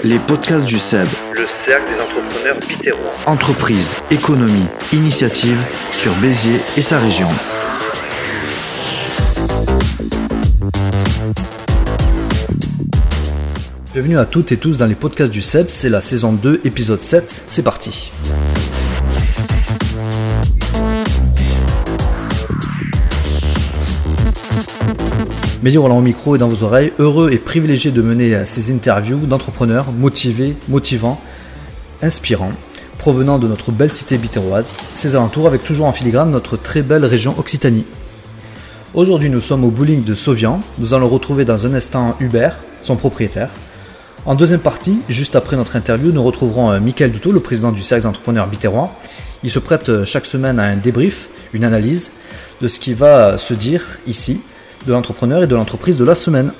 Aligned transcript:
Les 0.00 0.18
podcasts 0.18 0.64
du 0.64 0.78
CEB. 0.78 1.08
Le 1.34 1.46
cercle 1.46 1.92
des 1.92 2.00
entrepreneurs 2.00 2.58
bitérois. 2.68 3.12
Entreprise, 3.26 3.96
économie, 4.10 4.66
initiative 4.92 5.62
sur 5.92 6.12
Béziers 6.16 6.60
et 6.76 6.82
sa 6.82 6.98
région. 6.98 7.28
Bienvenue 13.92 14.18
à 14.18 14.24
toutes 14.24 14.50
et 14.50 14.56
tous 14.56 14.76
dans 14.76 14.86
les 14.86 14.94
podcasts 14.94 15.30
du 15.30 15.42
CEB, 15.42 15.66
c'est 15.68 15.88
la 15.88 16.00
saison 16.00 16.32
2, 16.32 16.62
épisode 16.64 17.02
7, 17.02 17.42
c'est 17.46 17.62
parti. 17.62 18.10
Roland 25.64 25.98
au 25.98 26.02
micro 26.02 26.34
et 26.34 26.38
dans 26.38 26.48
vos 26.48 26.64
oreilles, 26.64 26.92
heureux 26.98 27.30
et 27.32 27.38
privilégié 27.38 27.90
de 27.92 28.02
mener 28.02 28.44
ces 28.46 28.72
interviews 28.72 29.18
d'entrepreneurs 29.18 29.92
motivés, 29.92 30.56
motivants, 30.68 31.20
inspirants, 32.02 32.52
provenant 32.98 33.38
de 33.38 33.46
notre 33.46 33.70
belle 33.70 33.92
cité 33.92 34.18
bitéroise, 34.18 34.76
ses 34.94 35.14
alentours 35.14 35.46
avec 35.46 35.62
toujours 35.62 35.86
en 35.86 35.92
filigrane 35.92 36.30
notre 36.30 36.56
très 36.56 36.82
belle 36.82 37.04
région 37.04 37.34
Occitanie. 37.38 37.84
Aujourd'hui 38.94 39.30
nous 39.30 39.40
sommes 39.40 39.64
au 39.64 39.70
bowling 39.70 40.04
de 40.04 40.14
Sauvian, 40.14 40.60
nous 40.78 40.94
allons 40.94 41.08
retrouver 41.08 41.44
dans 41.44 41.64
un 41.64 41.74
instant 41.74 42.16
Hubert, 42.20 42.58
son 42.80 42.96
propriétaire. 42.96 43.48
En 44.26 44.34
deuxième 44.34 44.60
partie, 44.60 44.98
juste 45.08 45.34
après 45.34 45.56
notre 45.56 45.76
interview, 45.76 46.12
nous 46.12 46.22
retrouverons 46.22 46.70
euh, 46.70 46.80
Michael 46.80 47.10
Duto, 47.10 47.32
le 47.32 47.40
président 47.40 47.72
du 47.72 47.82
cercle 47.82 48.04
d'entrepreneurs 48.04 48.46
bitérois. 48.46 48.94
Il 49.42 49.50
se 49.50 49.58
prête 49.58 49.88
euh, 49.88 50.04
chaque 50.04 50.26
semaine 50.26 50.60
à 50.60 50.64
un 50.64 50.76
débrief, 50.76 51.28
une 51.52 51.64
analyse 51.64 52.12
de 52.60 52.68
ce 52.68 52.78
qui 52.78 52.94
va 52.94 53.38
se 53.38 53.54
dire 53.54 53.82
ici 54.06 54.40
de 54.86 54.92
l'entrepreneur 54.92 55.42
et 55.42 55.46
de 55.46 55.54
l'entreprise 55.54 55.96
de 55.96 56.04
la 56.04 56.14
semaine. 56.14 56.52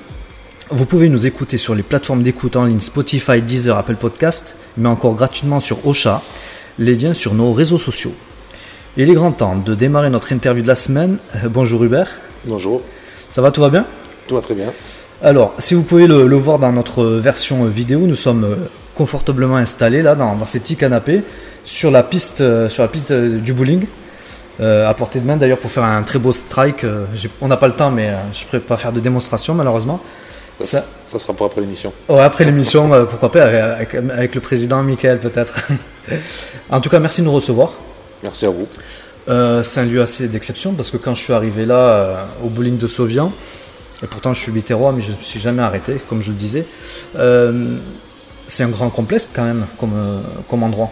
Vous 0.69 0.85
pouvez 0.85 1.09
nous 1.09 1.25
écouter 1.25 1.57
sur 1.57 1.75
les 1.75 1.83
plateformes 1.83 2.23
d'écoute 2.23 2.55
en 2.55 2.65
ligne 2.65 2.79
Spotify, 2.79 3.41
Deezer, 3.41 3.77
Apple 3.77 3.95
Podcast, 3.95 4.55
mais 4.77 4.89
encore 4.89 5.15
gratuitement 5.15 5.59
sur 5.59 5.85
Ocha, 5.85 6.21
les 6.79 6.95
liens 6.95 7.13
sur 7.13 7.33
nos 7.33 7.53
réseaux 7.53 7.77
sociaux. 7.77 8.13
Il 8.97 9.09
est 9.09 9.13
grand 9.13 9.31
temps 9.31 9.55
de 9.55 9.75
démarrer 9.75 10.09
notre 10.09 10.31
interview 10.31 10.63
de 10.63 10.67
la 10.67 10.75
semaine. 10.75 11.17
Euh, 11.35 11.49
bonjour 11.49 11.83
Hubert. 11.83 12.09
Bonjour. 12.45 12.81
Ça 13.29 13.41
va, 13.41 13.51
tout 13.51 13.61
va 13.61 13.69
bien? 13.69 13.85
Tout 14.27 14.35
va 14.35 14.41
très 14.41 14.53
bien. 14.53 14.71
Alors, 15.21 15.53
si 15.57 15.73
vous 15.73 15.83
pouvez 15.83 16.07
le, 16.07 16.35
voir 16.35 16.59
dans 16.59 16.71
notre 16.71 17.03
version 17.05 17.65
vidéo, 17.65 18.01
nous 18.01 18.15
sommes 18.15 18.43
euh, 18.43 18.55
confortablement 18.95 19.57
installés 19.57 20.01
là 20.01 20.15
dans, 20.15 20.45
ces 20.45 20.59
petits 20.59 20.75
canapés 20.75 21.23
sur 21.65 21.91
la 21.91 22.03
piste, 22.03 22.41
euh, 22.41 22.69
sur 22.69 22.83
la 22.83 22.89
piste 22.89 23.11
du 23.11 23.53
bowling. 23.53 23.85
Euh, 24.59 24.87
à 24.87 24.93
portée 24.93 25.19
de 25.19 25.25
main 25.25 25.35
d'ailleurs 25.35 25.57
pour 25.57 25.71
faire 25.71 25.83
un 25.83 26.03
très 26.03 26.19
beau 26.19 26.31
strike. 26.31 26.83
Euh, 26.83 27.05
on 27.41 27.47
n'a 27.47 27.57
pas 27.57 27.67
le 27.67 27.73
temps, 27.73 27.89
mais 27.89 28.09
euh, 28.09 28.15
je 28.33 28.41
ne 28.41 28.45
pourrais 28.45 28.59
pas 28.59 28.77
faire 28.77 28.91
de 28.91 28.99
démonstration 28.99 29.55
malheureusement. 29.55 29.99
Ça, 30.59 30.85
ça, 31.07 31.17
sera 31.17 31.33
pour 31.33 31.47
après 31.47 31.61
l'émission. 31.61 31.91
Ouais, 32.07 32.21
après 32.21 32.45
l'émission, 32.45 32.89
pourquoi 33.09 33.31
pas, 33.31 33.43
avec, 33.45 33.95
avec, 33.95 34.35
le 34.35 34.41
président 34.41 34.83
Michael 34.83 35.19
peut-être. 35.19 35.67
en 36.69 36.79
tout 36.79 36.89
cas, 36.89 36.99
merci 36.99 37.21
de 37.21 37.25
nous 37.25 37.33
recevoir. 37.33 37.73
Merci 38.21 38.45
à 38.45 38.49
vous. 38.49 38.67
c'est 39.63 39.79
un 39.79 39.85
lieu 39.85 40.01
assez 40.01 40.27
d'exception 40.27 40.73
parce 40.73 40.91
que 40.91 40.97
quand 40.97 41.15
je 41.15 41.23
suis 41.23 41.33
arrivé 41.33 41.65
là 41.65 42.27
au 42.45 42.49
bowling 42.49 42.77
de 42.77 42.85
Sauvian, 42.85 43.33
et 44.03 44.07
pourtant 44.07 44.33
je 44.33 44.41
suis 44.41 44.51
bitérois 44.51 44.91
mais 44.91 45.01
je 45.01 45.11
ne 45.11 45.17
me 45.17 45.21
suis 45.23 45.39
jamais 45.39 45.63
arrêté, 45.63 45.99
comme 46.07 46.21
je 46.21 46.29
le 46.29 46.37
disais, 46.37 46.65
c'est 48.45 48.63
un 48.63 48.69
grand 48.69 48.89
complexe 48.89 49.27
quand 49.33 49.43
même 49.43 49.65
comme, 49.79 50.23
comme 50.47 50.61
endroit. 50.61 50.91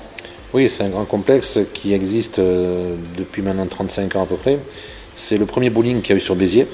Oui, 0.54 0.70
c'est 0.70 0.84
un 0.84 0.90
grand 0.90 1.06
complexe 1.06 1.60
qui 1.74 1.94
existe 1.94 2.40
euh, 2.40 2.96
depuis 3.18 3.42
maintenant 3.42 3.66
35 3.66 4.18
ans 4.18 4.24
à 4.24 4.26
peu 4.26 4.36
près. 4.36 4.60
C'est 5.16 5.38
le 5.38 5.46
premier 5.46 5.70
bowling 5.70 6.02
qu'il 6.02 6.10
y 6.10 6.14
a 6.14 6.18
eu 6.18 6.22
sur 6.22 6.36
Béziers. 6.36 6.68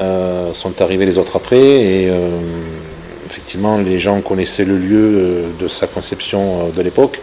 Euh, 0.00 0.54
sont 0.54 0.80
arrivés 0.80 1.04
les 1.04 1.18
autres 1.18 1.36
après 1.36 1.58
et 1.58 2.08
euh, 2.08 2.38
effectivement 3.26 3.76
les 3.76 3.98
gens 3.98 4.20
connaissaient 4.20 4.64
le 4.64 4.78
lieu 4.78 5.46
de 5.58 5.66
sa 5.68 5.88
conception 5.88 6.68
de 6.68 6.80
l'époque 6.80 7.20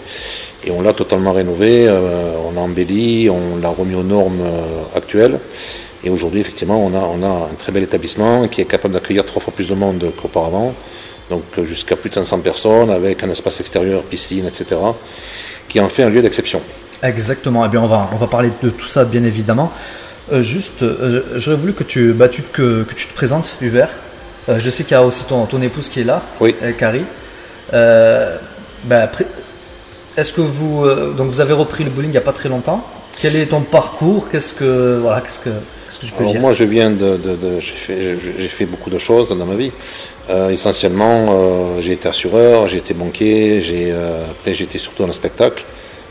et 0.65 0.71
on 0.71 0.81
l'a 0.81 0.91
totalement 0.91 1.31
rénové, 1.31 1.89
on 1.89 2.51
l'a 2.51 2.61
embelli, 2.61 3.29
on 3.29 3.57
l'a 3.57 3.69
remis 3.69 3.95
aux 3.95 4.03
normes 4.03 4.43
actuelles. 4.95 5.39
Et 6.03 6.09
aujourd'hui, 6.09 6.41
effectivement, 6.41 6.83
on 6.83 6.93
a, 6.93 6.99
on 6.99 7.23
a 7.23 7.49
un 7.51 7.55
très 7.57 7.71
bel 7.71 7.83
établissement 7.83 8.47
qui 8.47 8.61
est 8.61 8.65
capable 8.65 8.93
d'accueillir 8.93 9.25
trois 9.25 9.41
fois 9.41 9.53
plus 9.53 9.69
de 9.69 9.75
monde 9.75 10.11
qu'auparavant, 10.19 10.73
donc 11.29 11.43
jusqu'à 11.63 11.95
plus 11.95 12.09
de 12.09 12.15
500 12.15 12.39
personnes, 12.39 12.89
avec 12.89 13.23
un 13.23 13.29
espace 13.29 13.59
extérieur, 13.59 14.03
piscine, 14.03 14.45
etc 14.45 14.77
qui 15.71 15.79
en 15.79 15.87
fait 15.87 16.03
un 16.03 16.09
lieu 16.09 16.21
d'exception. 16.21 16.61
Exactement. 17.01 17.65
Eh 17.65 17.69
bien, 17.69 17.81
on 17.81 17.87
va, 17.87 18.09
on 18.11 18.17
va 18.17 18.27
parler 18.27 18.51
de 18.61 18.69
tout 18.69 18.87
ça, 18.87 19.05
bien 19.05 19.23
évidemment. 19.23 19.71
Euh, 20.31 20.43
juste, 20.43 20.83
euh, 20.83 21.23
j'aurais 21.35 21.57
voulu 21.57 21.73
que 21.73 21.83
tu, 21.83 22.11
bah, 22.11 22.27
que, 22.27 22.83
que, 22.83 22.93
tu 22.93 23.07
te 23.07 23.13
présentes, 23.13 23.49
Hubert. 23.61 23.89
Euh, 24.49 24.59
je 24.59 24.69
sais 24.69 24.83
qu'il 24.83 24.93
y 24.93 24.99
a 24.99 25.03
aussi 25.03 25.25
ton, 25.25 25.45
ton 25.45 25.61
épouse 25.61 25.89
qui 25.89 26.01
est 26.01 26.03
là, 26.03 26.21
oui. 26.39 26.55
Carrie. 26.77 27.05
Bah, 27.71 29.09
est-ce 30.17 30.33
que 30.33 30.41
vous, 30.41 30.85
donc 31.15 31.29
vous 31.29 31.39
avez 31.39 31.53
repris 31.53 31.83
le 31.83 31.89
bowling 31.89 32.09
il 32.09 32.13
n'y 32.13 32.17
a 32.17 32.21
pas 32.21 32.33
très 32.33 32.49
longtemps 32.49 32.85
Quel 33.21 33.35
est 33.35 33.45
ton 33.45 33.61
parcours? 33.61 34.27
Qu'est-ce 34.29 34.53
que, 34.53 34.99
voilà, 35.01 35.21
qu'est-ce 35.21 35.39
que, 35.39 35.51
qu'est-ce 35.91 35.99
que 35.99 36.05
tu 36.07 36.11
peux 36.13 36.19
Alors 36.19 36.31
dire 36.31 36.41
Moi, 36.41 36.53
je 36.53 36.63
viens 36.63 36.91
de, 36.91 37.17
de, 37.17 37.59
j'ai 37.59 38.47
fait, 38.47 38.65
beaucoup 38.65 38.89
de 38.89 38.97
choses 38.97 39.29
dans 39.29 39.45
ma 39.45 39.55
vie. 39.55 39.71
essentiellement, 40.49 41.79
j'ai 41.81 41.93
été 41.93 42.07
assureur, 42.07 42.67
j'ai 42.67 42.77
été 42.77 42.93
banquier, 42.93 43.61
j'ai, 43.61 43.91
après 44.29 44.53
j'ai 44.53 44.63
été 44.63 44.77
surtout 44.77 45.03
dans 45.03 45.07
le 45.07 45.13
spectacle. 45.13 45.63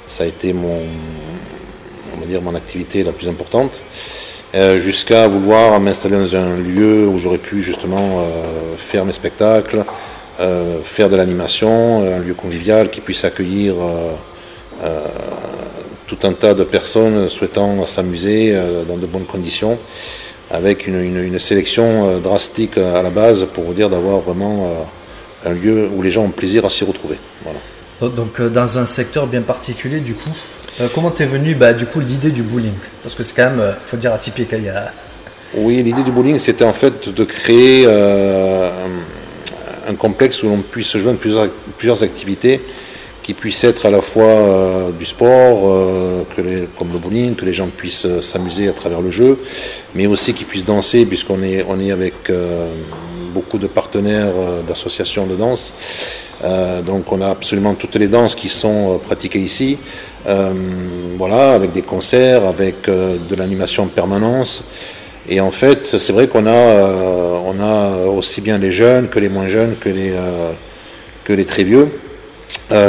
Ça 0.06 0.24
a 0.24 0.26
été 0.26 0.52
mon, 0.52 0.82
on 2.16 2.20
va 2.20 2.26
dire, 2.26 2.42
mon 2.42 2.54
activité 2.54 3.02
la 3.02 3.12
plus 3.12 3.28
importante. 3.28 3.80
Euh, 4.52 4.78
jusqu'à 4.78 5.28
vouloir 5.28 5.78
m'installer 5.78 6.16
dans 6.16 6.34
un 6.34 6.56
lieu 6.56 7.06
où 7.06 7.18
j'aurais 7.18 7.38
pu 7.38 7.62
justement 7.62 8.18
euh, 8.18 8.76
faire 8.76 9.04
mes 9.04 9.12
spectacles, 9.12 9.84
euh, 10.40 10.78
faire 10.82 11.08
de 11.08 11.14
l'animation, 11.14 12.02
un 12.02 12.18
lieu 12.18 12.34
convivial 12.34 12.90
qui 12.90 13.00
puisse 13.00 13.24
accueillir 13.24 13.74
tout 16.10 16.26
un 16.26 16.32
tas 16.32 16.54
de 16.54 16.64
personnes 16.64 17.28
souhaitant 17.28 17.86
s'amuser 17.86 18.52
dans 18.88 18.96
de 18.96 19.06
bonnes 19.06 19.26
conditions, 19.26 19.78
avec 20.50 20.86
une, 20.88 21.38
sélection 21.38 22.18
drastique 22.18 22.76
à 22.78 23.00
la 23.00 23.10
base 23.10 23.46
pour 23.54 23.62
vous 23.62 23.74
dire 23.74 23.88
d'avoir 23.88 24.18
vraiment 24.18 24.68
un 25.44 25.52
lieu 25.52 25.88
où 25.94 26.02
les 26.02 26.10
gens 26.10 26.24
ont 26.24 26.30
plaisir 26.30 26.64
à 26.64 26.68
s'y 26.68 26.84
retrouver. 26.84 27.16
Voilà. 27.44 27.60
Donc 28.08 28.40
euh, 28.40 28.48
dans 28.48 28.78
un 28.78 28.86
secteur 28.86 29.26
bien 29.26 29.42
particulier 29.42 30.00
du 30.00 30.14
coup. 30.14 30.30
Euh, 30.80 30.88
comment 30.94 31.10
t'es 31.10 31.26
venu 31.26 31.54
bah, 31.54 31.74
du 31.74 31.86
coup 31.86 32.00
l'idée 32.00 32.30
du 32.30 32.42
bowling? 32.42 32.72
Parce 33.02 33.14
que 33.14 33.22
c'est 33.22 33.34
quand 33.34 33.50
même, 33.50 33.58
il 33.58 33.62
euh, 33.62 33.72
faut 33.84 33.96
dire 33.96 34.12
atypique. 34.12 34.48
Il 34.52 34.64
y 34.64 34.68
a... 34.68 34.92
Oui, 35.54 35.82
l'idée 35.82 36.02
du 36.02 36.10
bowling 36.10 36.38
c'était 36.38 36.64
en 36.64 36.72
fait 36.72 37.08
de 37.08 37.24
créer 37.24 37.86
un 39.88 39.94
complexe 39.98 40.42
où 40.42 40.48
l'on 40.48 40.58
puisse 40.58 40.96
joindre 40.96 41.18
plusieurs, 41.18 41.48
plusieurs 41.76 42.02
activités 42.02 42.60
qui 43.22 43.34
puissent 43.34 43.64
être 43.64 43.86
à 43.86 43.90
la 43.90 44.00
fois 44.00 44.90
du 44.98 45.04
sport, 45.04 46.26
que 46.34 46.40
les, 46.40 46.68
comme 46.78 46.92
le 46.92 46.98
bowling, 46.98 47.34
que 47.34 47.44
les 47.44 47.54
gens 47.54 47.68
puissent 47.68 48.20
s'amuser 48.20 48.68
à 48.68 48.72
travers 48.72 49.00
le 49.00 49.10
jeu, 49.10 49.38
mais 49.94 50.06
aussi 50.06 50.32
qu'ils 50.32 50.46
puissent 50.46 50.64
danser 50.64 51.04
puisqu'on 51.06 51.42
est, 51.42 51.64
on 51.68 51.78
est 51.80 51.92
avec 51.92 52.14
beaucoup 53.34 53.58
de 53.58 53.66
partenaires 53.66 54.32
d'associations 54.66 55.26
de 55.26 55.36
danse. 55.36 55.74
Euh, 56.42 56.80
donc 56.82 57.12
on 57.12 57.20
a 57.20 57.28
absolument 57.28 57.74
toutes 57.74 57.96
les 57.96 58.08
danses 58.08 58.34
qui 58.34 58.48
sont 58.48 58.94
euh, 58.94 58.98
pratiquées 58.98 59.40
ici. 59.40 59.78
Euh, 60.26 60.52
voilà, 61.18 61.52
avec 61.52 61.72
des 61.72 61.82
concerts, 61.82 62.46
avec 62.46 62.88
de 62.88 63.34
l'animation 63.34 63.84
en 63.84 63.86
permanence. 63.86 64.64
Et 65.28 65.40
en 65.40 65.50
fait, 65.50 65.96
c'est 65.98 66.12
vrai 66.12 66.28
qu'on 66.28 66.46
a, 66.46 66.52
on 66.52 67.60
a 67.60 68.06
aussi 68.06 68.40
bien 68.40 68.58
les 68.58 68.72
jeunes 68.72 69.08
que 69.08 69.18
les 69.18 69.28
moins 69.28 69.48
jeunes, 69.48 69.76
que 69.78 69.88
les, 69.88 70.12
que 71.24 71.32
les 71.32 71.44
très 71.44 71.62
vieux, 71.62 71.88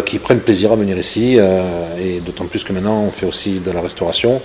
qui 0.05 0.19
prennent 0.19 0.39
plaisir 0.39 0.72
à 0.72 0.75
venir 0.75 0.97
ici. 0.97 1.38
et 1.99 2.19
d'autant 2.19 2.45
plus 2.45 2.63
que 2.63 2.73
maintenant, 2.73 3.01
on 3.01 3.11
fait 3.11 3.25
aussi 3.25 3.59
de 3.59 3.72
la 3.72 3.81
restauration 3.81 4.41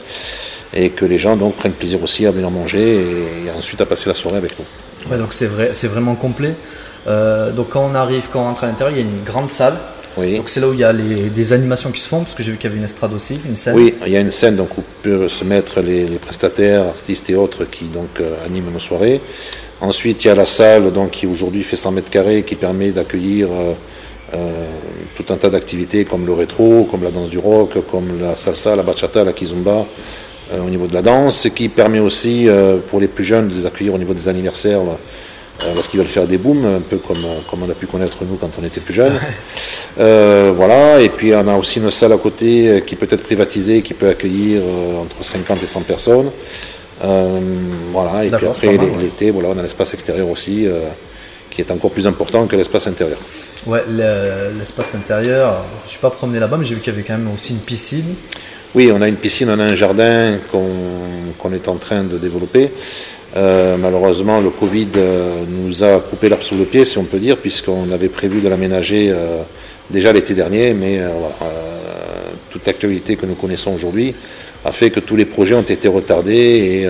et 0.76 0.90
que 0.90 1.04
les 1.04 1.18
gens 1.18 1.36
donc 1.36 1.56
prennent 1.56 1.72
plaisir 1.72 2.02
aussi 2.02 2.26
à 2.26 2.30
venir 2.30 2.50
manger 2.50 3.00
et, 3.00 3.50
ensuite 3.56 3.80
à 3.80 3.86
passer 3.86 4.08
la 4.08 4.14
soirée 4.14 4.38
avec 4.38 4.52
nous. 4.58 5.10
Ouais, 5.10 5.18
donc 5.18 5.32
c'est 5.32 5.46
vrai, 5.46 5.70
c'est 5.72 5.88
vraiment 5.88 6.14
complet. 6.14 6.54
Euh, 7.06 7.52
donc 7.52 7.70
quand 7.70 7.88
on 7.90 7.94
arrive, 7.94 8.28
quand 8.30 8.40
on 8.40 8.44
rentre 8.44 8.64
à 8.64 8.66
l'intérieur, 8.66 8.96
il 8.96 9.02
y 9.02 9.06
a 9.06 9.08
une 9.08 9.24
grande 9.24 9.50
salle. 9.50 9.76
Oui. 10.16 10.36
Donc 10.36 10.48
c'est 10.48 10.60
là 10.60 10.68
où 10.68 10.72
il 10.72 10.80
y 10.80 10.84
a 10.84 10.92
des 10.94 11.52
animations 11.52 11.90
qui 11.90 12.00
se 12.00 12.08
font, 12.08 12.22
parce 12.22 12.34
que 12.34 12.42
j'ai 12.42 12.50
vu 12.50 12.56
qu'il 12.56 12.68
y 12.68 12.72
avait 12.72 12.78
une 12.78 12.84
estrade 12.84 13.12
aussi, 13.12 13.38
une 13.46 13.54
scène. 13.54 13.76
Oui, 13.76 13.94
il 14.06 14.12
y 14.12 14.16
a 14.16 14.20
une 14.20 14.30
scène 14.30 14.56
donc, 14.56 14.76
où 14.78 14.82
peuvent 15.02 15.28
se 15.28 15.44
mettre 15.44 15.80
les, 15.80 16.06
prestataires, 16.18 16.84
artistes 16.86 17.28
et 17.28 17.34
autres 17.34 17.64
qui 17.64 17.84
donc 17.84 18.20
euh, 18.20 18.34
animent 18.44 18.72
nos 18.72 18.78
soirées. 18.78 19.20
Ensuite, 19.80 20.24
il 20.24 20.28
y 20.28 20.30
a 20.30 20.34
la 20.34 20.46
salle 20.46 20.90
donc, 20.90 21.10
qui 21.10 21.26
aujourd'hui 21.26 21.62
fait 21.62 21.76
100 21.76 21.92
mètres 21.92 22.10
carrés, 22.10 22.44
qui 22.44 22.54
permet 22.54 22.92
d'accueillir 22.92 23.48
euh, 24.34 24.66
tout 25.14 25.24
un 25.32 25.36
tas 25.36 25.50
d'activités 25.50 26.04
comme 26.04 26.26
le 26.26 26.32
rétro, 26.32 26.86
comme 26.90 27.02
la 27.04 27.10
danse 27.10 27.30
du 27.30 27.38
rock, 27.38 27.78
comme 27.90 28.20
la 28.20 28.34
salsa, 28.36 28.76
la 28.76 28.82
bachata, 28.82 29.24
la 29.24 29.32
kizumba. 29.32 29.86
au 30.52 30.70
niveau 30.70 30.86
de 30.86 30.94
la 30.94 31.02
danse, 31.02 31.38
ce 31.40 31.48
qui 31.48 31.68
permet 31.68 32.00
aussi 32.00 32.48
pour 32.88 33.00
les 33.00 33.08
plus 33.08 33.24
jeunes 33.24 33.48
de 33.48 33.54
les 33.54 33.66
accueillir 33.66 33.94
au 33.94 33.98
niveau 33.98 34.14
des 34.14 34.28
anniversaires 34.28 34.82
euh, 35.64 35.74
parce 35.74 35.88
qu'ils 35.88 35.98
veulent 35.98 36.08
faire 36.08 36.26
des 36.26 36.36
booms, 36.36 36.64
un 36.66 36.80
peu 36.80 36.98
comme, 36.98 37.24
comme 37.50 37.62
on 37.62 37.70
a 37.70 37.74
pu 37.74 37.86
connaître 37.86 38.18
nous 38.28 38.36
quand 38.36 38.50
on 38.60 38.64
était 38.64 38.80
plus 38.80 38.94
jeunes. 38.94 39.18
Euh, 39.98 40.52
voilà, 40.54 41.00
et 41.00 41.08
puis 41.08 41.34
on 41.34 41.48
a 41.48 41.56
aussi 41.56 41.78
une 41.78 41.90
salle 41.90 42.12
à 42.12 42.18
côté 42.18 42.68
euh, 42.68 42.80
qui 42.80 42.96
peut 42.96 43.08
être 43.08 43.22
privatisée, 43.22 43.80
qui 43.80 43.94
peut 43.94 44.10
accueillir 44.10 44.60
entre 45.00 45.24
50 45.24 45.62
et 45.62 45.66
100 45.66 45.80
personnes. 45.80 46.30
voilà, 47.00 48.26
et 48.26 48.30
puis 48.30 48.46
après 48.46 48.76
l'été, 49.00 49.30
voilà, 49.30 49.48
on 49.54 49.58
a 49.58 49.62
l'espace 49.62 49.94
extérieur 49.94 50.28
aussi 50.28 50.66
qui 51.56 51.62
est 51.62 51.70
encore 51.70 51.90
plus 51.90 52.06
important 52.06 52.46
que 52.46 52.54
l'espace 52.54 52.86
intérieur. 52.86 53.18
Ouais, 53.66 53.82
l'espace 54.58 54.94
intérieur, 54.94 55.64
je 55.80 55.86
ne 55.86 55.90
suis 55.90 56.00
pas 56.00 56.10
promené 56.10 56.38
là-bas, 56.38 56.58
mais 56.58 56.66
j'ai 56.66 56.74
vu 56.74 56.82
qu'il 56.82 56.92
y 56.92 56.96
avait 56.96 57.02
quand 57.02 57.16
même 57.16 57.32
aussi 57.34 57.54
une 57.54 57.60
piscine. 57.60 58.14
Oui, 58.74 58.92
on 58.92 59.00
a 59.00 59.08
une 59.08 59.16
piscine, 59.16 59.48
on 59.48 59.58
a 59.58 59.64
un 59.64 59.74
jardin 59.74 60.36
qu'on 60.52 61.52
est 61.52 61.68
en 61.68 61.76
train 61.76 62.04
de 62.04 62.18
développer. 62.18 62.72
Euh, 63.36 63.78
malheureusement, 63.78 64.40
le 64.40 64.50
Covid 64.50 64.88
euh, 64.96 65.44
nous 65.48 65.82
a 65.82 66.00
coupé 66.00 66.28
l'arbre 66.28 66.44
sous 66.44 66.56
le 66.58 66.66
pied, 66.66 66.84
si 66.84 66.98
on 66.98 67.04
peut 67.04 67.18
dire, 67.18 67.38
puisqu'on 67.38 67.90
avait 67.90 68.10
prévu 68.10 68.42
de 68.42 68.48
l'aménager 68.48 69.08
euh, 69.10 69.42
déjà 69.88 70.12
l'été 70.12 70.34
dernier, 70.34 70.74
mais 70.74 71.00
toute 72.50 72.66
l'actualité 72.66 73.16
que 73.16 73.24
nous 73.24 73.34
connaissons 73.34 73.72
aujourd'hui 73.72 74.14
a 74.62 74.72
fait 74.72 74.90
que 74.90 75.00
tous 75.00 75.16
les 75.16 75.24
projets 75.24 75.54
ont 75.54 75.62
été 75.62 75.88
retardés 75.88 76.84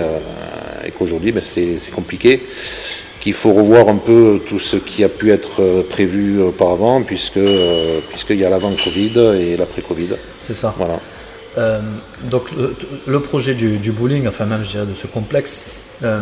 et, 0.85 0.91
qu'aujourd'hui, 0.97 1.31
ben, 1.31 1.43
c'est 1.43 1.91
compliqué 1.95 2.41
qu'il 3.27 3.33
faut 3.33 3.51
revoir 3.51 3.89
un 3.89 3.97
peu 3.97 4.39
tout 4.47 4.57
ce 4.57 4.77
qui 4.77 5.03
a 5.03 5.09
pu 5.09 5.31
être 5.31 5.83
prévu 5.89 6.41
auparavant, 6.41 7.01
puisque 7.01 7.39
puisqu'il 8.09 8.37
y 8.37 8.45
a 8.45 8.49
l'avant 8.49 8.71
Covid 8.81 9.19
et 9.37 9.57
l'après 9.57 9.81
Covid. 9.81 10.11
C'est 10.41 10.53
ça. 10.53 10.73
Voilà. 10.77 11.81
donc 12.31 12.43
le, 13.05 13.19
projet 13.19 13.53
du, 13.53 13.79
du, 13.79 13.91
bowling, 13.91 14.29
enfin 14.29 14.45
même 14.45 14.63
je 14.63 14.71
dirais 14.71 14.85
de 14.85 14.95
ce 14.95 15.07
complexe, 15.07 15.65
euh, 16.05 16.21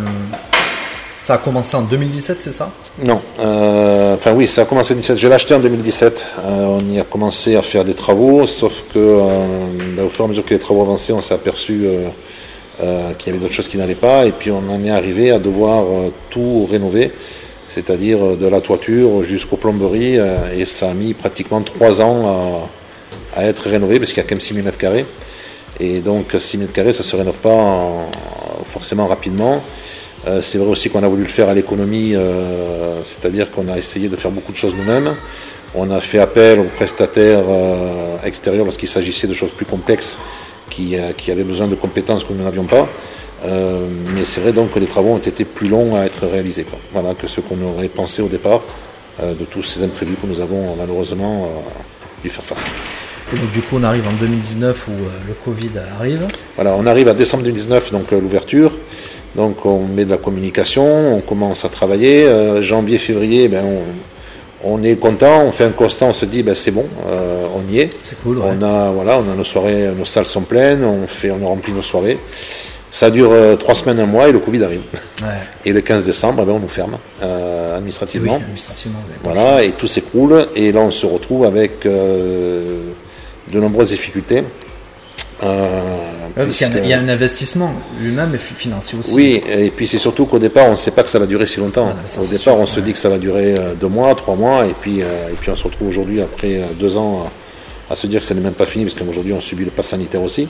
ça 1.21 1.35
a 1.35 1.37
commencé 1.37 1.77
en 1.77 1.83
2017, 1.83 2.37
c'est 2.41 2.51
ça? 2.51 2.71
Non. 3.03 3.21
Euh, 3.39 4.15
enfin 4.15 4.33
oui, 4.33 4.47
ça 4.47 4.63
a 4.63 4.65
commencé 4.65 4.93
en 4.93 4.97
2017. 4.97 5.17
Je 5.19 5.27
l'ai 5.27 5.35
acheté 5.35 5.53
en 5.53 5.59
2017. 5.59 6.25
Euh, 6.43 6.65
on 6.65 6.85
y 6.91 6.99
a 6.99 7.03
commencé 7.03 7.55
à 7.55 7.61
faire 7.61 7.85
des 7.85 7.93
travaux, 7.93 8.47
sauf 8.47 8.83
que 8.91 9.21
ben, 9.95 10.05
au 10.05 10.09
fur 10.09 10.23
et 10.23 10.25
à 10.25 10.29
mesure 10.29 10.45
que 10.45 10.55
les 10.55 10.59
travaux 10.59 10.81
avançaient, 10.81 11.13
on 11.13 11.21
s'est 11.21 11.35
aperçu 11.35 11.87
qu'il 13.17 13.27
y 13.27 13.29
avait 13.29 13.39
d'autres 13.39 13.53
choses 13.53 13.67
qui 13.67 13.77
n'allaient 13.77 13.95
pas. 13.95 14.25
Et 14.25 14.31
puis 14.31 14.51
on 14.51 14.69
en 14.69 14.83
est 14.83 14.89
arrivé 14.89 15.31
à 15.31 15.39
devoir 15.39 15.85
tout 16.29 16.67
rénover, 16.69 17.11
c'est-à-dire 17.69 18.37
de 18.37 18.47
la 18.47 18.61
toiture 18.61 19.23
jusqu'aux 19.23 19.57
plomberies. 19.57 20.17
et 20.55 20.65
ça 20.65 20.89
a 20.89 20.93
mis 20.93 21.13
pratiquement 21.13 21.61
trois 21.61 22.01
ans 22.01 22.69
à, 23.35 23.45
être 23.45 23.69
rénové, 23.69 23.99
parce 23.99 24.11
qu'il 24.11 24.23
y 24.23 24.25
a 24.25 24.29
quand 24.29 24.35
même 24.35 24.39
6 24.39 24.53
000 24.53 24.67
m2. 24.67 25.03
Et 25.79 25.99
donc 25.99 26.35
6 26.37 26.57
000 26.57 26.69
m2, 26.71 26.91
ça 26.91 27.03
ne 27.03 27.07
se 27.07 27.15
rénove 27.15 27.39
pas 27.39 27.53
en, 27.53 28.07
forcément 28.65 29.07
rapidement. 29.07 29.61
Euh, 30.27 30.41
c'est 30.41 30.57
vrai 30.57 30.69
aussi 30.69 30.89
qu'on 30.89 31.03
a 31.03 31.07
voulu 31.07 31.23
le 31.23 31.29
faire 31.29 31.49
à 31.49 31.53
l'économie, 31.53 32.15
euh, 32.15 33.03
c'est-à-dire 33.03 33.51
qu'on 33.51 33.67
a 33.67 33.77
essayé 33.77 34.09
de 34.09 34.15
faire 34.15 34.31
beaucoup 34.31 34.51
de 34.51 34.57
choses 34.57 34.73
nous-mêmes. 34.75 35.15
On 35.75 35.91
a 35.91 36.01
fait 36.01 36.19
appel 36.19 36.59
aux 36.59 36.69
prestataires 36.75 37.43
euh, 37.47 38.17
extérieurs 38.23 38.65
lorsqu'il 38.65 38.87
s'agissait 38.87 39.27
de 39.27 39.33
choses 39.33 39.51
plus 39.51 39.65
complexes 39.65 40.17
qui, 40.69 40.95
avaient 40.97 41.43
besoin 41.43 41.67
de 41.67 41.75
compétences 41.75 42.23
que 42.23 42.33
nous 42.33 42.43
n'avions 42.43 42.65
pas. 42.65 42.87
mais 43.43 44.23
c'est 44.23 44.41
vrai 44.41 44.53
donc 44.53 44.71
que 44.71 44.79
les 44.79 44.87
travaux 44.87 45.09
ont 45.09 45.17
été 45.17 45.45
plus 45.45 45.67
longs 45.67 45.95
à 45.95 46.05
être 46.05 46.25
réalisés 46.27 46.65
Voilà, 46.91 47.13
que 47.13 47.27
ce 47.27 47.41
qu'on 47.41 47.61
aurait 47.61 47.89
pensé 47.89 48.21
au 48.21 48.27
départ 48.27 48.61
de 49.21 49.45
tous 49.45 49.63
ces 49.63 49.83
imprévus 49.83 50.15
que 50.15 50.27
nous 50.27 50.41
avons 50.41 50.75
malheureusement 50.75 51.49
dû 52.23 52.29
faire 52.29 52.43
face. 52.43 52.71
Et 53.33 53.37
donc 53.37 53.51
du 53.51 53.61
coup 53.61 53.77
on 53.77 53.83
arrive 53.83 54.07
en 54.07 54.13
2019 54.13 54.87
où 54.87 54.91
euh, 54.91 55.09
le 55.27 55.33
Covid 55.33 55.71
arrive. 55.99 56.27
Voilà, 56.55 56.75
on 56.77 56.85
arrive 56.85 57.07
à 57.07 57.13
décembre 57.13 57.43
2019, 57.43 57.91
donc 57.91 58.13
euh, 58.13 58.21
l'ouverture. 58.21 58.71
Donc 59.35 59.65
on 59.65 59.85
met 59.87 60.05
de 60.05 60.11
la 60.11 60.17
communication, 60.17 61.17
on 61.17 61.21
commence 61.21 61.65
à 61.65 61.69
travailler. 61.69 62.25
Euh, 62.25 62.61
janvier, 62.61 62.99
février, 62.99 63.47
ben, 63.47 63.65
on, 63.65 63.81
est 64.83 64.95
content, 64.97 65.43
on 65.43 65.51
fait 65.51 65.65
un 65.65 65.71
constat, 65.71 66.05
on 66.05 66.13
se 66.13 66.25
dit 66.25 66.43
ben, 66.43 66.55
c'est 66.55 66.71
bon, 66.71 66.85
on 67.07 67.71
y 67.71 67.79
est. 67.79 67.89
C'est 68.09 68.19
cool. 68.21 68.39
On 68.39 68.61
a 68.61 68.89
voilà, 68.91 69.19
on 69.19 69.31
a 69.31 69.35
nos 69.35 69.43
soirées, 69.43 69.89
nos 69.97 70.05
salles 70.05 70.25
sont 70.25 70.41
pleines, 70.41 70.83
on 70.83 71.07
fait, 71.07 71.31
on 71.31 71.47
remplit 71.47 71.73
nos 71.73 71.81
soirées. 71.81 72.17
Ça 72.91 73.09
dure 73.09 73.33
trois 73.59 73.75
semaines, 73.75 73.99
un 73.99 74.05
mois 74.05 74.29
et 74.29 74.31
le 74.31 74.39
Covid 74.39 74.63
arrive. 74.63 74.81
Et 75.65 75.73
le 75.73 75.81
15 75.81 76.05
décembre, 76.05 76.41
eh 76.43 76.45
ben, 76.45 76.53
on 76.53 76.59
nous 76.59 76.67
ferme 76.67 76.97
administrativement. 77.75 78.35
Oui, 78.35 78.41
administrativement 78.41 78.99
voilà, 79.23 79.63
et 79.63 79.71
tout 79.71 79.87
s'écroule. 79.87 80.47
Et 80.55 80.71
là, 80.71 80.79
on 80.81 80.91
se 80.91 81.05
retrouve 81.05 81.45
avec 81.45 81.85
de 81.85 83.59
nombreuses 83.59 83.89
difficultés. 83.89 84.43
Euh, 85.43 85.97
il, 86.37 86.87
y 86.87 86.93
a, 86.93 86.99
un 86.99 87.09
investissement 87.09 87.71
lui-même 88.01 88.33
et 88.35 88.37
financier 88.37 88.97
aussi. 88.99 89.11
Oui, 89.13 89.43
et 89.47 89.69
puis 89.69 89.87
c'est 89.87 89.97
surtout 89.97 90.25
qu'au 90.25 90.39
départ, 90.39 90.67
on 90.67 90.71
ne 90.71 90.75
sait 90.75 90.91
pas 90.91 91.03
que 91.03 91.09
ça 91.09 91.19
va 91.19 91.25
durer 91.25 91.45
si 91.47 91.59
longtemps. 91.59 91.93
au 92.19 92.25
départ, 92.25 92.57
on 92.57 92.65
se 92.65 92.79
dit 92.79 92.93
que 92.93 92.99
ça 92.99 93.09
va 93.09 93.17
durer 93.17 93.55
euh, 93.57 93.73
deux 93.73 93.87
mois, 93.87 94.13
trois 94.15 94.35
mois, 94.35 94.65
et 94.65 94.73
puis, 94.79 95.01
euh, 95.01 95.29
et 95.29 95.35
puis 95.39 95.49
on 95.49 95.55
se 95.55 95.63
retrouve 95.63 95.87
aujourd'hui, 95.87 96.21
après 96.21 96.61
deux 96.79 96.97
ans, 96.97 97.29
à 97.89 97.95
se 97.95 98.07
dire 98.07 98.21
que 98.21 98.25
ça 98.25 98.33
n'est 98.33 98.41
même 98.41 98.53
pas 98.53 98.65
fini, 98.65 98.85
parce 98.85 98.97
qu'aujourd'hui, 98.97 99.33
on 99.33 99.39
subit 99.39 99.65
le 99.65 99.71
pass 99.71 99.87
sanitaire 99.87 100.21
aussi, 100.21 100.47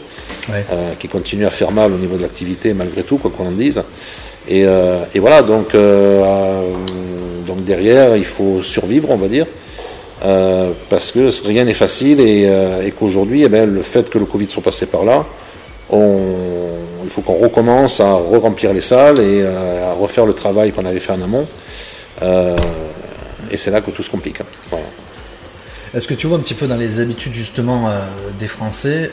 qui 0.99 1.07
continue 1.07 1.45
à 1.45 1.51
faire 1.51 1.71
mal 1.71 1.91
au 1.91 1.97
niveau 1.97 2.17
de 2.17 2.21
l'activité, 2.21 2.73
malgré 2.73 3.03
tout, 3.03 3.17
quoi 3.17 3.31
qu'on 3.35 3.47
en 3.47 3.51
dise. 3.51 3.81
Et, 4.47 4.61
et 4.61 5.19
voilà, 5.19 5.41
donc, 5.41 5.75
donc 7.45 7.63
derrière, 7.63 8.15
il 8.15 8.25
faut 8.25 8.61
survivre, 8.63 9.09
on 9.09 9.17
va 9.17 9.27
dire. 9.27 9.47
Euh, 10.23 10.71
parce 10.89 11.11
que 11.11 11.29
rien 11.45 11.65
n'est 11.65 11.73
facile 11.73 12.19
et, 12.21 12.45
euh, 12.47 12.89
qu'aujourd'hui, 12.97 13.43
eh 13.43 13.49
ben, 13.49 13.71
le 13.71 13.81
fait 13.81 14.09
que 14.09 14.17
le 14.17 14.25
Covid 14.25 14.49
soit 14.49 14.63
passé 14.63 14.85
par 14.85 15.03
là, 15.03 15.25
il 15.91 17.09
faut 17.09 17.21
qu'on 17.21 17.37
recommence 17.37 17.99
à 17.99 18.13
re-remplir 18.13 18.73
les 18.73 18.81
salles 18.81 19.19
et 19.19 19.41
euh, 19.43 19.91
à 19.91 19.93
refaire 19.93 20.25
le 20.25 20.33
travail 20.33 20.71
qu'on 20.71 20.85
avait 20.85 20.99
fait 20.99 21.13
en 21.13 21.21
amont. 21.21 21.47
et 23.51 23.57
c'est 23.57 23.71
là 23.71 23.81
que 23.81 23.91
tout 23.91 24.03
se 24.03 24.09
complique. 24.09 24.39
Est-ce 25.93 26.07
que 26.07 26.13
tu 26.13 26.27
vois 26.27 26.37
un 26.37 26.41
petit 26.41 26.55
peu 26.55 26.67
dans 26.67 26.75
les 26.75 26.99
habitudes 26.99 27.33
justement 27.33 27.89
des 28.39 28.47
Français, 28.47 29.11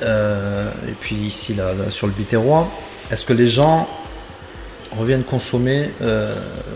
et 0.88 0.94
puis 0.98 1.16
ici 1.16 1.54
là, 1.54 1.72
sur 1.90 2.06
le 2.06 2.12
Biterrois, 2.12 2.68
est-ce 3.10 3.26
que 3.26 3.32
les 3.32 3.48
gens 3.48 3.86
reviennent 4.98 5.24
consommer, 5.24 5.90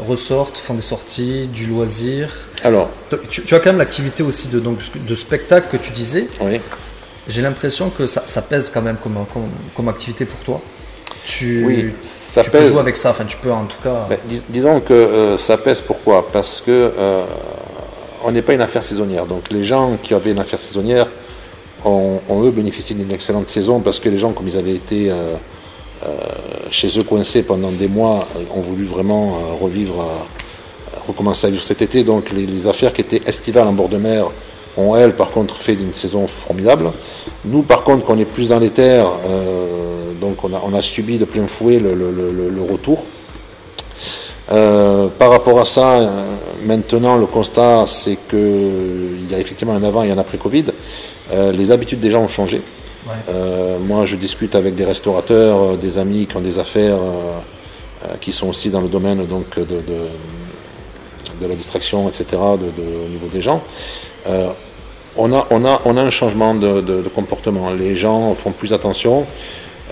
ressortent, 0.06 0.58
font 0.58 0.74
des 0.74 0.82
sorties, 0.82 1.48
du 1.48 1.66
loisir 1.66 2.30
alors, 2.64 2.90
tu, 3.30 3.54
as 3.54 3.58
quand 3.60 3.70
même 3.70 3.78
l'activité 3.78 4.22
aussi 4.22 4.48
de, 4.48 4.58
donc, 4.58 4.78
de 4.94 5.14
spectacle 5.14 5.68
que 5.70 5.76
tu 5.76 5.92
disais. 5.92 6.26
Oui. 6.40 6.60
J'ai 7.28 7.42
l'impression 7.42 7.90
que 7.90 8.06
ça, 8.06 8.42
pèse 8.42 8.70
quand 8.72 8.82
même 8.82 8.96
comme, 8.96 9.14
comme, 9.74 9.88
activité 9.88 10.24
pour 10.24 10.40
toi. 10.40 10.60
Tu, 11.24 11.64
oui, 11.66 11.92
ça 12.02 12.42
tu 12.42 12.50
pèse. 12.50 12.62
peux 12.62 12.68
jouer 12.68 12.80
avec 12.80 12.96
ça, 12.96 13.10
enfin 13.10 13.24
tu 13.24 13.36
peux 13.36 13.50
en 13.50 13.64
tout 13.64 13.82
cas. 13.82 14.06
Ben, 14.08 14.18
disons 14.48 14.80
que 14.80 14.94
euh, 14.94 15.38
ça 15.38 15.58
pèse 15.58 15.80
pourquoi? 15.80 16.28
Parce 16.28 16.60
que 16.60 16.70
euh, 16.70 17.24
on 18.24 18.30
n'est 18.30 18.42
pas 18.42 18.52
une 18.52 18.60
affaire 18.60 18.84
saisonnière. 18.84 19.26
Donc 19.26 19.50
les 19.50 19.64
gens 19.64 19.96
qui 20.00 20.14
avaient 20.14 20.30
une 20.30 20.38
affaire 20.38 20.62
saisonnière 20.62 21.08
ont, 21.84 22.20
eux 22.30 22.50
bénéficié 22.52 22.94
d'une 22.94 23.10
excellente 23.10 23.48
saison 23.48 23.80
parce 23.80 23.98
que 23.98 24.08
les 24.08 24.18
gens, 24.18 24.32
comme 24.32 24.46
ils 24.46 24.56
avaient 24.56 24.74
été 24.74 25.10
euh, 25.10 25.34
chez 26.70 26.98
eux 26.98 27.02
coincés 27.02 27.42
pendant 27.42 27.72
des 27.72 27.88
mois, 27.88 28.20
ont 28.54 28.60
voulu 28.60 28.84
vraiment 28.84 29.38
revivre 29.60 30.06
recommencer 31.06 31.46
à 31.46 31.50
vivre 31.50 31.64
cet 31.64 31.82
été. 31.82 32.04
Donc 32.04 32.30
les, 32.32 32.66
affaires 32.66 32.92
qui 32.92 33.00
étaient 33.00 33.22
estivales 33.26 33.68
en 33.68 33.72
bord 33.72 33.88
de 33.88 33.96
mer 33.96 34.26
ont, 34.76 34.96
elles, 34.96 35.14
par 35.14 35.30
contre, 35.30 35.56
fait 35.56 35.76
d'une 35.76 35.94
saison 35.94 36.26
formidable. 36.26 36.90
Nous, 37.44 37.62
par 37.62 37.82
contre, 37.82 38.06
qu'on 38.06 38.18
est 38.18 38.24
plus 38.24 38.50
dans 38.50 38.58
les 38.58 38.70
terres, 38.70 39.10
euh, 39.26 40.12
donc 40.20 40.44
on 40.44 40.74
a, 40.74 40.82
subi 40.82 41.18
de 41.18 41.24
plein 41.24 41.46
fouet 41.46 41.78
le, 41.78 42.66
retour. 42.70 43.04
Euh, 44.52 45.08
par 45.18 45.30
rapport 45.30 45.58
à 45.58 45.64
ça, 45.64 45.98
euh, 45.98 46.08
maintenant, 46.64 47.16
le 47.16 47.26
constat, 47.26 47.84
c'est 47.86 48.16
qu'il 48.28 49.30
y 49.30 49.34
a 49.34 49.38
effectivement 49.38 49.74
un 49.74 49.82
avant 49.82 50.04
et 50.04 50.10
un 50.10 50.18
après 50.18 50.38
Covid. 50.38 50.66
les 51.32 51.70
habitudes 51.72 52.00
des 52.00 52.10
gens 52.10 52.22
ont 52.22 52.28
changé. 52.28 52.60
Moi, 53.80 54.04
je 54.04 54.16
discute 54.16 54.54
avec 54.54 54.74
des 54.74 54.84
restaurateurs, 54.84 55.76
des 55.76 55.98
amis 55.98 56.26
qui 56.26 56.36
ont 56.36 56.40
des 56.40 56.58
affaires 56.58 56.98
qui 58.20 58.32
sont 58.32 58.48
aussi 58.48 58.70
dans 58.70 58.80
le 58.80 58.88
domaine 58.88 59.24
donc, 59.26 59.58
de 59.58 59.80
de 61.40 61.46
la 61.46 61.54
distraction, 61.54 62.08
etc., 62.08 62.40
au 62.42 63.08
niveau 63.08 63.26
des 63.32 63.42
gens, 63.42 63.62
euh, 64.26 64.48
on, 65.16 65.32
a, 65.32 65.46
on, 65.50 65.64
a, 65.64 65.80
on 65.84 65.96
a 65.96 66.02
un 66.02 66.10
changement 66.10 66.54
de, 66.54 67.02
comportement. 67.14 67.70
Les 67.70 67.96
gens 67.96 68.34
font 68.34 68.52
plus 68.52 68.72
attention. 68.72 69.26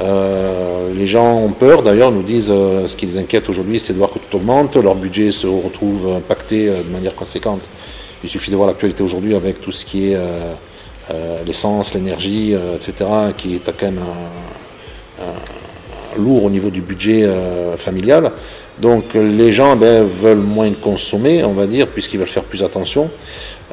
Euh, 0.01 0.93
les 0.93 1.07
gens 1.07 1.37
ont 1.37 1.53
peur, 1.53 1.83
d'ailleurs, 1.83 2.11
nous 2.11 2.23
disent 2.23 2.53
euh, 2.55 2.89
ce 2.89 2.97
qui 2.97 3.07
les 3.07 3.17
inquiète 3.17 3.49
aujourd'hui, 3.49 3.79
c'est 3.79 3.93
de 3.93 3.99
voir 3.99 4.11
que 4.11 4.19
tout 4.19 4.37
augmente, 4.37 4.77
leur 4.77 4.97
budget 4.97 5.31
se 5.31 5.47
retrouve 5.47 6.15
impacté 6.17 6.67
de 6.69 6.91
manière 6.91 7.15
conséquente. 7.15 7.69
Il 8.23 8.29
suffit 8.29 8.51
de 8.51 8.57
voir 8.57 8.69
l'actualité 8.69 9.03
aujourd'hui 9.03 9.35
avec 9.35 9.61
tout 9.61 9.73
ce 9.73 9.85
qui 9.85 10.13
est 10.13 10.19
l'essence, 11.47 11.95
l'énergie, 11.95 12.55
etc., 12.75 13.05
qui 13.37 13.57
est 13.57 13.73
quand 13.79 13.87
même 13.87 14.01
lourd 16.17 16.45
au 16.45 16.51
niveau 16.51 16.71
du 16.71 16.81
budget 16.81 17.29
familial. 17.77 18.33
Donc 18.81 19.15
les 19.15 19.53
gens 19.53 19.77
ben, 19.77 20.05
veulent 20.05 20.39
moins 20.39 20.73
consommer, 20.73 21.45
on 21.45 21.53
va 21.53 21.67
dire, 21.67 21.89
puisqu'ils 21.89 22.19
veulent 22.19 22.27
faire 22.27 22.45
plus 22.45 22.63
attention. 22.63 23.11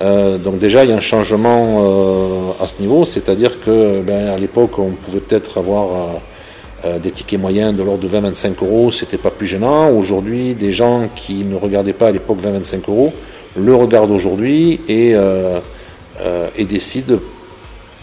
Euh, 0.04 0.38
donc 0.38 0.58
déjà, 0.58 0.84
il 0.84 0.90
y 0.90 0.94
a 0.94 0.96
un 0.96 1.02
changement 1.02 1.80
euh, 1.80 2.64
à 2.64 2.68
ce 2.68 2.80
niveau, 2.80 3.06
c'est-à-dire 3.06 3.60
que 3.64 4.02
ben, 4.02 4.30
à 4.30 4.38
l'époque, 4.38 4.80
on 4.80 4.92
pouvait 4.92 5.20
peut-être 5.20 5.58
avoir 5.58 6.22
euh, 6.86 7.00
des 7.00 7.12
tickets 7.12 7.40
moyens 7.40 7.76
de 7.76 7.84
l'ordre 7.84 8.08
de 8.08 8.08
20-25 8.08 8.64
euros, 8.64 8.92
c'était 8.92 9.18
pas 9.18 9.32
plus 9.32 9.48
gênant. 9.48 9.90
Aujourd'hui, 9.92 10.56
des 10.56 10.72
gens 10.72 11.08
qui 11.16 11.44
ne 11.44 11.56
regardaient 11.56 11.94
pas 11.94 12.08
à 12.08 12.12
l'époque 12.12 12.40
20-25 12.42 12.90
euros 12.90 13.14
le 13.58 13.76
regardent 13.76 14.12
aujourd'hui 14.12 14.80
et, 14.88 15.14
et 16.56 16.66
décident 16.66 17.20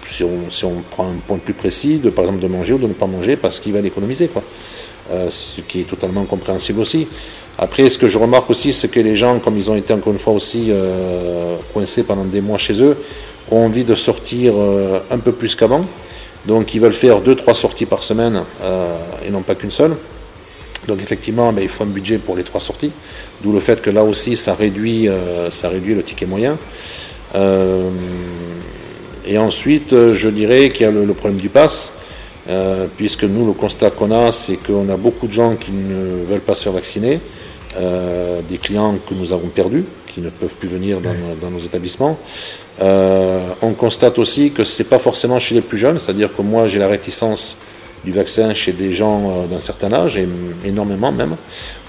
si 0.07 0.25
on, 0.25 0.51
si 0.51 0.65
on, 0.65 0.83
prend 0.91 1.07
un 1.07 1.19
point 1.27 1.39
plus 1.39 1.55
précis, 1.55 1.99
de, 1.99 2.11
par 2.11 2.25
exemple 2.25 2.43
de 2.43 2.49
manger 2.49 2.73
ou 2.73 2.79
de 2.79 2.87
ne 2.87 2.95
pas 2.95 3.07
manger 3.07 3.37
parce 3.37 3.61
qu'ils 3.61 3.73
veulent 3.73 3.87
économiser. 3.87 4.29
Quoi. 4.29 4.43
ce 5.31 5.61
qui 5.61 5.81
est 5.81 5.85
totalement 5.85 6.25
compréhensible 6.25 6.81
aussi. 6.81 7.07
Après, 7.59 7.89
ce 7.91 7.99
que 7.99 8.09
je 8.09 8.19
remarque 8.19 8.49
aussi, 8.51 8.73
c'est 8.73 8.89
que 8.89 9.01
les 9.01 9.17
gens, 9.17 9.39
comme 9.39 9.57
ils 9.57 9.71
ont 9.71 9.77
été 9.77 9.93
encore 9.93 10.13
une 10.13 10.19
fois 10.19 10.33
aussi 10.33 10.73
coincés 11.73 12.05
pendant 12.05 12.25
des 12.25 12.41
mois 12.41 12.59
chez 12.59 12.81
eux, 12.83 12.97
ont 13.51 13.67
envie 13.67 13.85
de 13.85 13.95
sortir 13.95 14.55
un 15.11 15.19
peu 15.19 15.33
plus 15.33 15.55
qu'avant. 15.55 15.83
Donc 16.47 16.75
ils 16.75 16.81
veulent 16.81 16.95
faire 16.95 17.21
deux, 17.21 17.35
trois 17.35 17.55
sorties 17.55 17.87
par 17.87 18.03
semaine 18.03 18.43
et 19.27 19.31
non 19.31 19.43
pas 19.43 19.55
qu'une 19.55 19.71
seule. 19.71 19.97
Donc 20.87 21.03
effectivement, 21.03 21.53
ben, 21.53 21.63
il 21.63 21.69
faut 21.69 21.85
un 21.85 21.89
budget 21.89 22.19
pour 22.19 22.37
les 22.37 22.45
trois 22.45 22.61
sorties, 22.61 22.93
d'où 23.43 23.53
le 23.53 23.61
fait 23.61 23.83
que 23.83 23.91
là 23.91 24.05
aussi, 24.05 24.37
ça 24.37 24.55
réduit, 24.55 25.09
euh, 25.09 25.51
ça 25.51 25.69
réduit 25.69 25.95
le 25.95 26.03
ticket 26.03 26.27
moyen. 26.27 26.59
Euh, 27.35 27.91
et 29.27 29.39
ensuite, 29.39 29.93
euh, 29.93 30.15
je 30.15 30.29
dirais 30.29 30.69
qu'il 30.69 30.83
y 30.83 30.89
a 30.89 30.91
le, 30.91 31.15
problème 31.15 31.41
du 31.41 31.49
pass, 31.49 31.95
puisque 32.97 33.25
nous, 33.25 33.47
le 33.47 33.53
constat 33.53 33.91
qu'on 33.91 34.11
a, 34.11 34.33
c'est 34.33 34.57
qu'on 34.57 34.89
a 34.89 34.97
beaucoup 34.97 35.27
de 35.27 35.33
gens 35.33 35.55
qui 35.57 35.71
ne 35.71 36.25
veulent 36.25 36.41
pas 36.41 36.55
se 36.55 36.65
faire 36.65 36.73
vacciner, 36.73 37.21
des 37.77 38.57
clients 38.57 38.97
que 39.07 39.13
nous 39.13 39.35
avons 39.35 39.49
perdus, 39.49 39.85
qui 40.07 40.23
ne 40.23 40.31
peuvent 40.31 40.55
plus 40.55 40.69
venir 40.69 41.03
dans, 41.03 41.13
dans 41.43 41.51
nos 41.51 41.59
établissements. 41.59 42.19
on 42.81 43.75
constate 43.77 44.19
aussi 44.19 44.51
que 44.53 44.65
ce 44.65 44.83
n'est 44.83 44.89
pas 44.89 44.99
forcément 44.99 45.39
chez 45.39 45.57
les 45.57 45.61
plus 45.61 45.77
jeunes, 45.77 45.99
c'est-à-dire 45.99 46.35
que 46.35 46.41
moi, 46.41 46.67
j'ai 46.67 46.79
la 46.79 46.89
réticence 46.89 47.59
du 48.05 48.13
vaccin 48.13 48.55
chez 48.55 48.73
des 48.73 48.93
gens 48.93 49.31
euh, 49.31 49.47
d'un 49.47 49.61
certain 49.61 49.93
âge, 49.93 50.17
et 50.17 50.29
énormément 50.65 51.13
même. 51.13 51.37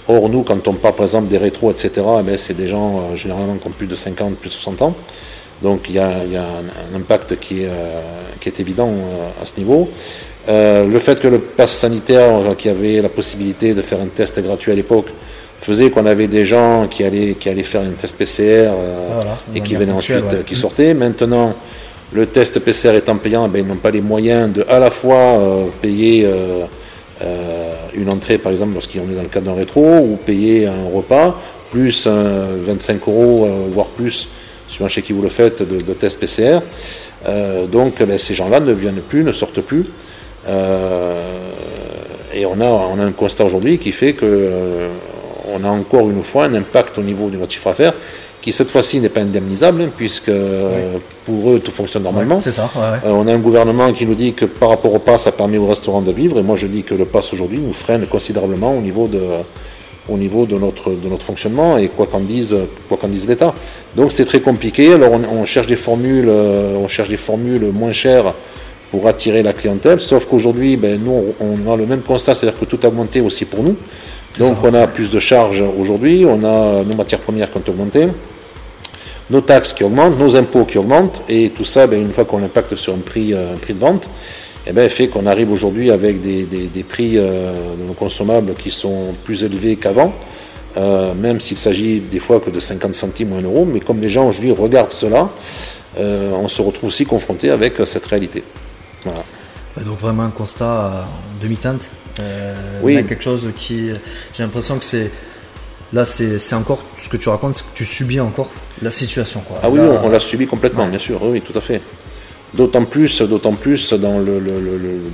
Or, 0.08 0.30
nous, 0.30 0.44
quand 0.44 0.68
on 0.68 0.74
parle 0.74 0.96
par 0.96 1.06
exemple 1.06 1.28
des 1.28 1.38
rétros, 1.38 1.72
etc., 1.72 1.92
eh 2.20 2.24
ben, 2.24 2.38
c'est 2.38 2.56
des 2.56 2.68
gens 2.68 2.98
euh, 2.98 3.16
généralement 3.16 3.56
qui 3.56 3.68
ont 3.68 3.72
plus 3.72 3.88
de 3.88 3.96
50, 3.96 4.36
plus 4.38 4.50
de 4.50 4.54
60 4.54 4.82
ans. 4.82 4.96
Donc 5.62 5.88
il 5.90 5.96
y 5.96 6.00
a, 6.00 6.08
un, 6.08 6.96
impact 6.96 7.38
qui 7.40 7.64
est, 7.64 7.68
euh, 7.68 8.00
qui 8.40 8.48
est 8.48 8.60
évident 8.60 8.92
à 9.42 9.46
ce 9.46 9.58
niveau. 9.58 9.90
le 10.48 11.00
fait 11.00 11.20
que 11.20 11.28
le 11.28 11.40
pass 11.40 11.72
sanitaire, 11.72 12.56
qui 12.58 12.70
avait 12.70 13.02
la 13.02 13.10
possibilité 13.10 13.74
de 13.74 13.82
faire 13.82 14.00
un 14.00 14.08
test 14.08 14.42
gratuit 14.42 14.72
à 14.72 14.76
l'époque, 14.76 15.08
faisait 15.60 15.90
qu'on 15.92 16.06
avait 16.06 16.28
des 16.28 16.46
gens 16.46 16.88
qui 16.88 17.04
allaient, 17.04 17.36
qui 17.36 17.50
allaient 17.50 17.64
faire 17.64 17.82
un 17.82 17.92
test 17.92 18.18
PCR 18.18 18.72
et 19.54 19.60
qui 19.60 19.76
venaient 19.76 19.92
ensuite, 19.92 20.46
qui 20.46 20.56
sortaient. 20.56 20.94
Maintenant, 20.94 21.54
le 22.12 22.26
test 22.26 22.60
PCR 22.60 22.96
étant 22.96 23.18
payant, 23.18 23.48
ben, 23.48 23.60
ils 23.60 23.68
n'ont 23.68 23.76
pas 23.76 23.92
les 23.92 24.02
moyens 24.02 24.52
de 24.52 24.66
à 24.68 24.80
la 24.80 24.90
fois 24.90 25.16
euh, 25.16 25.66
payer 25.82 26.28
euh, 27.22 27.26
euh, 27.26 27.76
une 27.94 28.10
entrée, 28.10 28.38
par 28.38 28.52
exemple, 28.52 28.74
lorsqu'on 28.74 29.10
est 29.12 29.16
dans 29.16 29.22
le 29.22 29.28
cadre 29.28 29.48
d'un 29.48 29.56
rétro, 29.56 29.82
ou 29.82 30.18
payer 30.18 30.68
un 30.68 30.86
repas, 30.94 31.40
plus 31.72 32.08
25 32.08 33.08
euros, 33.08 33.48
voire 33.72 33.88
plus, 33.88 34.28
suivant 34.68 34.90
chez 34.90 35.02
qui 35.02 35.14
vous 35.14 35.22
le 35.22 35.30
faites, 35.30 35.62
de, 35.62 35.94
test 35.94 36.20
PCR. 36.20 36.60
donc 37.72 38.02
ben, 38.02 38.18
ces 38.18 38.34
gens-là 38.34 38.60
ne 38.60 38.74
viennent 38.74 39.02
plus, 39.02 39.24
ne 39.24 39.32
sortent 39.32 39.62
plus. 39.62 39.86
et 40.48 42.46
on 42.46 42.60
a, 42.60 42.66
on 42.66 43.00
a 43.00 43.04
un 43.04 43.12
constat 43.12 43.46
aujourd'hui 43.46 43.78
qui 43.78 43.92
fait 43.92 44.14
que 44.14 44.88
on 45.48 45.64
a 45.64 45.70
encore 45.70 46.10
une 46.10 46.24
fois 46.24 46.46
un 46.46 46.54
impact 46.56 46.98
au 46.98 47.04
niveau 47.04 47.30
de 47.30 47.38
notre 47.38 47.52
chiffre 47.52 47.70
d'affaires 47.70 47.94
qui 48.42 48.54
cette 48.54 48.70
fois-ci 48.70 49.00
n'est 49.00 49.10
pas 49.10 49.22
indemnisable, 49.22 49.82
hein, 49.82 49.90
puisque 49.96 50.32
pour 51.26 51.52
eux 51.52 51.60
tout 51.60 51.72
fonctionne 51.72 52.04
normalement. 52.04 52.40
ça. 52.40 52.70
Euh, 52.78 53.00
on 53.06 53.28
a 53.28 53.34
un 53.34 53.40
gouvernement 53.40 53.92
qui 53.92 54.06
nous 54.06 54.16
dit 54.16 54.34
que 54.34 54.46
par 54.46 54.70
rapport 54.70 54.94
au 54.94 55.00
pass, 55.00 55.24
ça 55.24 55.32
permet 55.32 55.58
aux 55.58 55.68
restaurants 55.68 56.02
de 56.02 56.12
vivre, 56.12 56.40
et 56.40 56.44
moi 56.44 56.56
je 56.56 56.68
dis 56.68 56.84
que 56.84 56.94
le 56.94 57.06
pass 57.06 57.34
aujourd'hui 57.34 57.60
nous 57.60 57.74
freine 57.74 58.06
considérablement 58.08 58.78
au 58.78 58.82
niveau 58.82 59.08
de, 59.08 59.20
au 60.10 60.18
niveau 60.18 60.46
de 60.46 60.58
notre, 60.58 60.92
de 60.92 61.10
notre 61.10 61.26
fonctionnement 61.26 61.78
et 61.78 61.90
quoi 61.90 62.08
qu'en 62.08 62.22
dise, 62.22 62.56
quoi 62.88 62.98
qu'en 62.98 63.08
dise 63.08 63.28
l'État. 63.28 63.54
Donc 63.96 64.12
c'est 64.12 64.26
très 64.26 64.42
compliqué. 64.42 64.94
Alors 64.94 65.12
on, 65.12 65.46
cherche 65.46 65.68
des 65.68 65.76
formules, 65.76 66.30
euh, 66.30 66.78
on 66.78 66.88
cherche 66.88 67.10
des 67.10 67.18
formules 67.18 67.72
moins 67.74 67.92
chères 67.92 68.34
pour 68.92 69.08
attirer 69.08 69.44
la 69.44 69.54
clientèle. 69.54 70.00
Sauf 70.00 70.26
qu'aujourd'hui, 70.26 70.78
ben, 70.78 71.00
nous 71.04 71.34
on 71.40 71.72
a 71.72 71.76
le 71.76 71.86
même 71.86 72.02
constat, 72.02 72.36
c'est-à-dire 72.36 72.60
que 72.60 72.66
tout 72.66 72.80
a 72.84 72.88
augmenté 72.88 73.22
aussi 73.22 73.46
pour 73.46 73.64
nous. 73.64 73.76
Donc 74.40 74.64
on 74.64 74.74
a 74.74 74.88
plus 74.88 75.10
de 75.10 75.20
charges 75.20 75.62
aujourd'hui, 75.78 76.26
on 76.26 76.46
a 76.46 76.84
nos 76.84 76.96
matières 76.96 77.20
premières 77.20 77.52
qui 77.52 77.58
ont 77.58 77.64
augmenté, 77.68 78.08
nos 79.30 79.42
taxes 79.42 79.74
qui 79.74 79.84
augmentent, 79.84 80.18
nos 80.18 80.38
impôts 80.38 80.64
qui 80.64 80.78
augmentent, 80.78 81.22
et 81.28 81.50
tout 81.50 81.66
ça, 81.66 81.88
ben, 81.88 82.02
une 82.02 82.14
fois 82.14 82.24
qu'on 82.24 82.42
impacte 82.42 82.74
sur 82.78 82.94
un 82.94 83.00
prix, 83.00 83.34
euh, 83.34 83.56
un 83.56 83.58
prix 83.58 83.74
de 83.74 83.80
vente, 83.80 84.10
eh 84.66 84.72
ben, 84.72 84.90
fait 84.90 85.10
qu'on 85.10 85.26
arrive 85.26 85.52
aujourd'hui 85.52 85.92
avec 85.92 86.22
des, 86.22 86.86
prix 86.88 87.18
euh, 87.18 87.76
de 87.76 87.84
nos 87.84 87.94
consommables 87.94 88.54
qui 88.54 88.72
sont 88.72 89.14
plus 89.26 89.44
élevés 89.44 89.76
qu'avant, 89.76 90.14
euh, 90.78 91.14
même 91.16 91.42
s'il 91.42 91.58
s'agit 91.58 92.00
des 92.00 92.20
fois 92.20 92.40
que 92.40 92.50
de 92.50 92.62
50 92.62 92.96
centimes 92.96 93.34
ou 93.34 93.36
1 93.36 93.42
euro, 93.42 93.66
mais 93.66 93.82
comme 93.82 94.00
les 94.00 94.10
gens 94.10 94.26
aujourd'hui 94.26 94.52
regardent 94.52 94.94
cela, 94.94 95.30
on 95.98 96.48
se 96.48 96.62
retrouve 96.62 96.88
aussi 96.88 97.06
confronté 97.06 97.50
avec 97.50 97.74
cette 97.84 98.06
réalité. 98.06 98.42
Donc 99.86 100.00
vraiment 100.00 100.24
un 100.24 100.30
constat 100.30 101.06
en 101.06 101.42
demi-teinte 101.42 101.90
euh, 102.20 102.54
oui. 102.82 102.96
quelque 103.08 103.24
chose 103.24 103.48
qui. 103.58 103.92
J'ai 104.34 104.44
l'impression 104.44 104.78
que 104.78 104.86
c'est. 104.86 105.12
Là, 105.92 106.06
c'est 106.06 106.54
encore 106.54 106.84
ce 107.02 107.10
que 107.10 107.18
tu 107.18 107.30
racontes, 107.30 107.56
c'est 107.56 107.64
que 107.64 107.76
tu 107.76 107.86
subis 107.86 108.20
encore 108.20 108.52
la 108.82 108.92
situation. 108.92 109.42
Quoi. 109.42 109.58
Ah 109.64 109.72
oui, 109.72 109.80
on, 109.80 110.10
l'a 110.10 110.20
subi 110.20 110.46
complètement, 110.46 110.88
bien 110.88 111.00
sûr, 111.00 111.20
oui, 111.24 111.42
tout 111.42 111.58
à 111.58 111.62
fait. 111.62 111.82
D'autant 112.54 112.86
plus, 112.86 113.24
d'autant 113.24 113.54
plus 113.54 113.94
dans, 113.94 114.20
le, 114.20 114.40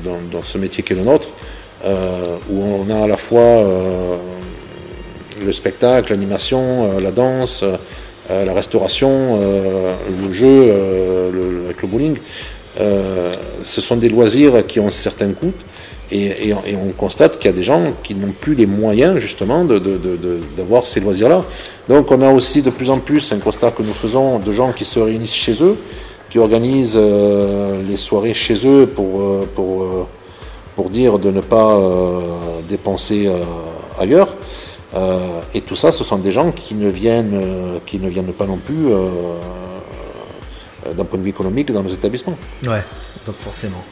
dans, 0.03 0.43
ce 0.43 0.57
métier 0.57 0.84
qui 0.84 0.91
est 0.91 0.98
le 0.98 1.03
nôtre, 1.03 1.29
euh, 1.86 2.36
où 2.50 2.62
on 2.62 2.89
a 2.89 3.05
à 3.05 3.07
la 3.07 3.15
fois 3.15 3.39
euh, 3.39 4.17
le 5.45 5.53
spectacle, 5.53 6.12
l'animation, 6.12 7.00
la 7.00 7.12
danse, 7.12 7.63
la 8.29 8.53
restauration, 8.53 9.39
le 9.39 10.34
jeu 10.34 10.74
avec 11.67 11.81
le 11.81 11.88
bowling. 11.88 12.17
Ce 12.77 13.82
sont 13.82 13.96
des 13.96 14.10
loisirs 14.10 14.65
qui 14.67 14.79
ont 14.79 14.91
certains 14.91 15.32
coûts 15.32 15.53
et, 16.12 16.53
on 16.53 16.91
constate 16.91 17.38
qu'il 17.38 17.50
y 17.50 17.53
a 17.53 17.58
des 17.58 17.63
gens 17.63 17.94
qui 18.03 18.13
n'ont 18.13 18.34
plus 18.39 18.55
les 18.55 18.67
moyens 18.67 19.17
justement 19.17 19.65
d'avoir 19.65 20.86
ces 20.86 21.00
loisirs-là. 21.00 21.44
Donc 21.89 22.12
on 22.12 22.22
a 22.22 22.32
aussi 22.32 22.62
de 22.62 22.70
plus 22.70 22.89
en 22.89 23.00
plus 23.00 23.32
un 23.32 23.39
constat 23.39 23.72
que 23.72 23.82
nous 23.82 23.94
faisons 23.94 24.39
de 24.39 24.51
gens 24.51 24.72
qui 24.72 24.86
se 24.86 25.00
réunissent 25.00 25.34
chez 25.34 25.63
eux, 25.63 25.77
qui 26.29 26.38
organisent 26.38 26.98
euh, 26.98 27.82
les 27.88 27.98
soirées 27.98 28.34
chez 28.34 28.67
eux 28.67 28.86
pour, 28.86 29.22
euh, 29.22 29.50
pour, 29.55 29.84
euh, 29.84 30.08
pour 30.75 30.89
dire 30.89 31.17
de 31.17 31.32
ne 31.32 31.41
pas 31.41 31.79
dépenser 32.67 33.29
ailleurs. 34.00 34.36
et 35.53 35.62
tout 35.62 35.75
ça, 35.75 35.91
ce 35.91 36.03
sont 36.03 36.17
des 36.17 36.32
gens 36.32 36.51
qui 36.51 36.75
ne 36.75 36.89
viennent, 36.89 37.41
qui 37.86 37.98
ne 37.98 38.10
viennent 38.10 38.34
pas 38.34 38.46
non 38.46 38.58
plus 38.58 38.88
d'un 40.94 41.06
point 41.06 41.18
de 41.20 41.24
vue 41.24 41.30
économique 41.30 41.72
dans 41.72 41.84
nos 41.84 41.89
établissements. 41.89 42.38
Ouais, 42.65 42.84
donc 43.25 43.36
forcément. 43.36 43.84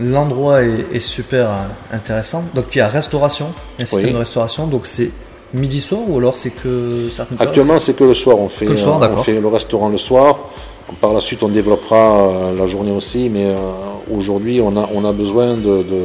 L'endroit 0.00 0.62
est, 0.62 1.00
super 1.00 1.50
intéressant. 1.92 2.44
Donc 2.54 2.66
il 2.74 2.78
y 2.78 2.80
a 2.80 2.88
restauration, 2.88 3.52
un 3.78 3.84
système 3.84 4.12
de 4.12 4.18
restauration. 4.18 4.66
Donc 4.66 4.86
c'est 4.86 5.10
midi 5.52 5.80
soir 5.80 6.00
ou 6.08 6.18
alors 6.18 6.36
c'est 6.36 6.50
que 6.50 7.08
certaines 7.12 7.40
Actuellement 7.40 7.78
c'est 7.78 7.94
que 7.94 8.04
le 8.04 8.14
soir. 8.14 8.38
On 8.38 8.48
fait, 8.48 8.66
le, 8.66 8.72
euh, 8.72 8.86
on 8.86 9.16
fait 9.22 9.38
le 9.38 9.48
restaurant 9.48 9.88
le 9.88 9.98
soir. 9.98 10.38
Par 11.00 11.12
la 11.12 11.20
suite 11.20 11.42
on 11.42 11.48
développera 11.48 11.96
euh, 11.96 12.56
la 12.56 12.66
journée 12.66 12.92
aussi. 12.92 13.28
Mais 13.28 13.46
euh, 13.46 13.56
aujourd'hui 14.10 14.60
on 14.62 14.74
a, 14.76 14.88
on 14.94 15.04
a 15.04 15.12
besoin 15.12 15.56
de, 15.56 15.82
de, 15.82 16.02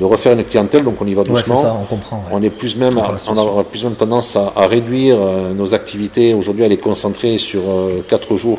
refaire 0.00 0.32
une 0.32 0.44
clientèle. 0.44 0.84
Donc 0.84 1.00
on 1.00 1.06
y 1.06 1.14
va 1.14 1.24
doucement. 1.24 1.62
ça, 1.62 1.76
on 1.80 1.84
comprend. 1.84 2.24
On 2.30 2.42
est 2.42 2.50
plus 2.50 2.76
même, 2.76 3.00
on 3.28 3.58
a 3.60 3.64
plus 3.64 3.84
même 3.84 3.94
tendance 3.94 4.36
à, 4.36 4.66
réduire 4.66 5.18
nos 5.54 5.74
activités. 5.74 6.34
Aujourd'hui 6.34 6.64
à 6.64 6.68
les 6.68 6.78
concentrer 6.78 7.38
sur 7.38 7.62
4 8.08 8.36
jours 8.36 8.58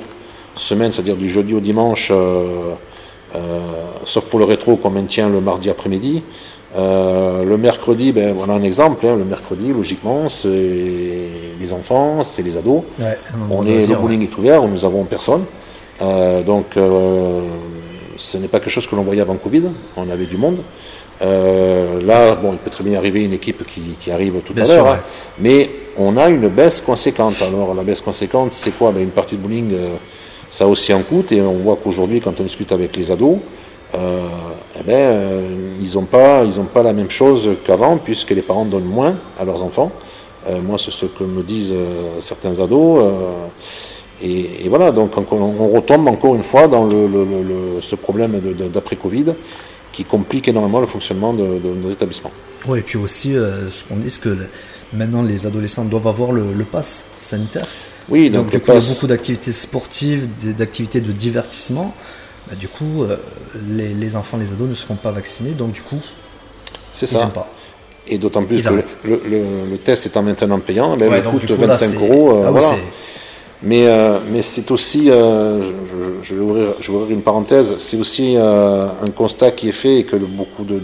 semaine, 0.56 0.92
c'est-à-dire 0.92 1.16
du 1.16 1.30
jeudi 1.30 1.54
au 1.54 1.60
dimanche. 1.60 2.12
Euh, 3.36 3.60
sauf 4.06 4.25
pour 4.25 4.40
le 4.40 4.46
rétro 4.46 4.75
qu'on 4.75 4.92
maintient 4.92 5.30
le 5.30 5.42
mardi 5.42 5.70
après-midi. 5.70 6.24
Euh, 6.75 7.44
le 7.44 7.58
mercredi, 7.58 8.12
ben, 8.12 8.34
voilà 8.34 8.54
un 8.54 8.63
exemple. 8.63 9.06
Hein. 9.06 9.16
le 9.16 9.25
mercredi, 9.25 9.74
logiquement, 9.74 10.30
c'est 10.30 11.30
les 11.60 11.74
enfants, 11.74 12.24
c'est 12.24 12.42
les 12.42 12.58
ados. 12.58 12.84
on 13.50 13.66
est, 13.66 13.88
le 13.88 13.96
bowling 13.96 14.24
est 14.24 14.38
ouvert, 14.38 14.62
nous 14.63 14.86
avons 14.86 15.04
personne. 15.04 15.46
Euh, 16.02 16.42
donc, 16.44 16.78
ce 18.16 18.38
n'est 18.38 18.48
pas 18.48 18.60
quelque 18.60 18.72
chose 18.72 18.88
que 18.88 18.96
l'on 18.96 19.04
voyait 19.04 19.22
avant 19.22 19.36
Covid. 19.36 19.63
On 19.98 20.10
avait 20.10 20.25
du 20.25 20.38
monde. 20.38 20.58
Là, 21.22 22.36
bon, 22.36 22.53
il 22.53 22.58
peut 22.58 22.70
très 22.70 22.84
bien 22.84 22.98
arriver 22.98 23.24
une 23.24 23.34
équipe 23.34 23.63
qui, 23.65 24.12
arrive 24.12 24.41
tout 24.46 24.53
à 24.58 24.65
l'heure, 24.65 24.88
hein. 24.88 25.00
mais 25.39 25.70
on 25.98 26.17
a 26.17 26.29
une 26.29 26.50
baisse 26.50 26.82
conséquente. 26.82 27.36
Alors, 27.41 27.74
la 27.74 27.84
baisse 27.84 28.01
conséquente, 28.01 28.53
c'est 28.53 28.77
quoi? 28.77 28.91
Ben, 28.91 29.03
Une 29.03 29.10
partie 29.10 29.36
de 29.36 29.41
bowling 29.41 29.75
ça 30.53 30.65
a 30.65 30.67
aussi 30.67 30.93
un 30.93 31.01
coût 31.01 31.25
et 31.32 31.41
on 31.41 31.53
voit 31.53 31.79
qu'aujourd'hui, 31.84 32.22
quand 32.22 32.39
on 32.39 32.43
discute 32.43 32.72
avec 32.72 32.96
les 32.96 33.10
ados, 33.10 33.39
euh, 33.96 34.20
eh 34.79 34.84
ben, 34.84 34.93
euh, 34.93 35.41
ils 35.82 35.96
n'ont 35.96 36.05
pas, 36.05 36.43
ils 36.43 36.53
pas 36.65 36.84
la 36.84 36.93
même 36.93 37.10
chose 37.10 37.50
qu'avant 37.65 37.98
puisque 37.98 38.29
les 38.29 38.43
parents 38.43 38.63
donnent 38.63 38.84
moins 38.84 39.15
à 39.39 39.46
leurs 39.46 39.63
enfants. 39.63 39.91
Euh, 40.48 40.62
moi, 40.62 40.77
c'est 40.77 40.91
ce 40.91 41.08
que 41.08 41.24
me 41.24 41.41
disent 41.41 41.74
certains 42.20 42.60
ados. 42.60 43.03
Et, 44.22 44.70
voilà, 44.70 44.91
donc 44.91 45.13
on, 45.32 45.70
retombe 45.70 46.08
encore 46.08 46.36
une 46.36 46.43
fois 46.43 46.67
dans 46.67 46.86
le, 46.86 47.82
ce 47.82 47.96
problème 47.96 48.39
d'après-Covid 48.72 49.34
qui 49.93 50.03
complique 50.03 50.50
énormément 50.50 50.81
le 50.81 50.88
fonctionnement 50.88 51.31
de, 51.33 51.43
nos 51.43 51.89
établissements. 51.89 52.31
Oui, 52.67 52.79
et 52.79 52.81
puis 52.81 52.97
aussi, 52.97 53.33
ce 53.33 53.83
qu'on 53.88 53.95
dit, 53.97 54.09
c'est 54.09 54.21
que 54.21 54.35
maintenant 54.91 55.21
les 55.21 55.45
adolescents 55.45 55.85
doivent 55.85 56.07
avoir 56.07 56.31
le, 56.33 56.51
le 56.53 56.63
pass 56.65 57.03
sanitaire. 57.21 57.65
Oui, 58.09 58.29
donc, 58.29 58.50
du 58.51 58.59
coup, 58.59 58.71
il 58.71 58.73
y 58.73 58.77
a 58.85 58.89
beaucoup 58.93 59.07
d'activités 59.07 59.51
sportives, 59.53 60.27
d'activités 60.57 61.00
de 61.00 61.12
divertissement. 61.13 61.93
Bah, 62.50 62.55
du 62.55 62.67
coup, 62.67 63.03
euh, 63.03 63.15
les, 63.69 64.15
enfants, 64.17 64.38
les 64.38 64.51
ados 64.51 64.67
ne 64.67 64.75
se 64.75 64.85
font 64.85 64.95
pas 64.95 65.12
vacciner, 65.12 65.51
donc 65.51 65.71
du 65.71 65.81
coup. 65.81 66.01
C'est 66.91 67.05
ça. 67.05 67.27
pas. 67.27 67.50
Et 68.05 68.17
d'autant 68.17 68.43
plus 68.43 68.57
Ils 68.57 68.63
que 68.65 68.73
le, 69.07 69.21
le- 69.25 69.69
le- 69.71 69.77
test 69.77 70.05
étant 70.05 70.21
maintenant 70.23 70.59
payant, 70.59 70.97
là, 70.97 71.07
Ouais, 71.07 71.19
il 71.19 71.23
donc, 71.23 71.33
coûte 71.39 71.45
du 71.45 71.55
coup, 71.55 71.62
là, 71.62 71.67
25 71.67 71.89
c'est- 71.91 71.95
euros. 71.95 72.35
euh, 72.35 72.43
ah 72.47 72.51
voilà. 72.51 72.75
Mais, 73.63 73.88
euh, 73.88 74.20
mais 74.29 74.41
c'est 74.41 74.72
aussi, 74.72 75.10
euh, 75.10 75.72
je, 76.22 76.36
vais 76.36 76.41
ouvrir, 76.41 77.10
une 77.10 77.22
parenthèse, 77.22 77.77
c'est 77.79 77.96
aussi 77.96 78.36
euh, 78.36 78.88
un 79.01 79.10
constat 79.12 79.51
qui 79.51 79.70
est 79.70 79.74
fait 79.74 80.00
et 80.00 80.03
que 80.03 80.17
beaucoup 80.17 80.65
de, 80.65 80.82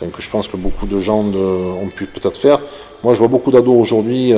que 0.00 0.22
je 0.22 0.30
pense 0.30 0.46
que 0.46 0.56
beaucoup 0.56 0.86
de 0.86 1.00
gens 1.00 1.24
ont 1.24 1.88
pu 1.88 2.06
peut-être 2.06 2.36
faire. 2.38 2.60
Moi, 3.02 3.14
je 3.14 3.18
vois 3.18 3.26
beaucoup 3.26 3.50
d'ados 3.50 3.76
aujourd'hui, 3.76 4.32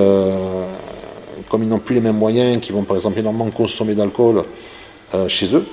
comme 1.50 1.62
ils 1.62 1.68
n'ont 1.68 1.78
plus 1.78 1.94
les 1.94 2.00
mêmes 2.00 2.16
moyens, 2.16 2.58
qui 2.58 2.72
vont 2.72 2.84
par 2.84 2.96
exemple 2.96 3.18
énormément 3.18 3.50
consommer 3.50 3.94
d'alcool 3.94 4.40
chez 5.28 5.54
eux, 5.54 5.66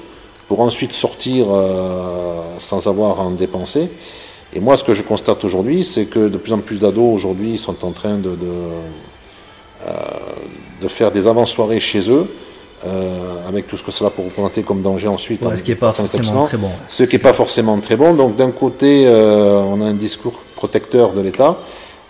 pour 0.50 0.60
ensuite 0.60 0.92
sortir 0.92 1.48
sans 2.58 2.88
avoir 2.88 3.22
à 3.22 3.24
en 3.24 3.32
dépenser. 3.32 3.89
Et 4.54 4.60
moi, 4.60 4.75
ce 4.75 4.84
que 4.84 4.94
je 4.94 5.04
constate 5.04 5.46
aujourd'hui, 5.46 5.86
c'est 5.86 6.06
que 6.06 6.27
de 6.27 6.38
plus 6.38 6.51
en 6.51 6.60
plus 6.60 6.80
d'ados 6.80 7.13
aujourd'hui 7.13 7.58
sont 7.58 7.86
en 7.86 7.92
train 7.92 8.18
de, 8.18 8.38
de 10.81 10.88
faire 10.88 11.12
des 11.12 11.27
avant-soirées 11.27 11.79
chez 11.79 12.10
eux, 12.12 12.27
euh, 12.86 13.48
avec 13.48 13.67
tout 13.67 13.77
ce 13.77 13.84
que 13.84 13.91
cela 13.91 14.10
peut 14.10 14.22
représenter 14.22 14.62
comme 14.63 14.81
danger 14.81 15.07
ensuite. 15.07 15.41
Ouais, 15.41 15.53
en- 15.53 15.57
ce 15.57 15.63
qui 15.63 15.72
est 15.72 15.75
pas 15.75 15.89
en 15.89 15.93
forcément 15.93 16.46
très 16.46 16.57
bon. 16.57 16.69
Ce 16.88 17.03
qui 17.03 17.15
n'est 17.15 17.22
pas 17.22 17.34
forcément 17.34 17.77
très 17.79 17.96
bon. 17.96 18.13
Donc 18.13 18.36
d'un 18.36 18.51
côté, 18.51 19.05
euh, 19.07 19.55
on 19.60 19.81
a 19.81 19.86
un 19.86 19.93
discours 19.93 20.41
protecteur 20.55 21.13
de 21.13 21.22
l'État, 21.22 21.57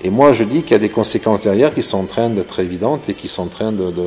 et 0.03 0.09
moi 0.09 0.33
je 0.33 0.43
dis 0.43 0.63
qu'il 0.63 0.71
y 0.71 0.75
a 0.75 0.79
des 0.79 0.89
conséquences 0.89 1.41
derrière 1.41 1.73
qui 1.73 1.83
sont 1.83 1.99
en 1.99 2.05
train 2.05 2.29
d'être 2.29 2.59
évidentes 2.59 3.07
et 3.09 3.13
qui 3.13 3.27
sont 3.29 3.43
en 3.43 3.47
train 3.47 3.71
de, 3.71 3.91
de, 3.91 4.01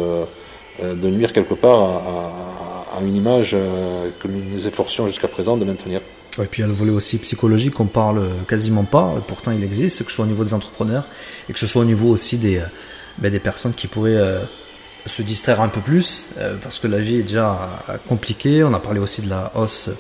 euh, 0.83 0.95
de 0.95 1.09
nuire 1.09 1.33
quelque 1.33 1.55
part 1.55 1.81
à, 1.81 1.85
à- 1.85 2.99
à 2.99 3.03
une 3.03 3.17
image 3.17 3.53
que 4.21 4.29
nous 4.29 4.43
nous 4.53 4.67
efforcions 4.67 5.07
jusqu'à 5.07 5.29
présent 5.29 5.57
de 5.57 5.65
maintenir. 5.65 6.01
Et 6.43 6.45
puis 6.47 6.61
il 6.61 6.63
y 6.63 6.65
a 6.65 6.67
le 6.69 6.73
volet 6.75 6.91
aussi 6.91 7.19
psychologique 7.19 7.75
qu'on 7.75 7.87
parle 7.87 8.23
quasiment 8.49 8.85
pas, 8.85 9.15
pourtant 9.27 9.53
il 9.53 9.63
existe, 9.65 10.03
que 10.05 10.11
ce 10.11 10.17
soit 10.17 10.25
au 10.25 10.29
niveau 10.29 10.45
des 10.45 10.53
entrepreneurs 10.55 11.05
et 11.49 11.53
que 11.53 11.59
ce 11.59 11.67
soit 11.67 11.83
au 11.83 11.85
niveau 11.87 12.09
aussi 12.09 12.37
des, 12.37 12.61
ben, 13.19 13.31
des 13.31 13.39
personnes 13.41 13.73
qui 13.75 13.87
pourraient 13.87 14.17
euh, 14.17 14.41
se 15.07 15.23
distraire 15.23 15.61
un 15.61 15.69
peu 15.69 15.81
plus, 15.81 16.31
euh, 16.39 16.57
parce 16.63 16.79
que 16.79 16.87
la 16.87 16.99
vie 16.99 17.17
est 17.17 17.23
déjà 17.23 17.59
euh, 17.89 17.97
compliquée. 18.09 18.65
On 18.65 18.73
a 18.75 18.79
parlé 18.79 19.01
aussi 19.01 19.23
de 19.23 19.31
la 19.31 19.53
hausse 19.55 19.91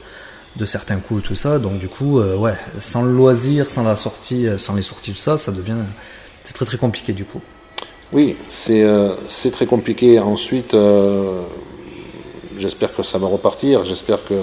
de 0.57 0.67
certains 0.67 0.97
coûts 0.97 1.21
et 1.21 1.23
tout 1.23 1.37
ça, 1.37 1.59
donc 1.59 1.79
du 1.79 1.89
coup, 1.89 2.19
euh, 2.19 2.37
ouais, 2.37 2.57
sans 2.79 3.03
le 3.03 3.13
loisir, 3.13 3.71
sans 3.71 3.85
la 3.85 3.97
sortie, 3.97 4.47
sans 4.59 4.75
les 4.75 4.83
sorties, 4.83 5.13
tout 5.13 5.19
ça, 5.19 5.39
ça 5.39 5.53
devient. 5.53 5.77
C'est 6.43 6.55
très 6.55 6.65
très 6.65 6.79
compliqué 6.79 7.13
du 7.13 7.25
coup. 7.25 7.41
Oui, 8.13 8.37
c'est 8.49 8.85
c'est 9.29 9.53
très 9.53 9.67
compliqué. 9.67 10.19
Ensuite, 10.19 10.75
j'espère 12.59 12.95
que 12.95 13.03
ça 13.03 13.19
va 13.19 13.29
repartir. 13.29 13.85
J'espère 13.85 14.25
que 14.25 14.35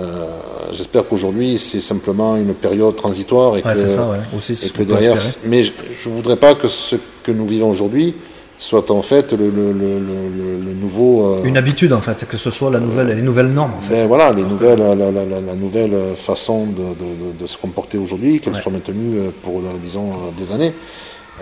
euh, 0.00 0.26
j'espère 0.72 1.06
qu'aujourd'hui 1.06 1.58
c'est 1.58 1.80
simplement 1.82 2.36
une 2.36 2.54
période 2.54 2.96
transitoire 2.96 3.58
et 3.58 3.62
Ouais, 3.62 3.74
que, 3.74 3.86
ça, 3.86 4.06
ouais. 4.06 4.18
Aussi, 4.36 4.58
et 4.64 4.70
que 4.70 4.82
derrière. 4.84 5.18
Mais 5.46 5.62
je 5.64 5.72
ne 6.08 6.14
voudrais 6.14 6.36
pas 6.36 6.54
que 6.54 6.68
ce 6.68 6.96
que 7.22 7.32
nous 7.32 7.46
vivons 7.46 7.70
aujourd'hui 7.70 8.14
soit 8.58 8.92
en 8.92 9.02
fait 9.02 9.32
le, 9.32 9.46
le, 9.50 9.72
le, 9.72 9.98
le- 9.98 10.64
le 10.66 10.72
nouveau. 10.80 11.34
euh, 11.34 11.42
Une 11.44 11.56
habitude 11.56 11.92
en 11.92 12.00
fait, 12.00 12.24
que 12.28 12.36
ce 12.36 12.50
soit 12.52 12.70
la 12.70 12.78
nouvelle, 12.78 13.08
les 13.08 13.20
nouvelles 13.22 13.48
normes 13.48 13.72
en 13.76 13.80
fait. 13.80 13.94
ben 13.94 14.06
voilà, 14.06 14.32
les 14.32 14.44
nouvelles, 14.44 14.78
la, 14.78 14.94
la, 14.94 15.10
la, 15.10 15.24
la 15.40 15.54
nouvelle 15.56 15.96
façon 16.14 16.66
de, 16.66 16.72
de, 17.02 17.40
de, 17.40 17.46
se 17.48 17.58
comporter 17.58 17.98
aujourd'hui, 17.98 18.38
qu'elle 18.40 18.52
Ouais. 18.54 18.60
soit 18.60 18.70
maintenue 18.70 19.18
euh, 19.18 19.30
pour, 19.42 19.58
euh, 19.58 19.62
disons, 19.82 20.10
euh, 20.10 20.30
des 20.38 20.52
années. 20.52 20.72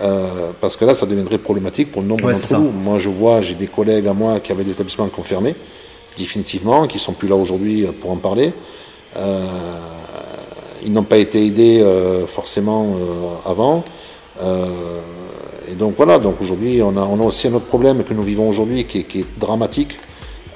Euh, 0.01 0.49
parce 0.59 0.75
que 0.77 0.85
là, 0.85 0.95
ça 0.95 1.05
deviendrait 1.05 1.37
problématique 1.37 1.91
pour 1.91 2.01
nombre 2.01 2.23
Ouais, 2.25 2.33
d'entre 2.33 2.57
nous. 2.57 2.71
Moi, 2.71 2.97
je 2.97 3.09
vois, 3.09 3.41
j'ai 3.43 3.53
des 3.53 3.67
collègues 3.67 4.07
à 4.07 4.13
moi 4.13 4.39
qui 4.39 4.51
avaient 4.51 4.63
des 4.63 4.71
établissements 4.71 5.07
confirmés, 5.09 5.53
définitivement, 6.17 6.87
qui 6.87 6.97
sont 6.97 7.13
plus 7.13 7.27
là 7.27 7.35
aujourd'hui 7.35 7.85
euh, 7.85 7.91
pour 7.91 8.09
en 8.09 8.15
parler. 8.17 8.51
Euh, 9.17 9.45
ils 10.83 10.91
n'ont 10.91 11.03
pas 11.03 11.17
été 11.17 11.45
aidés 11.45 11.81
euh, 11.81 12.25
forcément 12.25 12.85
euh, 12.97 13.51
avant. 13.51 13.83
Euh, 14.41 14.65
et 15.71 15.75
donc 15.75 15.93
voilà, 15.97 16.19
donc 16.19 16.35
aujourd'hui, 16.41 16.81
on 16.81 16.97
a, 16.97 17.01
on 17.01 17.19
a 17.21 17.23
aussi 17.23 17.47
un 17.47 17.53
autre 17.53 17.65
problème 17.67 18.03
que 18.03 18.13
nous 18.13 18.23
vivons 18.23 18.47
aujourd'hui 18.49 18.85
qui, 18.85 18.99
est- 18.99 19.03
qui 19.03 19.19
est 19.21 19.25
dramatique 19.39 19.97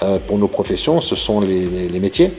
euh, 0.04 0.20
pour 0.28 0.38
nos 0.38 0.48
professions, 0.50 1.00
ce 1.02 1.16
sont 1.16 1.40
les, 1.40 1.66
les- 1.66 1.88
les 1.88 2.00
métiers. 2.00 2.32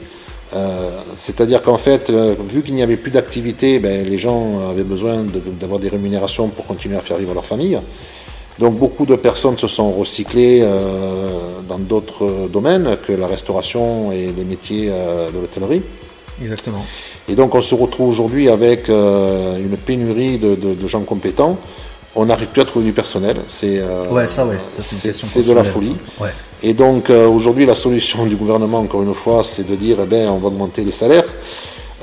Euh, 0.53 0.91
C'est-à-dire 1.17 1.61
qu'en 1.61 1.77
fait, 1.77 2.09
euh, 2.09 2.35
vu 2.47 2.61
qu'il 2.63 2.75
n'y 2.75 2.83
avait 2.83 2.97
plus 2.97 3.11
d'activité, 3.11 3.79
ben, 3.79 4.07
les 4.07 4.17
gens 4.17 4.69
avaient 4.69 4.83
besoin 4.83 5.23
de- 5.23 5.41
d'avoir 5.59 5.79
des 5.79 5.89
rémunérations 5.89 6.47
pour 6.49 6.65
continuer 6.65 6.95
à 6.97 7.01
faire 7.01 7.17
vivre 7.17 7.33
leur 7.33 7.45
famille. 7.45 7.79
Donc 8.59 8.75
beaucoup 8.75 9.05
de 9.05 9.15
personnes 9.15 9.57
se 9.57 9.67
sont 9.67 9.91
recyclées 9.91 10.61
dans 11.67 11.77
d'autres 11.77 12.47
domaines 12.51 12.97
que 13.05 13.13
la 13.13 13.27
restauration 13.27 14.11
et 14.11 14.33
les 14.35 14.45
métiers 14.45 14.87
de 14.87 15.39
l'hôtellerie. 15.39 15.83
Exactement. 16.41 16.83
Et 17.29 17.35
donc 17.35 17.53
on 17.53 17.61
se 17.61 17.75
retrouve 17.75 18.09
aujourd'hui 18.09 18.49
avec 18.49 18.89
une 18.89 19.77
pénurie 19.85 20.39
de, 20.39 20.55
de- 20.55 20.73
de 20.73 20.87
gens 20.87 21.01
compétents. 21.01 21.57
On 22.19 22.25
n'arrive 22.25 22.47
plus 22.47 22.61
à 22.61 22.65
trouver 22.65 22.85
du 22.85 22.93
personnel. 22.93 23.37
C'est 23.47 23.77
euh, 23.77 24.03
Ouais, 24.49 24.55
ouais. 25.43 25.43
de 25.43 25.53
la 25.53 25.63
folie. 25.63 25.95
Ouais. 26.19 26.29
Et 26.63 26.73
donc 26.73 27.09
euh, 27.09 27.27
aujourd'hui, 27.27 27.65
la 27.67 27.75
solution 27.75 28.25
du 28.25 28.35
gouvernement, 28.35 28.79
encore 28.79 29.03
une 29.03 29.13
fois, 29.13 29.43
c'est 29.43 29.65
de 29.67 29.75
dire 29.75 29.97
eh 30.01 30.05
ben, 30.07 30.27
on 30.29 30.37
va 30.39 30.47
augmenter 30.47 30.83
les 30.83 30.91
salaires. 30.91 31.25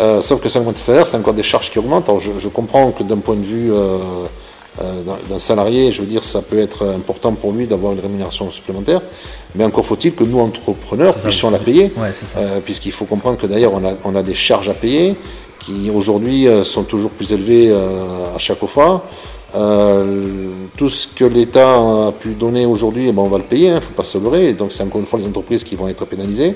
Euh, 0.01 0.21
sauf 0.21 0.41
que 0.41 0.49
ça 0.49 0.61
augmente 0.61 0.77
les 0.77 0.83
salaires, 0.83 1.07
c'est 1.07 1.17
encore 1.17 1.35
des 1.35 1.43
charges 1.43 1.71
qui 1.71 1.79
augmentent. 1.81 2.09
Alors 2.09 2.21
je, 2.21 2.31
je 2.39 2.49
comprends 2.49 2.93
que 2.93 3.03
d'un 3.03 3.19
point 3.19 3.35
de 3.37 3.45
vue 3.45 3.71
d'un- 5.29 5.39
salarié, 5.39 5.93
je 5.93 6.01
veux 6.01 6.07
dire, 6.07 6.25
ça 6.25 6.43
peut 6.43 6.59
être 6.59 6.85
important 6.87 7.33
pour 7.33 7.53
lui 7.53 7.67
d'avoir 7.67 7.93
une 7.93 8.01
rémunération 8.01 8.51
supplémentaire. 8.51 9.01
Mais 9.57 9.65
encore 9.65 9.85
faut-il 9.85 10.15
que 10.15 10.25
nous, 10.25 10.41
entrepreneurs, 10.41 11.15
puissions 11.15 11.51
la 11.51 11.59
payer. 11.59 11.93
Puisqu'il 12.65 12.93
faut 12.93 13.05
comprendre 13.05 13.37
que 13.39 13.47
d'ailleurs, 13.47 13.73
on 13.75 13.85
a, 13.85 13.93
on 14.05 14.15
a 14.17 14.23
des 14.23 14.35
charges 14.35 14.69
à 14.69 14.75
payer 14.75 15.15
qui 15.61 15.91
aujourd'hui 15.91 16.47
sont 16.65 16.83
toujours 16.83 17.11
plus 17.11 17.33
élevées 17.33 17.73
à 17.73 18.39
chaque 18.39 18.65
fois. 18.67 19.05
Euh, 19.55 20.49
tout 20.77 20.89
ce 20.89 21.07
que 21.07 21.25
l'État 21.25 21.75
a 22.09 22.13
pu 22.13 22.31
donner 22.35 22.67
aujourd'hui, 22.67 23.09
eh 23.09 23.13
ben, 23.13 23.23
on 23.23 23.29
va 23.29 23.39
le 23.39 23.45
payer, 23.45 23.69
il 23.69 23.75
ne 23.75 23.81
faut 23.81 23.93
pas 23.93 24.05
se 24.05 24.19
leurrer. 24.19 24.55
Donc 24.55 24.73
c'est 24.73 24.83
encore 24.83 25.01
une 25.01 25.07
fois 25.07 25.19
les 25.19 25.27
entreprises 25.27 25.63
qui 25.65 25.77
vont 25.77 25.87
être 25.89 26.05
pénalisées. 26.07 26.55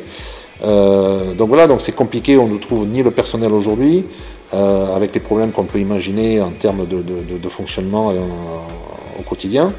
Euh, 0.65 1.35
donc 1.35 1.49
voilà, 1.49 1.67
donc 1.69 1.81
c'est 1.81 1.93
compliqué, 1.95 2.37
on 2.37 2.49
ne 2.49 2.59
trouve 2.59 2.87
ni 2.89 3.03
le 3.03 3.13
personnel 3.13 3.53
aujourd'hui, 3.53 4.05
euh, 4.53 4.97
avec 4.97 5.15
les 5.15 5.21
problèmes 5.21 5.53
qu'on 5.53 5.65
peut 5.65 5.79
imaginer 5.79 6.41
en 6.41 6.51
termes 6.51 6.87
de, 6.87 6.97
de- 7.03 7.39
de- 7.39 7.49
fonctionnement 7.49 8.13
au 9.19 9.23
quotidien. 9.23 9.73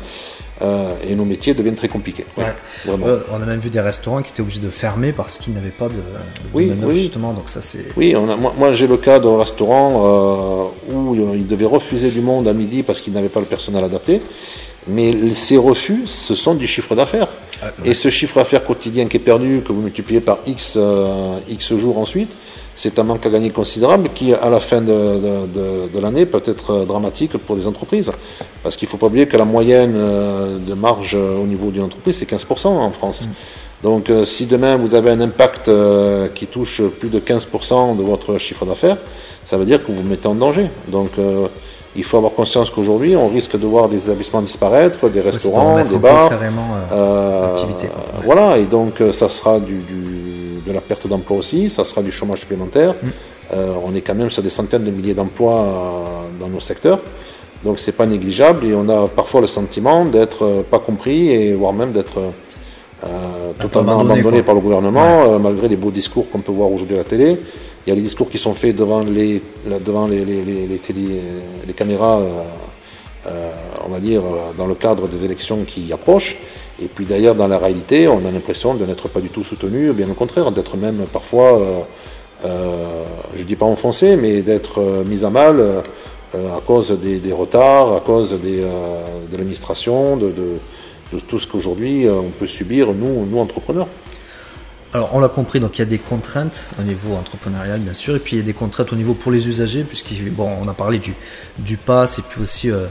Euh, 0.62 0.94
et 1.10 1.16
nos 1.16 1.24
métiers 1.24 1.54
deviennent 1.54 1.76
très 1.76 1.88
compliqués. 1.88 2.26
Ouais. 2.38 2.44
Vraiment. 2.86 3.08
Euh, 3.08 3.20
on 3.32 3.42
a 3.42 3.46
même 3.46 3.60
vu 3.62 3.70
des 3.70 3.80
restaurants 3.80 4.22
qui 4.22 4.32
étaient 4.32 4.42
obligés 4.42 4.60
de 4.60 4.70
fermer 4.70 5.14
parce 5.14 5.38
qu'ils 5.38 5.54
n'avaient 5.54 5.70
pas 5.70 5.88
de, 5.88 5.94
de 5.94 6.86
Oui, 6.86 7.02
justement. 7.04 7.32
Donc 7.32 7.50
ça 7.50 7.62
c'est. 7.62 7.86
Oui, 7.96 8.14
on 8.18 8.28
a, 8.30 8.36
moi, 8.36 8.54
moi, 8.58 8.74
j'ai 8.74 8.86
le 8.88 8.98
cas 8.98 9.20
d'un 9.20 9.38
restaurant 9.38 10.72
euh, 10.90 10.94
où 10.94 11.16
ils 11.34 11.48
devaient 11.48 11.66
refuser 11.66 12.10
du 12.12 12.20
monde 12.22 12.46
à 12.48 12.54
midi 12.54 12.84
parce 12.84 13.00
qu'ils 13.00 13.14
n'avaient 13.14 13.30
pas 13.30 13.40
le 13.40 13.46
personnel 13.46 13.84
adapté. 13.86 14.22
Mais 14.88 15.34
ces 15.34 15.56
refus, 15.58 16.04
ce 16.08 16.36
sont 16.36 16.56
du 16.56 16.66
chiffre 16.68 16.96
d'affaires. 16.96 17.28
Ah, 17.62 17.68
Et 17.86 17.94
ce 17.94 18.10
chiffre 18.10 18.36
d'affaires 18.40 18.66
quotidien 18.66 19.06
qui 19.08 19.18
est 19.18 19.22
perdu, 19.22 19.62
que 19.66 19.72
vous 19.72 19.82
multipliez 19.82 20.20
par 20.22 20.40
X, 20.46 20.78
X 21.50 21.74
jours 21.76 21.98
ensuite, 22.00 22.32
c'est 22.76 22.98
un 22.98 23.04
manque 23.04 23.26
à 23.26 23.30
gagner 23.30 23.50
considérable 23.50 24.08
qui, 24.16 24.34
à 24.34 24.50
la 24.50 24.62
fin 24.62 24.80
de, 24.82 24.88
de- 24.88 25.48
de- 25.48 25.88
de 25.94 26.00
l'année, 26.00 26.26
peut 26.26 26.42
être 26.46 26.86
dramatique 26.86 27.38
pour 27.38 27.58
les 27.58 27.68
entreprises. 27.68 28.10
Parce 28.64 28.76
qu'il 28.76 28.88
ne 28.88 28.92
faut 28.92 28.98
pas 28.98 29.08
oublier 29.08 29.28
que 29.28 29.38
la 29.38 29.46
moyenne 29.46 29.94
euh, 29.96 30.58
de 30.58 30.74
marge 30.74 31.16
euh, 31.16 31.38
au 31.38 31.46
niveau 31.46 31.72
d'une 31.72 31.84
entreprise, 31.84 32.18
c'est 32.18 32.30
15% 32.30 32.68
en 32.68 32.92
France. 32.92 33.28
Donc 33.84 34.10
euh, 34.10 34.26
si 34.26 34.46
demain 34.46 34.76
vous 34.76 34.94
avez 34.96 35.12
un 35.12 35.22
impact 35.22 35.72
qui 36.36 36.48
touche 36.48 36.82
plus 37.00 37.10
de 37.10 37.20
15% 37.20 37.96
de 37.98 38.04
votre 38.04 38.38
chiffre 38.38 38.66
d'affaires, 38.66 38.98
ça 39.46 39.58
veut 39.58 39.66
dire 39.66 39.82
que 39.84 39.92
vous 39.92 40.00
vous 40.00 40.08
mettez 40.08 40.28
en 40.28 40.36
danger. 40.36 40.70
Donc 40.90 41.12
il 41.96 42.04
faut 42.04 42.18
avoir 42.18 42.34
conscience 42.34 42.70
qu'aujourd'hui, 42.70 43.16
on 43.16 43.30
risque 43.30 43.58
de 43.58 43.66
voir 43.66 43.88
des 43.90 44.04
établissements 44.04 44.42
disparaître, 44.42 45.10
des 45.10 45.22
restaurants, 45.22 45.76
des 45.84 45.98
bars. 45.98 46.30
carrément 46.30 46.68
euh, 46.92 47.56
Euh, 47.88 47.88
quoi. 47.88 48.22
Voilà, 48.26 48.58
et 48.58 48.66
donc 48.66 49.02
ça 49.12 49.30
sera 49.30 49.60
du, 49.60 49.78
du- 49.80 50.62
de 50.68 50.72
la 50.74 50.82
perte 50.82 51.08
d'emploi 51.08 51.38
aussi, 51.38 51.70
ça 51.70 51.84
sera 51.86 52.02
du 52.02 52.12
chômage 52.12 52.42
supplémentaire. 52.42 52.94
Mm. 53.02 53.08
Euh, 53.54 53.74
on 53.84 53.96
est 53.96 54.02
quand 54.02 54.14
même 54.14 54.30
sur 54.30 54.44
des 54.44 54.52
centaines 54.52 54.84
de 54.84 54.92
milliers 54.92 55.16
d'emplois 55.16 55.62
euh, 55.62 56.40
dans 56.40 56.50
nos 56.50 56.60
secteurs. 56.60 57.00
Donc 57.64 57.80
c'est 57.80 57.92
pas 57.92 58.06
négligeable 58.06 58.66
et 58.66 58.74
on 58.74 58.88
a 58.90 59.08
parfois 59.08 59.42
le 59.42 59.48
sentiment 59.48 60.06
d'être 60.06 60.44
euh, 60.46 60.62
pas 60.64 60.80
compris 60.80 61.30
et 61.32 61.54
voire 61.54 61.74
même 61.74 61.92
d'être 61.92 62.18
euh, 62.20 63.10
peu 63.58 63.64
totalement 63.68 64.00
abandonné, 64.00 64.44
par 64.44 64.56
le 64.56 64.62
gouvernement, 64.62 65.24
euh, 65.24 65.40
malgré 65.40 65.68
les 65.68 65.76
beaux 65.76 65.92
discours 65.92 66.30
qu'on 66.30 66.40
peut 66.40 66.52
voir 66.54 66.72
aujourd'hui 66.72 66.96
à 66.96 67.00
la 67.00 67.04
télé. 67.04 67.38
Il 67.86 67.90
y 67.90 67.94
a 67.94 67.96
les 67.96 68.02
discours 68.02 68.30
qui 68.30 68.38
sont 68.38 68.54
faits 68.54 68.76
devant 68.76 69.02
les, 69.02 69.42
devant 69.86 70.08
les, 70.08 70.24
les, 70.24 70.42
les, 70.44 70.68
les 70.68 70.78
télé- 70.78 71.22
les 71.68 71.74
caméras, 71.74 72.20
euh, 72.20 72.28
euh, 73.28 73.52
on 73.86 73.90
va 73.92 74.00
dire, 74.00 74.22
euh, 74.22 74.52
dans 74.58 74.68
le 74.68 74.76
cadre 74.76 75.08
des 75.08 75.24
élections 75.26 75.60
qui 75.66 75.92
approchent. 75.92 76.38
Et 76.82 76.88
puis 76.88 77.06
d'ailleurs, 77.06 77.36
dans 77.36 77.48
la 77.48 77.58
réalité, 77.58 78.08
on 78.08 78.20
a 78.26 78.32
l'impression 78.32 78.74
de 78.74 78.86
n'être 78.86 79.08
pas 79.10 79.20
du 79.22 79.30
tout 79.30 79.44
soutenu, 79.44 79.92
bien 79.94 80.08
au 80.10 80.14
contraire, 80.14 80.52
d'être 80.52 80.78
même 80.78 81.06
parfois, 81.12 81.58
euh, 81.60 81.80
euh, 82.46 83.04
je 83.36 83.44
dis 83.44 83.56
pas 83.58 83.66
enfoncé, 83.66 84.16
mais 84.16 84.42
d'être 84.42 84.80
euh, 84.80 85.04
mis 85.04 85.26
à 85.26 85.30
mal 85.30 85.60
euh, 85.60 85.64
euh, 85.64 85.82
à 86.36 86.62
cause 86.66 86.92
des, 87.00 87.20
des 87.20 87.32
retards, 87.34 87.96
à 87.96 88.00
cause 88.02 88.40
des, 88.40 88.62
euh, 88.62 89.00
de 89.32 89.38
l'administration, 89.38 90.18
de, 90.18 90.28
de- 90.32 90.58
de 91.12 91.20
tout 91.22 91.40
ce 91.40 91.48
qu'aujourd'hui 91.48 92.06
euh, 92.08 92.14
on 92.14 92.30
peut 92.30 92.46
subir, 92.46 92.94
nous, 92.94 93.26
nous 93.26 93.40
entrepreneurs. 93.40 93.88
Alors, 94.94 95.10
on 95.14 95.20
l'a 95.20 95.28
compris, 95.30 95.60
donc 95.60 95.78
il 95.78 95.80
y 95.80 95.82
a 95.84 95.86
des 95.86 95.98
contraintes 96.00 96.70
au 96.80 96.84
niveau 96.84 97.14
entrepreneurial, 97.16 97.80
bien 97.80 97.94
sûr, 97.94 98.16
et 98.16 98.20
puis 98.20 98.36
il 98.36 98.40
y 98.40 98.42
a 98.42 98.46
des 98.46 98.54
contraintes 98.54 98.92
au 98.92 98.96
niveau 98.96 99.14
pour 99.14 99.32
les 99.32 99.48
usagers, 99.48 99.84
puisqu'on 99.84 100.14
bon, 100.32 100.50
on 100.64 100.68
a 100.68 100.74
parlé 100.74 100.98
du, 101.00 101.14
du 101.60 101.78
pass 101.78 102.18
et 102.20 102.22
puis 102.28 102.42
aussi 102.42 102.70
euh, 102.72 102.86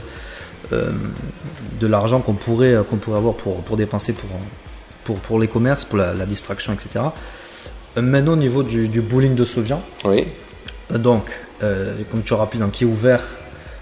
euh, 0.73 0.91
de 1.79 1.87
l'argent 1.87 2.19
qu'on 2.21 2.33
pourrait, 2.35 2.75
qu'on 2.89 2.97
pourrait 2.97 3.17
avoir 3.17 3.33
pour, 3.35 3.61
pour 3.61 3.75
dépenser 3.77 4.13
pour, 4.13 4.29
pour, 5.03 5.15
pour 5.19 5.39
les 5.39 5.47
commerces, 5.47 5.83
pour 5.85 5.97
la, 5.97 6.13
la 6.13 6.25
distraction, 6.25 6.71
etc. 6.73 7.05
Euh, 7.97 8.01
Maintenant, 8.01 8.33
au 8.33 8.37
niveau 8.37 8.63
du, 8.63 8.87
du 8.87 9.01
bowling 9.01 9.35
de 9.35 9.43
Sauvian, 9.45 9.81
Oui. 10.05 10.25
euh, 10.93 10.97
donc, 10.97 11.23
euh, 11.63 11.95
comme 12.11 12.23
tu 12.23 12.33
as 12.33 12.37
rappelé, 12.37 12.59
donc, 12.59 12.71
qui 12.71 12.83
est 12.83 12.87
ouvert 12.87 13.21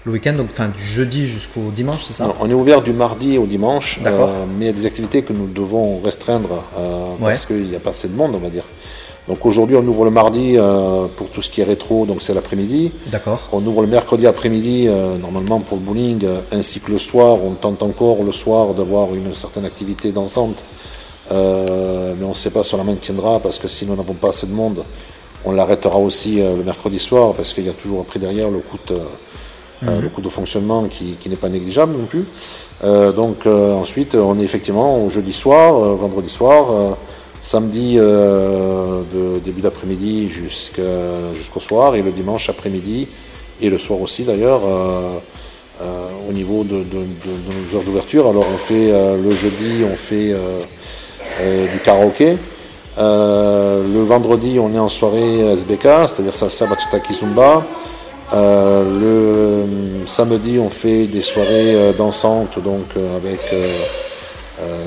le 0.04 0.12
week-end, 0.12 0.32
donc 0.32 0.48
enfin 0.50 0.68
du 0.68 0.82
jeudi 0.82 1.26
jusqu'au 1.26 1.70
dimanche, 1.70 2.04
c'est 2.06 2.14
ça? 2.14 2.24
Non, 2.24 2.34
on 2.40 2.48
est 2.48 2.54
ouvert 2.54 2.82
du 2.82 2.92
mardi 2.92 3.36
au 3.36 3.46
dimanche, 3.46 4.00
euh, 4.06 4.44
mais 4.58 4.66
il 4.66 4.68
y 4.68 4.70
a 4.70 4.72
des 4.72 4.86
activités 4.86 5.22
que 5.22 5.32
nous 5.32 5.46
devons 5.46 6.00
restreindre 6.00 6.62
euh, 6.78 7.14
parce 7.20 7.44
qu'il 7.44 7.66
n'y 7.66 7.76
a 7.76 7.80
pas 7.80 7.90
assez 7.90 8.08
de 8.08 8.16
monde, 8.16 8.32
on 8.34 8.38
va 8.38 8.48
dire. 8.48 8.64
Donc 9.26 9.44
aujourd'hui, 9.44 9.76
on 9.76 9.86
ouvre 9.86 10.04
le 10.06 10.10
mardi 10.10 10.54
euh, 10.56 11.06
pour 11.14 11.28
tout 11.28 11.42
ce 11.42 11.50
qui 11.50 11.60
est 11.60 11.64
rétro, 11.64 12.06
donc 12.06 12.22
c'est 12.22 12.32
l'après-midi. 12.32 12.92
D'accord. 13.08 13.40
On 13.52 13.66
ouvre 13.66 13.82
le 13.82 13.88
mercredi 13.88 14.26
après-midi, 14.26 14.88
normalement 15.20 15.60
pour 15.60 15.76
le 15.76 15.82
bowling, 15.82 16.26
ainsi 16.52 16.80
que 16.80 16.90
le 16.90 16.98
soir. 16.98 17.36
On 17.44 17.50
tente 17.50 17.82
encore 17.82 18.22
le 18.22 18.32
soir 18.32 18.72
d'avoir 18.72 19.14
une 19.14 19.34
certaine 19.34 19.66
activité 19.66 20.12
dansante, 20.12 20.64
mais 21.30 21.36
on 22.24 22.30
ne 22.30 22.34
sait 22.34 22.50
pas 22.50 22.64
si 22.64 22.74
on 22.74 22.78
la 22.78 22.84
maintiendra 22.84 23.40
parce 23.40 23.58
que 23.58 23.68
si 23.68 23.84
nous 23.84 23.94
n'avons 23.94 24.14
pas 24.14 24.30
assez 24.30 24.46
de 24.46 24.54
monde, 24.54 24.82
on 25.44 25.52
l'arrêtera 25.52 25.98
aussi 25.98 26.40
euh, 26.40 26.56
le 26.56 26.64
mercredi 26.64 26.98
soir 26.98 27.34
parce 27.34 27.52
qu'il 27.54 27.64
y 27.66 27.68
a 27.68 27.72
toujours 27.72 28.00
après 28.00 28.18
derrière 28.18 28.50
le 28.50 28.58
coût, 28.60 28.78
de- 28.88 28.94
euh, 29.86 30.00
le 30.00 30.08
coût 30.08 30.20
de 30.20 30.28
fonctionnement 30.28 30.84
qui, 30.84 31.16
qui 31.20 31.28
n'est 31.28 31.36
pas 31.36 31.48
négligeable 31.48 31.92
non 31.96 32.06
plus. 32.06 32.24
Euh, 32.84 33.12
donc 33.12 33.46
euh, 33.46 33.72
ensuite, 33.74 34.14
on 34.14 34.38
est 34.38 34.42
effectivement 34.44 35.04
au 35.04 35.10
jeudi 35.10 35.32
soir, 35.32 35.74
euh, 35.82 35.94
vendredi 35.94 36.28
soir. 36.30 36.72
euh, 36.72 36.90
samedi 37.40 37.94
euh, 37.98 39.02
de 39.14 39.38
début 39.38 39.60
d'après-midi 39.60 40.28
jusqu'au 40.28 41.60
soir 41.60 41.94
et 41.94 42.02
le 42.02 42.10
dimanche 42.10 42.48
après-midi 42.50 43.06
et 43.60 43.70
le 43.70 43.78
soir 43.78 44.00
aussi 44.00 44.24
d'ailleurs 44.24 44.62
euh, 44.66 45.18
euh, 45.80 46.08
au 46.28 46.32
niveau 46.32 46.64
de, 46.64 46.78
de- 46.78 46.82
de- 46.82 46.84
de 46.84 47.52
nos 47.70 47.76
heures 47.76 47.84
d'ouverture. 47.84 48.26
Alors 48.28 48.44
on 48.52 48.58
fait 48.58 48.90
euh, 48.92 49.16
le 49.16 49.30
jeudi, 49.30 49.84
on 49.84 49.94
fait 49.96 50.32
euh, 50.32 50.58
euh, 51.40 51.72
du 51.72 51.78
karaoké. 51.78 52.36
Euh, 52.98 53.84
le 53.86 54.02
vendredi, 54.02 54.58
on 54.58 54.74
est 54.74 54.78
en 54.78 54.88
soirée 54.88 55.40
SBK, 55.52 55.82
c'est-à-dire 56.08 56.34
salsa, 56.34 56.66
bachata, 56.66 57.00
kizumba. 57.00 57.64
Euh, 58.34 58.84
le 60.04 60.06
samedi, 60.06 60.58
on 60.58 60.68
fait 60.68 61.06
des 61.06 61.22
soirées 61.22 61.74
euh, 61.74 61.92
dansantes, 61.92 62.62
donc 62.62 62.84
euh, 62.96 63.16
avec 63.16 63.40
euh, 63.52 63.72
euh, 64.60 64.84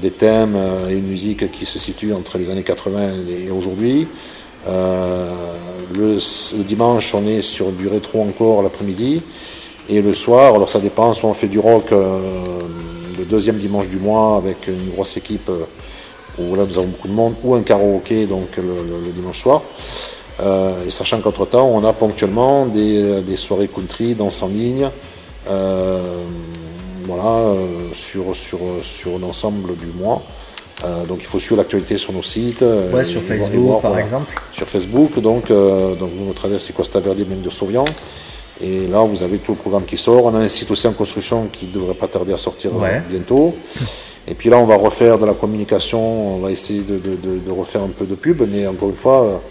des 0.00 0.10
thèmes 0.10 0.54
euh, 0.56 0.88
et 0.88 0.94
une 0.94 1.06
musique 1.06 1.50
qui 1.50 1.66
se 1.66 1.78
situe 1.78 2.14
entre 2.14 2.38
les 2.38 2.50
années 2.50 2.62
80 2.62 3.10
et 3.28 3.50
aujourd'hui. 3.50 4.06
Euh, 4.68 5.30
le, 5.96 6.62
dimanche, 6.62 7.14
on 7.14 7.26
est 7.26 7.42
sur 7.42 7.72
du 7.72 7.88
rétro 7.88 8.22
encore 8.22 8.62
l'après-midi. 8.62 9.22
Et 9.88 10.00
le 10.00 10.14
soir, 10.14 10.54
alors 10.54 10.70
ça 10.70 10.80
dépend, 10.80 11.12
soit 11.12 11.28
on 11.28 11.34
fait 11.34 11.48
du 11.48 11.58
rock 11.58 11.90
euh, 11.92 12.20
le 13.18 13.24
deuxième 13.24 13.58
dimanche 13.58 13.88
du 13.88 13.98
mois 13.98 14.36
avec 14.36 14.68
une 14.68 14.90
grosse 14.90 15.16
équipe 15.16 15.48
euh, 15.48 15.64
où 16.38 16.54
là 16.54 16.64
nous 16.66 16.78
avons 16.78 16.88
beaucoup 16.88 17.08
de 17.08 17.12
monde, 17.12 17.34
ou 17.44 17.54
un 17.54 17.62
karaoké 17.62 18.26
donc 18.26 18.56
le, 18.56 18.62
le- 18.62 19.04
le 19.06 19.12
dimanche 19.12 19.40
soir. 19.40 19.62
Euh, 20.40 20.86
et 20.86 20.90
sachant 20.90 21.20
qu'entre-temps, 21.20 21.68
on 21.68 21.84
a 21.84 21.92
ponctuellement 21.92 22.66
des, 22.66 23.20
des 23.22 23.36
soirées 23.36 23.68
country, 23.68 24.14
danse 24.14 24.42
en 24.42 24.48
ligne, 24.48 24.88
euh, 25.50 26.00
voilà, 27.04 27.24
euh, 27.50 27.66
sur, 27.92 28.34
sur, 28.34 28.58
sur 28.82 29.18
l'ensemble 29.18 29.76
du 29.76 29.86
mois. 29.86 30.22
Euh, 30.84 31.04
donc 31.04 31.18
il 31.20 31.26
faut 31.26 31.38
suivre 31.38 31.58
l'actualité 31.58 31.96
sur 31.98 32.12
nos 32.12 32.22
sites. 32.22 32.62
euh, 32.62 32.90
Ouais, 32.92 33.02
et 33.02 33.04
sur 33.04 33.20
et 33.20 33.24
Facebook, 33.24 33.54
voir, 33.60 33.80
par 33.80 33.90
voilà. 33.92 34.04
exemple. 34.04 34.32
Sur 34.50 34.68
Facebook, 34.68 35.20
donc, 35.20 35.50
euh, 35.50 35.94
donc 35.94 36.10
notre 36.26 36.46
adresse 36.46 36.64
c'est 36.64 36.72
Costa 36.74 36.98
Verde 37.00 37.18
Blanc 37.24 37.36
de 37.42 37.50
Sauvian. 37.50 37.84
Et 38.60 38.86
là, 38.86 39.00
vous 39.02 39.22
avez 39.22 39.38
tout 39.38 39.52
le 39.52 39.58
programme 39.58 39.84
qui 39.84 39.96
sort. 39.98 40.24
On 40.26 40.34
a 40.34 40.38
un 40.38 40.48
site 40.48 40.70
aussi 40.70 40.86
en 40.86 40.92
construction 40.92 41.48
qui 41.52 41.66
devrait 41.66 41.94
pas 41.94 42.06
tarder 42.08 42.32
à 42.32 42.38
sortir 42.38 42.74
Ouais. 42.76 43.02
bientôt. 43.08 43.54
Et 44.28 44.34
puis 44.34 44.50
là, 44.50 44.58
on 44.58 44.66
va 44.66 44.76
refaire 44.76 45.18
de 45.18 45.26
la 45.26 45.34
communication, 45.34 46.36
on 46.36 46.38
va 46.38 46.50
essayer 46.50 46.82
de, 46.82 47.50
refaire 47.50 47.82
un 47.82 47.88
peu 47.88 48.06
de 48.06 48.14
pub, 48.14 48.42
mais 48.48 48.66
encore 48.66 48.90
une 48.90 48.96
fois, 48.96 49.42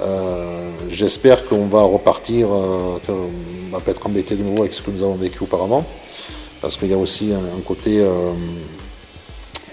euh, 0.00 0.70
j'espère 0.88 1.48
qu'on 1.48 1.66
va 1.66 1.82
repartir, 1.82 2.48
euh, 2.50 2.98
qu'on 3.06 3.72
va 3.72 3.80
pas 3.80 3.90
être 3.90 4.06
embêté 4.06 4.36
de 4.36 4.42
nouveau 4.42 4.62
avec 4.62 4.74
ce 4.74 4.82
que 4.82 4.90
nous 4.90 5.02
avons 5.02 5.14
vécu 5.14 5.42
auparavant, 5.42 5.84
parce 6.60 6.76
qu'il 6.76 6.88
y 6.88 6.94
a 6.94 6.98
aussi 6.98 7.32
un, 7.32 7.60
côté, 7.62 8.00
euh, 8.00 8.32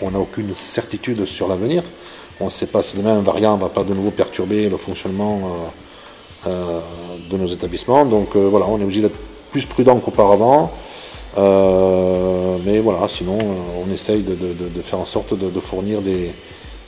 où 0.02 0.08
on 0.08 0.12
n'a 0.12 0.20
aucune 0.20 0.56
certitude 0.56 1.26
sur 1.26 1.48
l'avenir. 1.48 1.84
On 2.42 2.46
ne 2.46 2.50
sait 2.50 2.68
pas 2.68 2.82
si 2.82 2.96
demain 2.96 3.18
un 3.18 3.22
variant 3.22 3.58
ne 3.58 3.62
va 3.62 3.70
pas 3.70 3.84
de 3.84 3.94
nouveau 3.94 4.12
perturber 4.12 4.70
le 4.70 4.78
fonctionnement 4.78 5.42
euh, 5.44 6.48
euh, 6.48 6.80
de 7.30 7.38
nos 7.38 7.48
établissements. 7.48 8.06
Donc 8.06 8.36
euh, 8.36 8.48
voilà, 8.48 8.66
on 8.68 8.80
est 8.80 8.84
obligé 8.84 9.02
d'être 9.02 9.20
plus 9.52 9.66
prudent 9.66 10.00
qu'auparavant. 10.00 10.72
Euh, 11.38 12.58
mais 12.66 12.80
voilà, 12.80 13.08
sinon, 13.08 13.38
euh, 13.38 13.84
on 13.88 13.92
essaye 13.92 14.24
de, 14.24 14.34
de- 14.36 14.54
de- 14.54 14.70
de 14.70 14.82
faire 14.82 15.00
en 15.00 15.06
sorte 15.06 15.38
de, 15.38 15.50
de 15.50 15.60
fournir 15.60 16.02
des, 16.02 16.34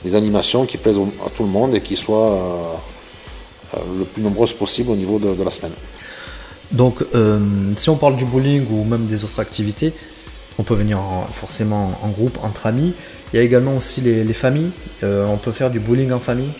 des 0.04 0.14
animations 0.14 0.66
qui 0.66 0.76
plaisent 0.78 1.00
à 1.24 1.30
tout 1.30 1.42
le 1.44 1.48
monde 1.48 1.74
et 1.74 1.80
qui 1.80 1.96
soient 1.96 2.32
euh, 3.74 3.78
le 3.98 4.04
plus 4.04 4.22
nombreuses 4.22 4.52
possible 4.52 4.90
au 4.90 4.96
niveau 4.96 5.18
de, 5.18 5.42
la 5.42 5.50
semaine. 5.50 5.72
Donc, 6.72 7.04
euh, 7.14 7.38
si 7.76 7.88
on 7.90 7.96
parle 7.96 8.16
du 8.16 8.24
bowling 8.24 8.66
ou 8.70 8.84
même 8.84 9.04
des 9.04 9.24
autres 9.24 9.40
activités, 9.40 9.92
on 10.58 10.62
peut 10.64 10.74
venir 10.74 10.98
en- 10.98 11.26
forcément 11.30 11.92
en 12.02 12.08
groupe, 12.08 12.38
entre 12.42 12.66
amis. 12.66 12.94
Il 13.32 13.36
y 13.36 13.40
a 13.40 13.42
également 13.42 13.76
aussi 13.76 14.00
les, 14.02 14.24
les 14.24 14.34
familles. 14.34 14.70
On 15.02 15.38
peut 15.38 15.52
faire 15.52 15.70
du 15.70 15.80
bowling 15.80 16.12
en 16.12 16.20
famille? 16.20 16.50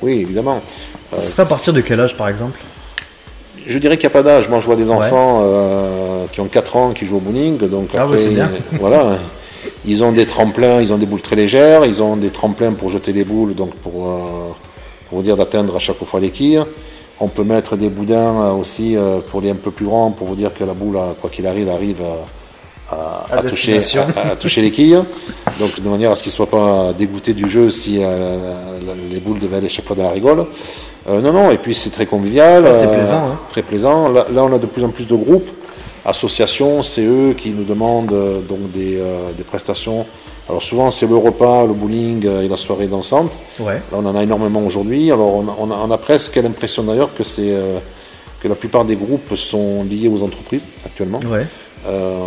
Oui, 0.00 0.20
évidemment. 0.20 0.62
Ce 1.20 1.28
serait 1.28 1.42
à 1.42 1.46
partir 1.46 1.72
de 1.74 1.80
quel 1.82 2.00
âge, 2.00 2.16
par 2.16 2.28
exemple? 2.28 2.58
Je 3.66 3.78
dirais 3.78 3.96
qu'il 3.96 4.08
n'y 4.08 4.12
a 4.12 4.16
pas 4.18 4.22
d'âge. 4.22 4.48
Moi, 4.48 4.60
je 4.60 4.66
vois 4.66 4.76
des 4.76 4.90
enfants 4.90 5.40
euh, 5.42 6.24
qui 6.32 6.40
ont 6.40 6.46
4 6.46 6.76
ans 6.76 6.92
qui 6.92 7.06
jouent 7.06 7.16
au 7.18 7.20
bowling. 7.20 7.58
Donc 7.58 7.88
Ah 7.94 8.02
après, 8.02 8.18
bien. 8.26 8.50
voilà. 8.80 9.18
Ils 9.84 10.02
ont 10.04 10.12
des 10.12 10.26
tremplins, 10.26 10.80
ils 10.80 10.92
ont 10.92 10.98
des 10.98 11.06
boules 11.06 11.20
très 11.22 11.36
légères, 11.36 11.84
ils 11.84 12.02
ont 12.02 12.16
des 12.16 12.30
tremplins 12.30 12.72
pour 12.72 12.88
jeter 12.88 13.12
des 13.12 13.24
boules, 13.24 13.54
donc 13.54 13.74
pour, 13.76 14.06
euh, 14.08 14.18
pour 15.08 15.18
vous 15.18 15.22
dire 15.24 15.36
d'atteindre 15.36 15.76
à 15.76 15.78
chaque 15.78 16.02
fois 16.04 16.20
les 16.20 16.30
quilles. 16.30 16.62
On 17.20 17.28
peut 17.28 17.44
mettre 17.44 17.76
des 17.76 17.88
boudins 17.88 18.34
euh, 18.42 18.50
aussi 18.52 18.96
euh, 18.96 19.18
pour 19.20 19.40
les 19.40 19.50
un 19.50 19.54
peu 19.56 19.70
plus 19.70 19.86
grands, 19.86 20.10
pour 20.10 20.26
vous 20.26 20.34
dire 20.36 20.52
que 20.54 20.64
la 20.64 20.74
boule, 20.74 20.96
euh, 20.96 21.12
quoi 21.20 21.30
qu'il 21.30 21.46
arrive, 21.46 21.68
arrive 21.68 22.00
à, 22.90 22.94
à- 22.94 23.24
À 23.38 23.42
toucher, 23.50 23.72
à- 24.32 24.36
toucher 24.36 24.62
les 24.62 24.70
quilles. 24.72 25.00
Donc 25.60 25.80
de 25.80 25.88
manière 25.88 26.10
à 26.10 26.14
ce 26.16 26.22
qu'ils 26.22 26.30
ne 26.30 26.36
soient 26.36 26.50
pas 26.50 26.92
dégoûtés 26.96 27.32
du 27.34 27.48
jeu 27.48 27.70
si 27.70 27.98
euh, 28.00 28.54
les 29.10 29.20
boules 29.20 29.38
devaient 29.38 29.56
aller 29.58 29.68
chaque 29.68 29.86
fois 29.86 29.94
dans 29.96 30.02
la 30.04 30.10
rigole. 30.10 30.46
Euh, 31.08 31.20
non, 31.20 31.32
non, 31.32 31.50
et 31.50 31.58
puis 31.58 31.74
c'est 31.74 31.90
très 31.90 32.06
convivial. 32.06 32.64
Ah, 32.66 32.74
c'est 32.78 32.86
euh, 32.86 32.96
plaisant, 32.96 33.24
hein. 33.26 33.38
Très 33.48 33.62
plaisant. 33.62 34.08
Là, 34.08 34.26
là, 34.32 34.44
on 34.44 34.52
a 34.52 34.58
de 34.58 34.66
plus 34.66 34.84
en 34.84 34.90
plus 34.90 35.06
de 35.06 35.16
groupes, 35.16 35.48
associations, 36.04 36.82
CE 36.82 37.32
qui 37.32 37.50
nous 37.50 37.64
demandent 37.64 38.12
euh, 38.12 38.40
donc 38.40 38.70
des, 38.70 38.98
euh, 39.00 39.32
des 39.36 39.44
prestations. 39.44 40.06
Alors 40.48 40.60
souvent 40.62 40.90
c'est 40.90 41.06
le 41.06 41.16
repas, 41.16 41.64
le 41.66 41.72
bowling 41.72 42.26
euh, 42.26 42.42
et 42.42 42.48
la 42.48 42.56
soirée 42.56 42.88
dansante. 42.88 43.32
Ouais. 43.60 43.74
Là 43.74 43.98
on 43.98 44.04
en 44.06 44.16
a 44.16 44.22
énormément 44.24 44.60
aujourd'hui. 44.60 45.10
Alors 45.12 45.34
on 45.36 45.46
a, 45.48 45.56
on 45.58 45.70
a- 45.70 45.76
on 45.86 45.90
a 45.90 45.98
presque 45.98 46.34
l'impression 46.36 46.82
d'ailleurs 46.82 47.14
que 47.14 47.22
c'est 47.22 47.52
euh, 47.52 47.78
que 48.40 48.48
la 48.48 48.56
plupart 48.56 48.84
des 48.84 48.96
groupes 48.96 49.36
sont 49.36 49.84
liés 49.84 50.08
aux 50.08 50.22
entreprises 50.22 50.66
actuellement. 50.84 51.20
Ouais. 51.30 51.46
Euh, 51.86 52.18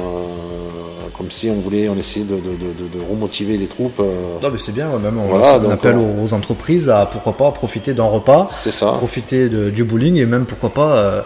comme 1.17 1.31
si 1.31 1.49
on 1.49 1.55
voulait, 1.55 1.87
on 1.89 1.95
essayait 1.95 2.25
de, 2.25 2.35
de, 2.35 2.39
de- 2.39 2.99
de 2.99 3.09
remotiver 3.09 3.57
les 3.57 3.67
troupes. 3.67 3.99
euh, 3.99 4.37
Non, 4.43 4.49
mais 4.51 4.57
c'est 4.57 4.71
bien, 4.73 4.89
ouais, 4.89 4.99
même 4.99 5.17
on, 5.17 5.27
Voilà, 5.27 5.55
on 5.57 5.59
donc, 5.63 5.71
appelle 5.73 5.95
on- 5.97 6.25
aux, 6.25 6.33
entreprises 6.33 6.89
à 6.89 7.05
pourquoi 7.05 7.33
pas 7.33 7.51
profiter 7.51 7.93
d'un 7.93 8.03
repas, 8.05 8.47
c'est 8.49 8.71
ça. 8.71 8.91
profiter 8.93 9.47
du 9.49 9.83
bowling 9.83 10.15
et 10.17 10.25
même 10.25 10.45
pourquoi 10.45 10.69
pas 10.71 10.91
euh, 10.97 11.21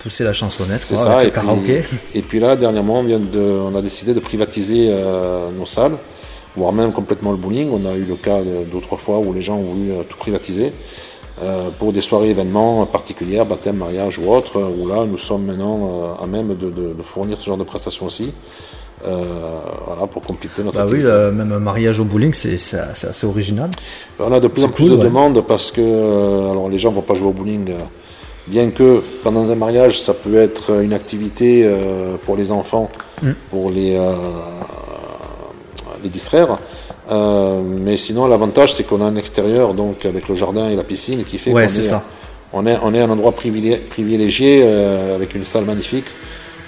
pousser 0.00 0.24
la 0.24 0.32
chansonnette, 0.32 0.80
C'est 0.80 0.94
quoi, 0.94 1.04
ça. 1.04 1.16
avec 1.18 1.28
Et 1.28 1.30
le 1.30 1.34
karaoké. 1.36 1.78
puis, 1.80 1.98
et 2.14 2.22
puis 2.22 2.40
là, 2.40 2.56
dernièrement, 2.56 3.00
on, 3.00 3.02
vient 3.04 3.18
de, 3.20 3.38
on 3.40 3.74
a 3.76 3.82
décidé 3.82 4.14
de 4.14 4.20
privatiser 4.20 4.88
euh, 4.90 5.48
nos 5.56 5.66
salles, 5.66 5.96
voire 6.56 6.72
même 6.72 6.92
complètement 6.92 7.30
le 7.30 7.36
bowling. 7.36 7.70
On 7.72 7.84
a 7.88 7.94
eu 7.94 8.04
le 8.04 8.16
cas 8.16 8.38
d'autres 8.70 8.96
fois 8.96 9.18
où 9.18 9.32
les 9.32 9.42
gens 9.42 9.56
ont 9.56 9.62
voulu 9.74 9.90
tout 10.08 10.16
privatiser 10.16 10.72
euh, 11.42 11.68
pour 11.78 11.92
des 11.92 12.00
soirées 12.00 12.30
événements 12.30 12.84
particulières, 12.86 13.46
baptême, 13.46 13.76
mariage 13.76 14.18
ou 14.18 14.32
autre, 14.32 14.60
où 14.60 14.88
là, 14.88 15.04
nous 15.04 15.18
sommes 15.18 15.44
maintenant 15.44 15.78
euh, 16.20 16.24
à 16.24 16.26
même 16.26 16.48
de, 16.56 16.70
de- 16.70 16.94
de 16.94 17.02
fournir 17.04 17.40
ce 17.40 17.46
genre 17.46 17.56
de 17.56 17.62
prestations 17.64 18.06
aussi, 18.06 18.32
euh, 19.06 19.24
voilà, 19.86 20.06
pour 20.06 20.22
compléter 20.22 20.62
notre 20.62 20.76
Bah 20.78 20.86
oui, 20.90 21.02
même 21.02 21.52
un 21.52 21.58
mariage 21.60 22.00
au 22.00 22.04
bowling, 22.04 22.32
c'est 22.34 22.56
assez 22.76 23.26
original. 23.26 23.70
On 24.18 24.32
a 24.32 24.40
de 24.40 24.48
plus 24.48 24.64
en 24.64 24.68
plus 24.68 24.84
cool, 24.84 24.92
de 24.92 24.96
ouais. 24.96 25.04
demandes 25.04 25.40
parce 25.46 25.70
que 25.70 25.80
euh, 25.80 26.50
alors 26.50 26.68
les 26.68 26.78
gens 26.78 26.90
vont 26.90 27.02
pas 27.02 27.14
jouer 27.14 27.28
au 27.28 27.32
bowling, 27.32 27.70
euh, 27.70 27.74
bien 28.48 28.70
que 28.70 29.02
pendant 29.22 29.48
un 29.48 29.54
mariage 29.54 30.00
ça 30.00 30.14
peut 30.14 30.34
être 30.36 30.82
une 30.82 30.92
activité 30.92 31.62
euh, 31.64 32.16
pour 32.24 32.36
les 32.36 32.50
enfants, 32.50 32.90
Mm. 33.22 33.30
pour 33.50 33.70
les 33.70 33.96
euh, 33.96 34.12
les 36.02 36.08
distraire. 36.08 36.58
Mais 37.10 37.96
sinon 37.96 38.26
l'avantage 38.26 38.74
c'est 38.74 38.84
qu'on 38.84 39.00
a 39.00 39.04
un 39.04 39.16
extérieur 39.16 39.74
donc 39.74 40.04
avec 40.04 40.28
le 40.28 40.34
jardin 40.34 40.68
et 40.68 40.76
la 40.76 40.84
piscine 40.84 41.24
qui 41.24 41.38
fait 41.38 41.52
Ouais, 41.52 41.66
qu'on 41.66 41.72
est, 41.72 41.82
ça. 41.82 42.02
on 42.52 42.66
est 42.66 42.78
on 42.82 42.92
est 42.94 43.00
un 43.00 43.10
endroit 43.10 43.32
privilé- 43.32 43.78
privilégié 43.78 44.62
avec 45.14 45.34
une 45.34 45.44
salle 45.44 45.64
magnifique. 45.64 46.04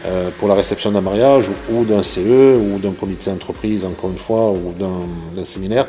Euh, 0.07 0.31
pour 0.39 0.49
la 0.49 0.55
réception 0.55 0.91
d'un 0.91 1.01
mariage 1.01 1.47
ou, 1.71 1.85
d'un 1.85 2.03
CE 2.03 2.57
ou 2.57 2.79
d'un 2.79 2.93
comité 2.93 3.31
d'entreprise 3.31 3.85
encore 3.85 4.11
une 4.11 4.19
fois 4.19 4.51
ou 4.51 4.75
d'un 4.79 5.45
séminaire 5.45 5.87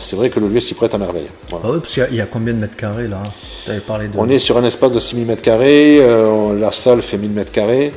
c'est 0.00 0.16
vrai 0.16 0.28
que 0.28 0.38
le 0.38 0.48
lieu 0.48 0.60
s'y 0.60 0.74
prête 0.74 0.92
à 0.92 0.98
merveille. 0.98 1.30
Ah 1.50 1.56
oui, 1.64 1.78
parce 1.80 1.94
qu'il 1.94 2.14
y, 2.14 2.20
a 2.20 2.26
combien 2.26 2.52
de 2.52 2.58
mètres 2.58 2.76
carrés 2.76 3.08
là? 3.08 3.22
Parlé 3.86 4.10
On 4.18 4.28
est 4.28 4.38
sur 4.38 4.58
un 4.58 4.64
espace 4.64 4.92
de 4.92 5.00
6000 5.00 5.26
mètres 5.26 5.40
carrés, 5.40 6.06
la 6.60 6.72
salle 6.72 7.00
fait 7.00 7.16
1000 7.16 7.30
mètres 7.30 7.52
carrés. 7.52 7.94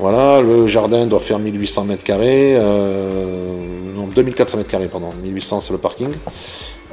voilà, 0.00 0.42
le 0.42 0.66
jardin 0.66 1.06
doit 1.06 1.20
faire 1.20 1.38
1800 1.38 1.84
mètres 1.84 2.02
carrés, 2.02 2.58
non 2.58 4.08
2400 4.08 4.56
mètres 4.56 4.68
carrés, 4.68 4.88
pardon, 4.88 5.12
1800 5.22 5.60
c'est 5.60 5.72
le 5.72 5.78
parking. 5.78 6.10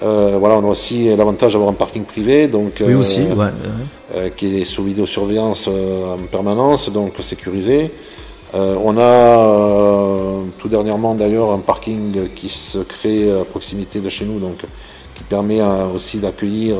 Euh, 0.03 0.37
voilà, 0.37 0.55
on 0.55 0.65
a 0.65 0.67
aussi 0.67 1.15
l'avantage 1.15 1.53
d'avoir 1.53 1.71
un 1.71 1.75
parking 1.75 2.03
privé, 2.03 2.47
donc 2.47 2.83
oui, 2.85 2.93
aussi, 2.93 3.21
euh, 3.21 3.49
euh, 4.15 4.29
qui 4.29 4.61
est 4.61 4.65
sous 4.65 4.83
vidéosurveillance 4.83 5.67
en 5.67 6.25
permanence, 6.29 6.91
donc 6.91 7.13
sécurisé. 7.21 7.91
on 8.53 8.97
a 8.97 10.43
tout 10.59 10.67
dernièrement 10.67 11.15
d'ailleurs 11.15 11.51
un 11.51 11.59
parking 11.59 12.29
qui 12.35 12.49
se 12.49 12.79
crée 12.79 13.31
à 13.31 13.45
proximité 13.45 14.01
de 14.01 14.09
chez 14.09 14.25
nous, 14.25 14.39
donc 14.39 14.57
qui 15.15 15.23
permet 15.23 15.61
aussi 15.95 16.17
d'accueillir 16.17 16.75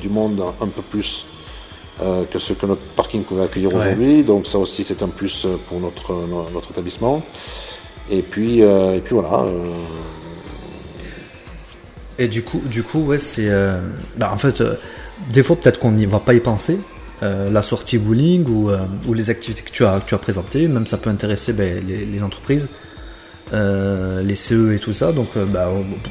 du 0.00 0.08
monde 0.08 0.42
un 0.60 0.68
peu 0.68 0.82
plus 0.82 1.26
que 2.30 2.38
ce 2.38 2.54
que 2.54 2.66
notre 2.66 2.82
parking 2.96 3.22
pouvait 3.24 3.44
accueillir 3.44 3.74
aujourd'hui. 3.74 4.24
Donc 4.24 4.46
ça 4.46 4.58
aussi 4.58 4.84
c'est 4.84 5.02
un 5.02 5.08
plus 5.08 5.46
pour 5.68 5.80
notre, 5.80 6.14
notre 6.52 6.70
établissement. 6.70 7.22
Et 8.10 8.22
puis, 8.22 8.60
et 8.60 9.00
puis 9.04 9.14
voilà. 9.14 9.44
Et 12.18 12.28
du 12.28 12.42
coup, 12.42 12.60
du 12.64 12.82
coup 12.82 13.00
ouais, 13.00 13.18
c'est. 13.18 13.48
Euh, 13.48 13.80
bah, 14.16 14.30
en 14.32 14.38
fait, 14.38 14.60
euh, 14.60 14.74
des 15.32 15.42
fois, 15.42 15.56
peut-être 15.56 15.78
qu'on 15.78 15.92
n'y 15.92 16.06
va 16.06 16.20
pas 16.20 16.34
y 16.34 16.40
penser. 16.40 16.78
Euh, 17.22 17.50
la 17.50 17.62
sortie 17.62 17.98
bowling 17.98 18.44
ou, 18.48 18.72
ou, 19.06 19.14
les 19.14 19.30
activités 19.30 19.62
que 19.62 19.70
tu 19.70 19.84
as, 19.84 20.00
tu 20.04 20.12
as 20.12 20.18
présentées, 20.18 20.66
même 20.66 20.88
ça 20.88 20.98
peut 20.98 21.08
intéresser 21.08 21.52
ben, 21.52 21.80
les, 21.86 22.22
entreprises, 22.24 22.68
les 23.52 24.34
CE 24.34 24.72
et 24.72 24.80
tout 24.80 24.92
ça. 24.92 25.12
Donc, 25.12 25.38
bah, 25.38 25.68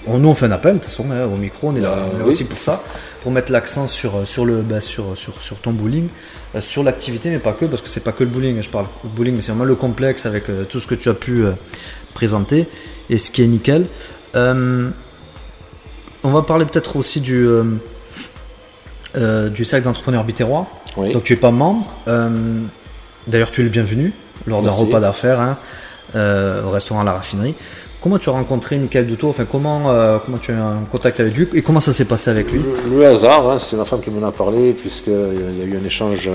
on, 0.07 0.19
nous, 0.19 0.29
on 0.29 0.33
fait 0.33 0.45
un 0.45 0.51
appel, 0.51 0.75
de 0.75 0.77
toute 0.77 0.85
façon, 0.85 1.11
hein, 1.11 1.25
au 1.25 1.35
micro, 1.35 1.67
on 1.67 1.75
est 1.75 1.81
là, 1.81 1.97
aussi 2.23 2.45
pour 2.45 2.61
ça, 2.61 2.81
pour 3.23 3.33
mettre 3.33 3.51
l'accent 3.51 3.89
sur, 3.89 4.25
sur, 4.25 4.45
le, 4.45 4.61
bah, 4.61 4.79
sur, 4.79 5.17
sur, 5.17 5.43
sur, 5.43 5.57
ton 5.57 5.73
bowling, 5.73 6.07
sur 6.61 6.81
l'activité, 6.81 7.29
mais 7.29 7.39
pas 7.39 7.51
que, 7.51 7.65
parce 7.65 7.81
que 7.81 7.89
c'est 7.89 8.05
pas 8.05 8.13
que 8.13 8.23
le 8.23 8.29
bowling, 8.29 8.61
je 8.61 8.69
parle 8.69 8.85
de 9.03 9.09
bowling, 9.09 9.35
mais 9.35 9.41
c'est 9.41 9.51
vraiment 9.51 9.65
le 9.65 9.75
complexe 9.75 10.25
avec 10.25 10.45
tout 10.69 10.79
ce 10.79 10.87
que 10.87 10.95
tu 10.95 11.09
as 11.09 11.13
pu 11.13 11.43
présenter, 12.13 12.69
et 13.09 13.17
ce 13.17 13.31
qui 13.31 13.43
est 13.43 13.47
nickel. 13.47 13.85
On 16.23 16.29
va 16.29 16.43
parler 16.43 16.65
peut-être 16.65 16.97
aussi 16.97 17.19
du, 17.19 17.45
euh, 17.47 17.63
euh, 19.17 19.49
du 19.49 19.65
cercle 19.65 19.85
d'entrepreneurs 19.85 20.23
bitérois. 20.23 20.67
Donc 20.97 21.23
tu 21.23 21.33
es 21.33 21.37
pas 21.37 21.51
membre. 21.51 21.97
Euh, 22.07 22.61
d'ailleurs, 23.27 23.51
tu 23.51 23.61
es 23.61 23.63
le 23.63 23.69
bienvenu 23.69 24.13
lors 24.45 24.61
d'un 24.61 24.71
repas 24.71 24.99
d'affaires 24.99 25.39
hein, 25.39 25.57
au 26.65 26.69
restaurant 26.69 27.03
La 27.03 27.13
Raffinerie. 27.13 27.55
Comment 28.01 28.17
tu 28.17 28.29
as 28.29 28.31
rencontré 28.31 28.77
Michael 28.77 29.05
Douto 29.05 29.29
Enfin, 29.29 29.45
comment, 29.45 30.19
comment 30.25 30.37
tu 30.37 30.51
as 30.51 30.55
eu 30.55 30.57
un 30.57 30.83
contact 30.91 31.19
avec 31.19 31.37
lui? 31.37 31.47
Et 31.53 31.61
comment 31.61 31.79
ça 31.79 31.93
s'est 31.93 32.05
passé 32.05 32.29
avec 32.29 32.51
lui? 32.51 32.61
Le, 32.91 33.05
hasard, 33.05 33.49
hein, 33.49 33.59
c'est 33.59 33.77
ma 33.77 33.85
femme 33.85 34.01
qui 34.01 34.09
m'en 34.09 34.27
a 34.27 34.31
parlé, 34.31 34.73
puisqu'il 34.73 35.13
y 35.13 35.61
a 35.61 35.65
eu 35.65 35.77
un 35.77 35.85
échange 35.85 36.29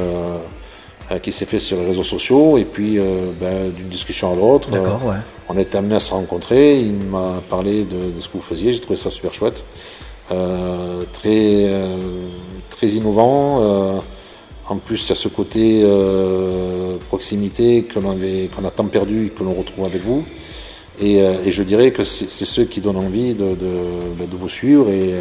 qui 1.22 1.32
s'est 1.32 1.46
fait 1.46 1.60
sur 1.60 1.76
les 1.78 1.86
réseaux 1.86 2.04
sociaux, 2.04 2.58
et 2.58 2.64
puis 2.64 2.98
ben, 3.40 3.70
d'une 3.70 3.88
discussion 3.88 4.32
à 4.32 4.36
l'autre, 4.36 4.68
on 5.48 5.56
a 5.56 5.60
été 5.60 5.78
amené 5.78 5.94
à 5.94 6.00
se 6.00 6.12
rencontrer. 6.12 6.80
Il 6.80 6.94
m'a 6.94 7.40
parlé 7.48 7.84
de, 7.84 8.20
ce 8.20 8.28
que 8.28 8.34
vous 8.34 8.42
faisiez, 8.42 8.72
j'ai 8.72 8.80
trouvé 8.80 8.96
ça 8.96 9.10
super 9.10 9.32
chouette. 9.32 9.62
Euh, 10.32 11.04
très, 11.12 11.66
euh, 11.66 11.96
très 12.70 12.88
innovant. 12.88 13.60
Euh, 13.60 14.00
en 14.68 14.76
plus, 14.76 15.04
il 15.06 15.08
y 15.10 15.12
a 15.12 15.14
ce 15.14 15.28
côté 15.28 15.84
proximité 17.08 17.84
qu'on 17.84 18.00
qu'on 18.02 18.64
a 18.64 18.70
tant 18.70 18.86
perdu 18.86 19.26
et 19.26 19.28
que 19.30 19.44
l'on 19.44 19.54
retrouve 19.54 19.84
avec 19.84 20.02
vous. 20.02 20.24
Et, 21.00 21.22
je 21.52 21.62
dirais 21.62 21.92
que 21.92 22.02
c'est 22.02 22.44
ceux 22.44 22.64
qui 22.64 22.80
donnent 22.80 22.96
envie 22.96 23.36
de, 23.36 23.54
ben, 24.18 24.26
vous 24.32 24.48
suivre 24.48 24.88
et, 24.90 25.14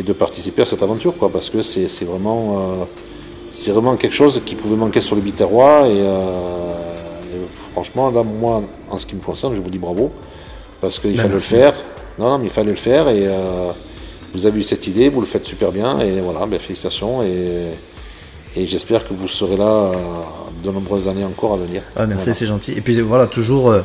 de 0.00 0.12
participer 0.12 0.62
à 0.62 0.66
cette 0.66 0.82
aventure, 0.82 1.16
quoi, 1.16 1.28
parce 1.30 1.50
que 1.50 1.62
c'est 1.62 2.04
vraiment, 2.04 2.86
c'est 3.52 3.70
vraiment 3.70 3.96
quelque 3.96 4.14
chose 4.14 4.42
qui 4.44 4.56
pouvait 4.56 4.76
manquer 4.76 5.00
sur 5.00 5.14
le 5.14 5.22
Biterrois. 5.22 5.86
Et, 5.86 6.02
franchement, 7.70 8.10
là, 8.10 8.22
moi, 8.22 8.62
en 8.90 8.98
ce 8.98 9.06
qui 9.06 9.14
me 9.14 9.20
concerne, 9.20 9.54
je 9.54 9.60
vous 9.60 9.70
dis 9.70 9.78
bravo, 9.78 10.10
parce 10.80 10.98
qu'il 10.98 11.16
fallait 11.16 11.32
le 11.32 11.38
faire. 11.38 11.74
Non, 12.18 12.30
non, 12.30 12.38
mais 12.38 12.46
il 12.46 12.50
fallait 12.50 12.70
le 12.70 12.76
faire 12.76 13.08
et 13.08 13.28
vous 14.32 14.46
avez 14.46 14.60
eu 14.60 14.62
cette 14.62 14.86
idée, 14.86 15.08
vous 15.08 15.20
le 15.20 15.26
faites 15.26 15.44
super 15.44 15.72
bien 15.72 15.98
et 15.98 16.20
voilà, 16.20 16.46
ben, 16.46 16.58
félicitations 16.58 17.22
et, 17.22 17.66
et 18.56 18.66
j'espère 18.66 19.06
que 19.06 19.14
vous 19.14 19.28
serez 19.28 19.56
là 19.56 19.64
euh, 19.64 19.94
de 20.62 20.70
nombreuses 20.70 21.08
années 21.08 21.24
encore 21.24 21.54
à 21.54 21.56
venir. 21.56 21.82
Ah, 21.96 22.06
merci, 22.06 22.34
c'est 22.34 22.46
gentil. 22.46 22.72
Et 22.72 22.80
puis 22.80 22.98
voilà, 23.00 23.26
toujours 23.26 23.70
euh, 23.70 23.82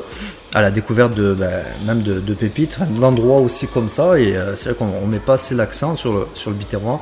à 0.53 0.61
la 0.61 0.71
découverte 0.71 1.13
de 1.15 1.33
ben, 1.33 1.63
même 1.85 2.01
de, 2.01 2.19
de 2.19 2.33
pépites, 2.33 2.79
d'endroits 2.93 3.39
aussi 3.39 3.67
comme 3.67 3.89
ça 3.89 4.19
et 4.19 4.35
euh, 4.35 4.55
c'est 4.55 4.69
vrai 4.69 4.75
qu'on 4.75 5.05
ne 5.05 5.11
met 5.11 5.19
pas 5.19 5.33
assez 5.33 5.55
l'accent 5.55 5.95
sur 5.95 6.13
le, 6.13 6.27
sur 6.33 6.49
le 6.49 6.55
Biterrois. 6.55 7.01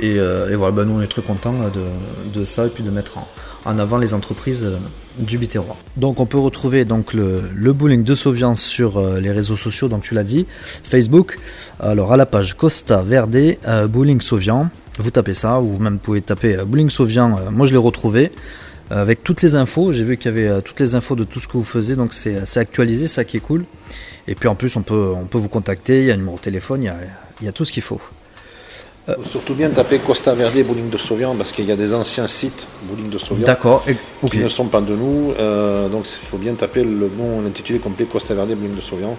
Et, 0.00 0.16
et 0.16 0.56
voilà, 0.56 0.72
ben, 0.72 0.84
nous 0.84 0.94
on 0.94 1.02
est 1.02 1.06
très 1.06 1.22
contents 1.22 1.52
de, 1.52 2.38
de 2.38 2.44
ça 2.44 2.66
et 2.66 2.70
puis 2.70 2.82
de 2.82 2.90
mettre 2.90 3.18
en, 3.18 3.28
avant 3.64 3.98
les 3.98 4.14
entreprises 4.14 4.64
euh, 4.64 4.76
du 5.18 5.38
Biterrois. 5.38 5.76
Donc 5.96 6.20
on 6.20 6.26
peut 6.26 6.38
retrouver 6.38 6.84
donc 6.84 7.12
le, 7.14 7.72
bowling 7.72 8.02
de 8.02 8.14
Sauvian 8.14 8.54
sur 8.54 8.98
euh, 8.98 9.20
les 9.20 9.30
réseaux 9.30 9.56
sociaux, 9.56 9.88
donc 9.88 10.02
tu 10.02 10.14
l'as 10.14 10.24
dit, 10.24 10.46
Facebook. 10.84 11.38
Alors 11.80 12.12
à 12.12 12.16
la 12.16 12.26
page 12.26 12.54
Costa 12.54 13.02
Verde 13.02 13.36
euh, 13.66 13.86
Bowling 13.86 14.20
Sauvian, 14.20 14.70
vous 14.98 15.10
tapez 15.10 15.34
ça 15.34 15.60
ou 15.60 15.78
même 15.78 15.98
pouvez 15.98 16.22
taper 16.22 16.56
Bowling 16.66 16.90
Sauvian. 16.90 17.38
moi 17.50 17.66
je 17.66 17.72
l'ai 17.72 17.78
retrouvé 17.78 18.32
avec 18.90 19.22
toutes 19.22 19.40
les 19.40 19.54
infos. 19.54 19.90
J'ai 19.90 20.04
vu 20.04 20.18
qu'il 20.18 20.30
y 20.30 20.38
avait 20.38 20.60
toutes 20.60 20.80
les 20.80 20.94
infos 20.94 21.16
de 21.16 21.24
tout 21.24 21.40
ce 21.40 21.48
que 21.48 21.56
vous 21.56 21.64
faisiez, 21.64 21.96
donc 21.96 22.12
c'est 22.12 22.58
actualisé, 22.58 23.08
ça 23.08 23.24
qui 23.24 23.38
est 23.38 23.40
cool. 23.40 23.64
Et 24.28 24.34
puis 24.34 24.48
en 24.48 24.54
plus 24.54 24.76
on 24.76 24.82
peut 24.82 25.12
on 25.16 25.24
peut 25.24 25.38
vous 25.38 25.48
contacter, 25.48 26.00
il 26.00 26.06
y 26.08 26.10
a 26.10 26.14
un 26.14 26.18
numéro 26.18 26.36
de 26.36 26.42
téléphone, 26.42 26.82
il 27.40 27.46
y 27.46 27.48
a 27.48 27.52
tout 27.52 27.64
ce 27.64 27.72
qu'il 27.72 27.82
faut. 27.82 28.02
Euh, 29.08 29.16
surtout 29.24 29.54
bien 29.54 29.68
taper 29.70 29.98
Costa 29.98 30.32
Verde 30.32 30.64
Bowling 30.64 30.88
de 30.88 30.96
Sauvian 30.96 31.34
parce 31.34 31.50
qu'il 31.50 31.64
y 31.64 31.72
a 31.72 31.76
des 31.76 31.92
anciens 31.92 32.28
sites 32.28 32.68
bowling 32.84 33.10
de 33.10 33.18
Sauvian 33.18 33.46
D'accord. 33.46 33.84
qui 34.30 34.38
ne 34.38 34.48
sont 34.48 34.66
pas 34.66 34.80
de 34.80 34.94
nous. 34.94 35.32
Euh, 35.40 35.88
donc 35.88 36.06
il 36.22 36.28
faut 36.28 36.38
bien 36.38 36.54
taper 36.54 36.84
le 36.84 37.10
nom, 37.18 37.40
l'intitulé 37.42 37.80
complet 37.80 38.04
Costa 38.04 38.32
Verde 38.34 38.54
Bowling 38.54 38.76
de 38.76 38.80
Sauvian 38.80 39.16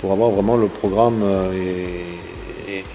pour 0.00 0.10
avoir 0.10 0.30
vraiment 0.30 0.56
le 0.56 0.66
programme 0.66 1.22
euh, 1.22 1.52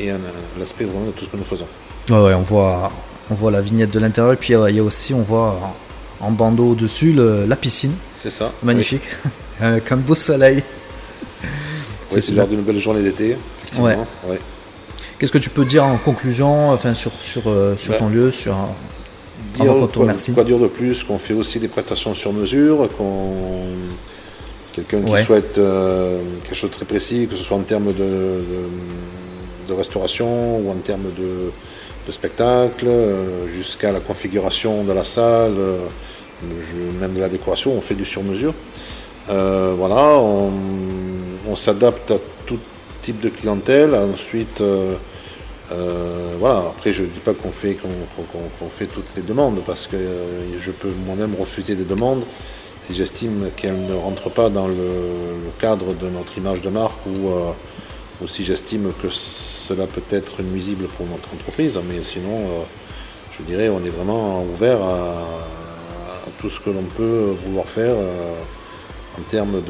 et, 0.02 0.12
l'aspect 0.60 0.84
vraiment 0.84 1.06
de 1.06 1.12
tout 1.12 1.24
ce 1.24 1.30
que 1.30 1.38
nous 1.38 1.46
faisons. 1.46 1.68
Ouais, 2.10 2.34
on 2.34 2.42
voit, 2.42 2.92
on 3.32 3.34
voit 3.34 3.52
la 3.52 3.62
vignette 3.62 3.92
de 3.92 4.00
l'intérieur 4.00 4.34
et 4.34 4.36
puis 4.36 4.54
il 4.54 4.76
y 4.76 4.80
a 4.80 4.84
aussi, 4.84 5.14
on 5.14 5.22
voit 5.22 5.74
en 6.20 6.32
bandeau 6.32 6.72
au-dessus 6.72 7.14
la 7.14 7.56
piscine. 7.56 7.94
C'est 8.18 8.32
ça. 8.32 8.52
Magnifique. 8.62 9.04
Avec 9.62 9.90
un 9.92 9.98
beau 9.98 10.16
soleil. 10.16 10.64
c'est 12.10 12.30
l'heure 12.32 12.48
d'une 12.48 12.62
belle 12.62 12.80
journée 12.80 13.04
d'été. 13.04 13.38
Ouais. 13.78 13.96
ouais. 14.28 14.40
Qu'est-ce 15.20 15.34
que 15.34 15.38
tu 15.38 15.50
peux 15.50 15.66
dire 15.66 15.84
en 15.84 15.98
conclusion 15.98 16.70
enfin, 16.72 16.94
sur, 16.94 17.12
sur, 17.12 17.44
euh, 17.48 17.76
sur 17.78 17.98
ton 17.98 18.08
lieu 18.08 18.32
sur, 18.32 18.56
dire, 19.56 19.74
quoi, 19.94 20.06
quoi, 20.34 20.44
dire 20.46 20.60
de 20.60 20.68
plus 20.68 21.04
Qu'on 21.04 21.20
fait 21.20 21.34
aussi 21.34 21.60
des 21.60 21.68
prestations 21.68 22.16
sur 22.16 22.32
mesure, 22.32 22.88
qu'on 22.98 23.34
quelqu'un 24.72 25.02
qui 25.02 25.24
souhaite 25.24 25.58
euh, 25.58 26.22
quelque 26.44 26.56
chose 26.56 26.70
de 26.70 26.76
très 26.76 26.86
précis, 26.86 27.28
que 27.30 27.36
ce 27.36 27.44
soit 27.44 27.58
en 27.58 27.64
termes 27.64 27.92
de, 27.92 28.44
de, 29.68 29.74
restauration 29.74 30.60
ou 30.60 30.72
en 30.72 30.76
termes 30.76 31.12
de, 31.18 31.52
de 32.08 32.12
spectacle, 32.14 32.86
euh, 32.88 33.48
jusqu'à 33.54 33.92
la 33.92 34.00
configuration 34.00 34.86
de 34.86 34.94
la 34.94 35.04
salle, 35.04 35.56
même 37.02 37.14
de 37.14 37.20
la 37.20 37.28
décoration, 37.28 37.74
on 37.74 37.82
fait 37.82 37.96
du 37.96 38.06
sur 38.06 38.24
mesure. 38.24 38.54
voilà, 39.28 40.18
on, 40.18 40.54
on 41.46 41.56
s'adapte 41.58 42.10
à 42.12 42.18
tout 42.46 42.60
type 43.02 43.20
de 43.20 43.28
clientèle. 43.28 43.94
Ensuite, 43.94 44.62
euh, 45.72 46.36
voilà, 46.40 46.60
après 46.70 46.94
je 46.94 47.04
ne 47.04 47.08
dis 47.08 47.20
pas 47.20 47.34
qu'on 47.34 47.52
fait, 47.52 47.78
fait 48.70 48.86
toutes 48.88 49.16
les 49.16 49.22
demandes, 49.22 49.62
parce 49.66 49.88
que 49.88 49.96
euh, 49.96 50.60
je 50.60 50.72
peux 50.72 50.92
moi-même 51.06 51.36
refuser 51.40 51.76
des 51.76 51.86
demandes 51.86 52.24
si 52.82 52.96
j'estime 52.96 53.52
qu'elles 53.56 53.86
ne 53.86 53.94
rentrent 53.94 54.32
pas 54.32 54.50
dans 54.50 54.68
le, 54.68 54.74
cadre 55.60 55.94
de 55.94 56.08
notre 56.10 56.38
image 56.38 56.62
de 56.62 56.70
marque 56.70 57.06
ou, 57.06 57.28
euh, 57.28 57.52
ou 58.22 58.28
si 58.28 58.44
j'estime 58.44 58.94
que 59.02 59.10
cela 59.10 59.86
peut 59.86 60.04
être 60.10 60.42
nuisible 60.42 60.88
pour 60.88 61.06
notre 61.06 61.34
entreprise. 61.34 61.80
Mais 61.88 62.02
sinon, 62.04 62.66
je 63.38 63.44
dirais, 63.44 63.70
on 63.70 63.84
est 63.84 63.90
vraiment 63.90 64.44
ouvert 64.44 64.82
à, 64.82 65.28
tout 66.40 66.50
ce 66.50 66.60
que 66.62 66.70
l'on 66.70 66.84
peut 66.84 67.36
vouloir 67.44 67.66
faire 67.66 67.96
en 69.18 69.22
termes 69.24 69.62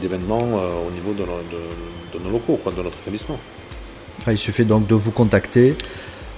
d'événements 0.00 0.46
de, 0.46 0.88
au 0.88 0.90
niveau 0.90 1.12
de, 1.12 2.18
nos 2.18 2.30
locaux, 2.30 2.58
de 2.74 2.82
notre 2.82 2.98
établissement. 3.00 3.38
Il 4.28 4.38
suffit 4.38 4.64
donc 4.64 4.86
de 4.86 4.94
vous 4.94 5.10
contacter. 5.10 5.76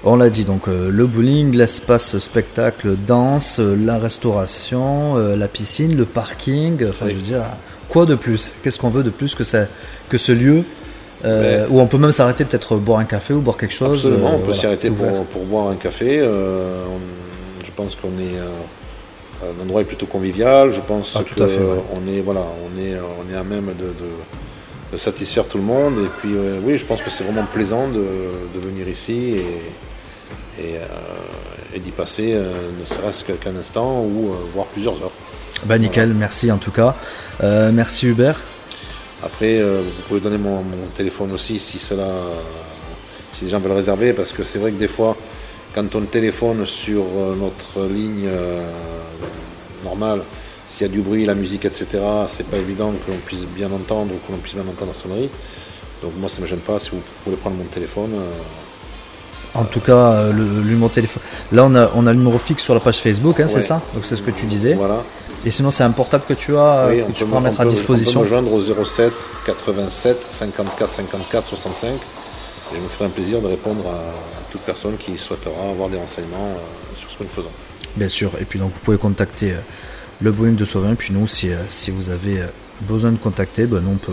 On 0.04 0.16
l'a 0.16 0.30
dit, 0.30 0.44
donc 0.44 0.66
euh, 0.66 0.90
le 0.90 1.06
bowling, 1.06 1.54
l'espace 1.54 2.18
spectacle, 2.18 2.96
danse, 3.06 3.60
euh, 3.60 3.76
la 3.76 3.98
restauration, 3.98 5.16
euh, 5.16 5.36
la 5.36 5.46
piscine, 5.46 5.96
le 5.96 6.04
parking. 6.04 6.84
Enfin, 6.88 7.06
je 7.08 7.14
veux 7.14 7.20
dire, 7.20 7.44
quoi 7.88 8.04
de 8.04 8.16
plus? 8.16 8.50
Qu'est-ce 8.62 8.80
qu'on 8.80 8.88
veut 8.88 9.04
de 9.04 9.10
plus 9.10 9.36
que, 9.36 9.44
ça, 9.44 9.66
que 10.08 10.18
ce 10.18 10.32
lieu 10.32 10.64
où 11.24 11.80
on 11.80 11.86
peut 11.86 11.98
même 11.98 12.10
s'arrêter, 12.10 12.44
peut-être 12.44 12.76
boire 12.78 12.98
un 12.98 13.04
café 13.04 13.32
ou 13.32 13.40
boire 13.40 13.56
quelque 13.56 13.74
chose 13.74 14.04
Absolument, 14.04 14.34
on 14.34 14.44
peut 14.44 14.52
s'arrêter 14.52 14.90
pour, 14.90 15.24
pour, 15.26 15.44
boire 15.44 15.68
un 15.68 15.76
café. 15.76 16.18
je 16.18 17.70
pense 17.76 17.94
qu'on 17.94 18.18
est. 18.18 18.40
L'endroit 19.60 19.82
est 19.82 19.84
plutôt 19.84 20.06
convivial. 20.06 20.72
Je 20.72 20.80
pense 20.80 21.16
ah, 21.16 21.22
qu'on 21.36 22.12
est, 22.12 22.20
voilà, 22.22 22.40
on 22.40 22.76
est, 22.76 22.96
on 22.96 23.32
est 23.32 23.36
à 23.36 23.44
même 23.44 23.66
de 23.66 23.84
de 23.84 24.10
satisfaire 24.96 25.46
tout 25.46 25.59
le 25.59 25.64
monde. 25.64 25.94
Et 25.98 26.09
puis 26.20 26.33
oui, 26.64 26.78
je 26.78 26.85
pense 26.85 27.02
que 27.02 27.11
c'est 27.11 27.24
vraiment 27.24 27.46
plaisant 27.52 27.88
de, 27.88 28.61
venir 28.61 28.88
ici 28.88 29.37
et, 30.59 30.76
et, 31.74 31.81
d'y 31.81 31.90
passer 31.90 32.35
ne 32.35 32.87
serait-ce 32.87 33.24
qu'un 33.24 33.57
instant 33.57 34.02
ou 34.02 34.35
voire 34.55 34.66
plusieurs 34.66 34.94
heures. 35.02 35.12
Bah 35.64 35.78
nickel, 35.78 36.12
merci 36.14 36.50
en 36.50 36.59
tout 36.59 36.70
cas. 36.70 36.94
merci 37.40 38.07
Hubert. 38.07 38.40
Après, 39.24 39.62
vous 39.62 40.02
pouvez 40.09 40.20
donner 40.20 40.38
mon, 40.38 40.62
mon 40.62 40.87
téléphone 40.94 41.33
aussi 41.33 41.59
si 41.59 41.78
cela 41.78 42.09
si 43.33 43.44
les 43.44 43.50
gens 43.50 43.61
veulent 43.61 43.72
réserver, 43.72 44.12
parce 44.12 44.33
que 44.33 44.44
c'est 44.44 44.59
vrai 44.59 44.70
que 44.72 44.78
des 44.78 44.88
fois, 44.88 45.16
quand 45.74 45.94
on 45.94 46.02
téléphone 46.02 46.66
sur 46.66 47.02
euh, 47.02 47.35
notre 47.35 47.87
ligne 47.88 48.26
euh, 48.26 48.62
normale, 49.85 50.22
s'il 50.72 50.87
y 50.87 50.90
a 50.90 50.92
du 50.92 51.02
bruit, 51.02 51.26
la 51.26 51.35
musique, 51.35 51.64
etc., 51.64 51.87
c'est 52.26 52.46
pas 52.46 52.56
évident 52.56 52.92
que 52.92 53.11
l'on 53.11 53.18
puisse 53.18 53.44
bien 53.44 53.70
entendre 53.70 54.14
ou 54.14 54.26
que 54.26 54.32
l'on 54.32 54.38
puisse 54.38 54.54
bien 54.54 54.62
entendre 54.62 54.88
la 54.88 54.94
sonnerie. 54.94 55.28
Donc 56.02 56.12
moi, 56.18 56.28
ça 56.28 56.38
ne 56.38 56.42
me 56.42 56.46
gêne 56.46 56.61
pas 56.61 56.78
si 56.78 56.90
vous 56.90 57.00
voulez 57.24 57.37
prendre 57.37 57.56
mon 57.56 57.64
téléphone. 57.64 58.12
Euh, 58.14 59.58
en 59.58 59.64
tout 59.64 59.80
cas, 59.80 60.30
le, 60.30 60.44
numéro 60.44 60.88
de 60.88 60.94
téléphone. 60.94 61.22
Là, 61.52 61.64
on 61.66 61.74
a, 61.74 61.90
on 61.94 62.06
a 62.06 62.12
le 62.12 62.18
numéro 62.18 62.38
fixe 62.38 62.62
sur 62.62 62.72
la 62.72 62.80
page 62.80 63.00
Facebook, 63.00 63.38
hein, 63.38 63.48
c'est 63.48 63.61
ça? 63.61 63.82
Donc 63.92 64.06
c'est 64.06 64.16
ce 64.16 64.22
que 64.22 64.30
tu 64.30 64.46
disais. 64.46 64.72
Voilà. 64.72 65.02
Et 65.44 65.50
sinon, 65.50 65.70
c'est 65.70 65.82
un 65.82 65.90
portable 65.90 66.24
que 66.26 66.32
tu 66.32 66.56
as, 66.56 66.88
que 66.88 67.12
tu 67.12 67.26
peux 67.26 67.40
mettre 67.40 67.61
à 67.61 67.66
disposition. 67.66 68.20
On 68.20 68.22
peut 68.22 68.30
me 68.30 68.42
joindre 68.42 68.52
au 68.52 68.85
07 68.85 69.12
87 69.44 70.26
54 70.30 70.92
54 70.92 71.46
65 71.46 72.00
je 72.74 72.80
me 72.80 72.88
ferai 72.88 73.06
un 73.06 73.11
plaisir 73.11 73.40
de 73.40 73.48
répondre 73.48 73.87
à 73.87 74.00
toute 74.50 74.62
personne 74.62 74.96
qui 74.96 75.18
souhaitera 75.18 75.70
avoir 75.70 75.88
des 75.88 75.98
renseignements 75.98 76.52
euh, 76.56 76.96
sur 76.96 77.11
ce 77.11 77.18
que 77.18 77.24
nous 77.24 77.28
faisons. 77.28 77.50
Bien 77.96 78.08
sûr, 78.08 78.32
et 78.40 78.44
puis 78.44 78.58
donc 78.58 78.72
vous 78.72 78.80
pouvez 78.80 78.98
contacter 78.98 79.52
euh, 79.52 79.61
le 80.22 80.30
bowling 80.30 80.56
de 80.56 80.64
Sauvin, 80.64 80.94
puis 80.94 81.12
nous, 81.12 81.26
si, 81.26 81.50
euh, 81.50 81.56
si 81.68 81.90
vous 81.90 82.11
avez 82.11 82.40
besoin 82.82 83.12
de 83.12 83.18
contacter, 83.18 83.66
ben, 83.66 83.82
on, 83.90 83.96
peut, 83.96 84.12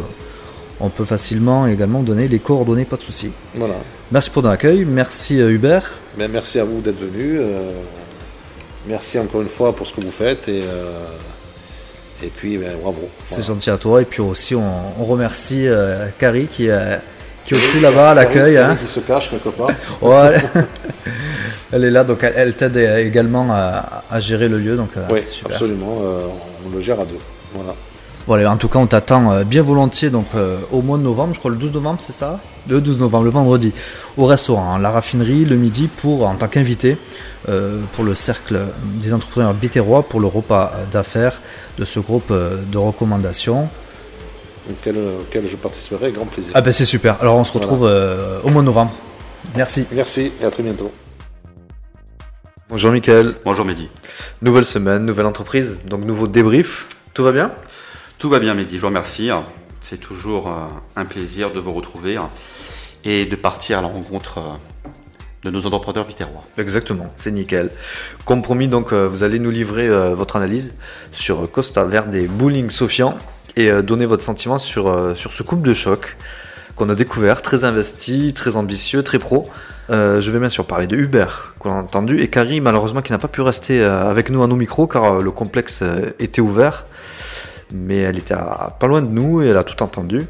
on 0.80 0.90
peut 0.90 1.06
facilement 1.06 1.68
également 1.68 2.02
donner 2.02 2.28
les 2.28 2.40
coordonnées, 2.40 2.86
pas 2.86 2.98
de 2.98 3.02
souci. 3.02 3.32
Voilà. 3.56 3.76
Merci 4.12 4.30
pour 4.30 4.44
ton 4.44 4.50
accueil, 4.50 4.86
merci 4.86 5.38
Hubert. 5.38 6.00
Ben, 6.18 6.30
merci 6.32 6.60
à 6.60 6.64
vous 6.64 6.82
d'être 6.82 7.00
venu. 7.00 7.40
merci 8.88 9.20
encore 9.20 9.42
une 9.42 9.50
fois 9.50 9.76
pour 9.76 9.86
ce 9.86 9.94
que 9.94 10.02
vous 10.02 10.12
faites 10.12 10.48
et, 10.48 10.62
et 12.24 12.28
puis 12.36 12.58
ben, 12.58 12.76
bravo. 12.82 13.10
C'est 13.26 13.46
gentil 13.46 13.70
à 13.70 13.78
toi, 13.78 14.02
et 14.02 14.06
puis 14.06 14.22
aussi 14.22 14.56
on, 14.56 15.04
remercie 15.04 15.68
Carrie 16.18 16.48
qui 16.48 16.70
a 16.72 17.02
qui 17.50 17.56
est 17.56 17.58
au-dessus 17.58 17.80
là-bas 17.80 18.12
à 18.12 18.14
l'accueil. 18.14 18.58
Hein. 18.58 18.78
Qui 18.80 18.88
se 18.88 19.00
cache 19.00 19.32
quelque 19.32 19.50
part. 19.50 19.70
ouais. 20.02 20.38
elle 21.72 21.84
est 21.84 21.90
là, 21.90 22.04
donc 22.04 22.24
elle, 22.24 22.56
t'aide 22.56 22.78
également 22.78 23.48
à, 23.52 24.20
gérer 24.20 24.48
le 24.48 24.60
lieu. 24.60 24.76
Donc, 24.76 24.92
euh, 24.96 25.06
oui, 25.10 25.20
absolument. 25.46 25.98
Euh, 26.00 26.28
on 26.68 26.76
le 26.76 26.80
gère 26.80 27.00
à 27.00 27.06
deux. 27.06 27.18
Voilà. 28.28 28.52
En 28.52 28.58
tout 28.58 28.68
cas, 28.68 28.78
on 28.78 28.86
t'attend 28.86 29.32
euh, 29.32 29.44
bien 29.44 29.64
volontiers 29.64 30.12
donc, 30.12 30.28
au 30.72 30.84
mois 30.84 31.00
de 31.00 31.04
novembre, 31.04 31.34
je 31.34 31.40
crois 31.40 31.50
le 31.50 31.58
12 31.58 31.74
novembre, 31.74 31.98
c'est 32.00 32.14
ça? 32.14 32.40
Le 32.70 32.80
12 32.82 33.00
novembre, 33.00 33.24
le 33.24 33.32
vendredi, 33.32 33.74
au 34.18 34.28
restaurant, 34.28 34.78
la 34.78 34.92
raffinerie, 34.92 35.46
le 35.46 35.56
midi, 35.56 35.88
pour, 35.88 36.28
en 36.28 36.36
tant 36.36 36.48
qu'invité, 36.48 36.98
pour 37.46 38.04
le 38.04 38.14
cercle 38.14 38.60
des 39.02 39.12
entrepreneurs 39.12 39.56
bitérois, 39.56 40.04
pour 40.04 40.20
le 40.20 40.28
repas 40.28 40.74
d'affaires 40.92 41.42
de 41.80 41.86
ce 41.86 42.00
groupe 42.00 42.32
de 42.32 42.78
recommandations 42.78 43.70
auquel, 44.72 45.48
je 45.48 45.56
participerai 45.56 46.06
avec 46.06 46.16
grand 46.16 46.26
plaisir. 46.26 46.52
Ah 46.56 46.62
ben 46.62 46.72
c'est 46.72 46.86
super. 46.86 47.18
Alors 47.22 47.36
on 47.36 47.44
se 47.44 47.52
retrouve 47.54 47.86
euh, 47.86 48.40
au 48.44 48.50
mois 48.50 48.62
de 48.62 48.68
novembre. 48.68 48.94
Merci. 49.56 49.86
Merci 49.92 50.32
et 50.42 50.46
à 50.46 50.52
très 50.52 50.64
bientôt. 50.64 50.92
Bonjour 52.70 52.92
Mickaël. 52.92 53.34
Bonjour 53.46 53.66
Mehdi. 53.66 53.90
Nouvelle 54.42 54.66
semaine, 54.66 55.06
nouvelle 55.06 55.26
entreprise, 55.26 55.82
donc 55.86 56.06
nouveau 56.06 56.28
débrief. 56.28 56.88
Tout 57.14 57.24
va 57.24 57.32
bien? 57.32 57.52
Tout 58.20 58.30
va 58.30 58.40
bien 58.40 58.54
Mehdi, 58.54 58.76
je 58.76 58.82
vous 58.82 58.88
remercie. 58.88 59.30
C'est 59.80 60.00
toujours 60.00 60.50
euh, 60.50 60.68
un 60.96 61.06
plaisir 61.06 61.52
de 61.52 61.60
vous 61.60 61.74
retrouver 61.74 62.18
et 63.04 63.26
de 63.26 63.36
partir 63.36 63.80
à 63.80 63.82
la 63.82 63.88
rencontre 63.88 64.38
euh, 64.38 64.96
de 65.44 65.50
nos 65.50 65.66
entrepreneurs 65.66 66.06
bitérois. 66.06 66.44
Exactement, 66.58 67.12
c'est 67.16 67.32
nickel. 67.32 67.72
Comme 68.26 68.42
promis, 68.42 68.68
donc, 68.68 68.92
vous 68.92 69.24
allez 69.24 69.40
nous 69.40 69.52
livrer 69.52 69.88
votre 70.14 70.36
analyse 70.36 70.74
sur 71.14 71.50
Costa 71.50 71.86
Verde 71.86 72.14
et 72.14 72.28
Bowling 72.28 72.70
Sofian 72.70 73.18
et 73.60 73.70
euh, 73.70 73.82
donner 73.82 74.06
votre 74.06 74.24
sentiment 74.24 74.58
sur, 74.58 74.88
euh, 74.88 75.14
sur 75.16 75.34
ce 75.34 75.44
couple 75.44 75.68
de 75.68 75.74
choc 75.74 76.18
qu'on 76.76 76.90
a 76.90 76.96
découvert, 76.96 77.42
très 77.42 77.66
investi, 77.66 78.34
très 78.34 78.56
ambitieux, 78.56 79.04
très 79.04 79.20
pro. 79.20 79.50
Euh, 79.90 80.22
je 80.22 80.32
vais 80.32 80.40
bien 80.40 80.48
sûr 80.48 80.66
parler 80.66 80.88
de 80.88 80.96
Hubert, 80.96 81.54
qu'on 81.60 81.72
a 81.72 81.76
entendu, 81.76 82.22
et 82.22 82.30
Carrie, 82.30 82.62
malheureusement, 82.62 83.02
qui 83.02 83.12
n'a 83.12 83.18
pas 83.18 83.28
pu 83.28 83.42
rester 83.42 83.84
avec 83.84 84.30
nous 84.30 84.42
à 84.44 84.48
nos 84.48 84.56
micros, 84.56 84.88
car 84.88 85.20
le 85.20 85.32
complexe 85.32 85.84
était 86.20 86.40
ouvert. 86.40 86.86
Mais 87.74 87.98
elle 87.98 88.18
était 88.18 88.36
pas 88.80 88.88
loin 88.88 89.02
de 89.02 89.08
nous 89.08 89.42
et 89.42 89.48
elle 89.48 89.58
a 89.58 89.66
tout 89.66 89.84
entendu. 89.84 90.26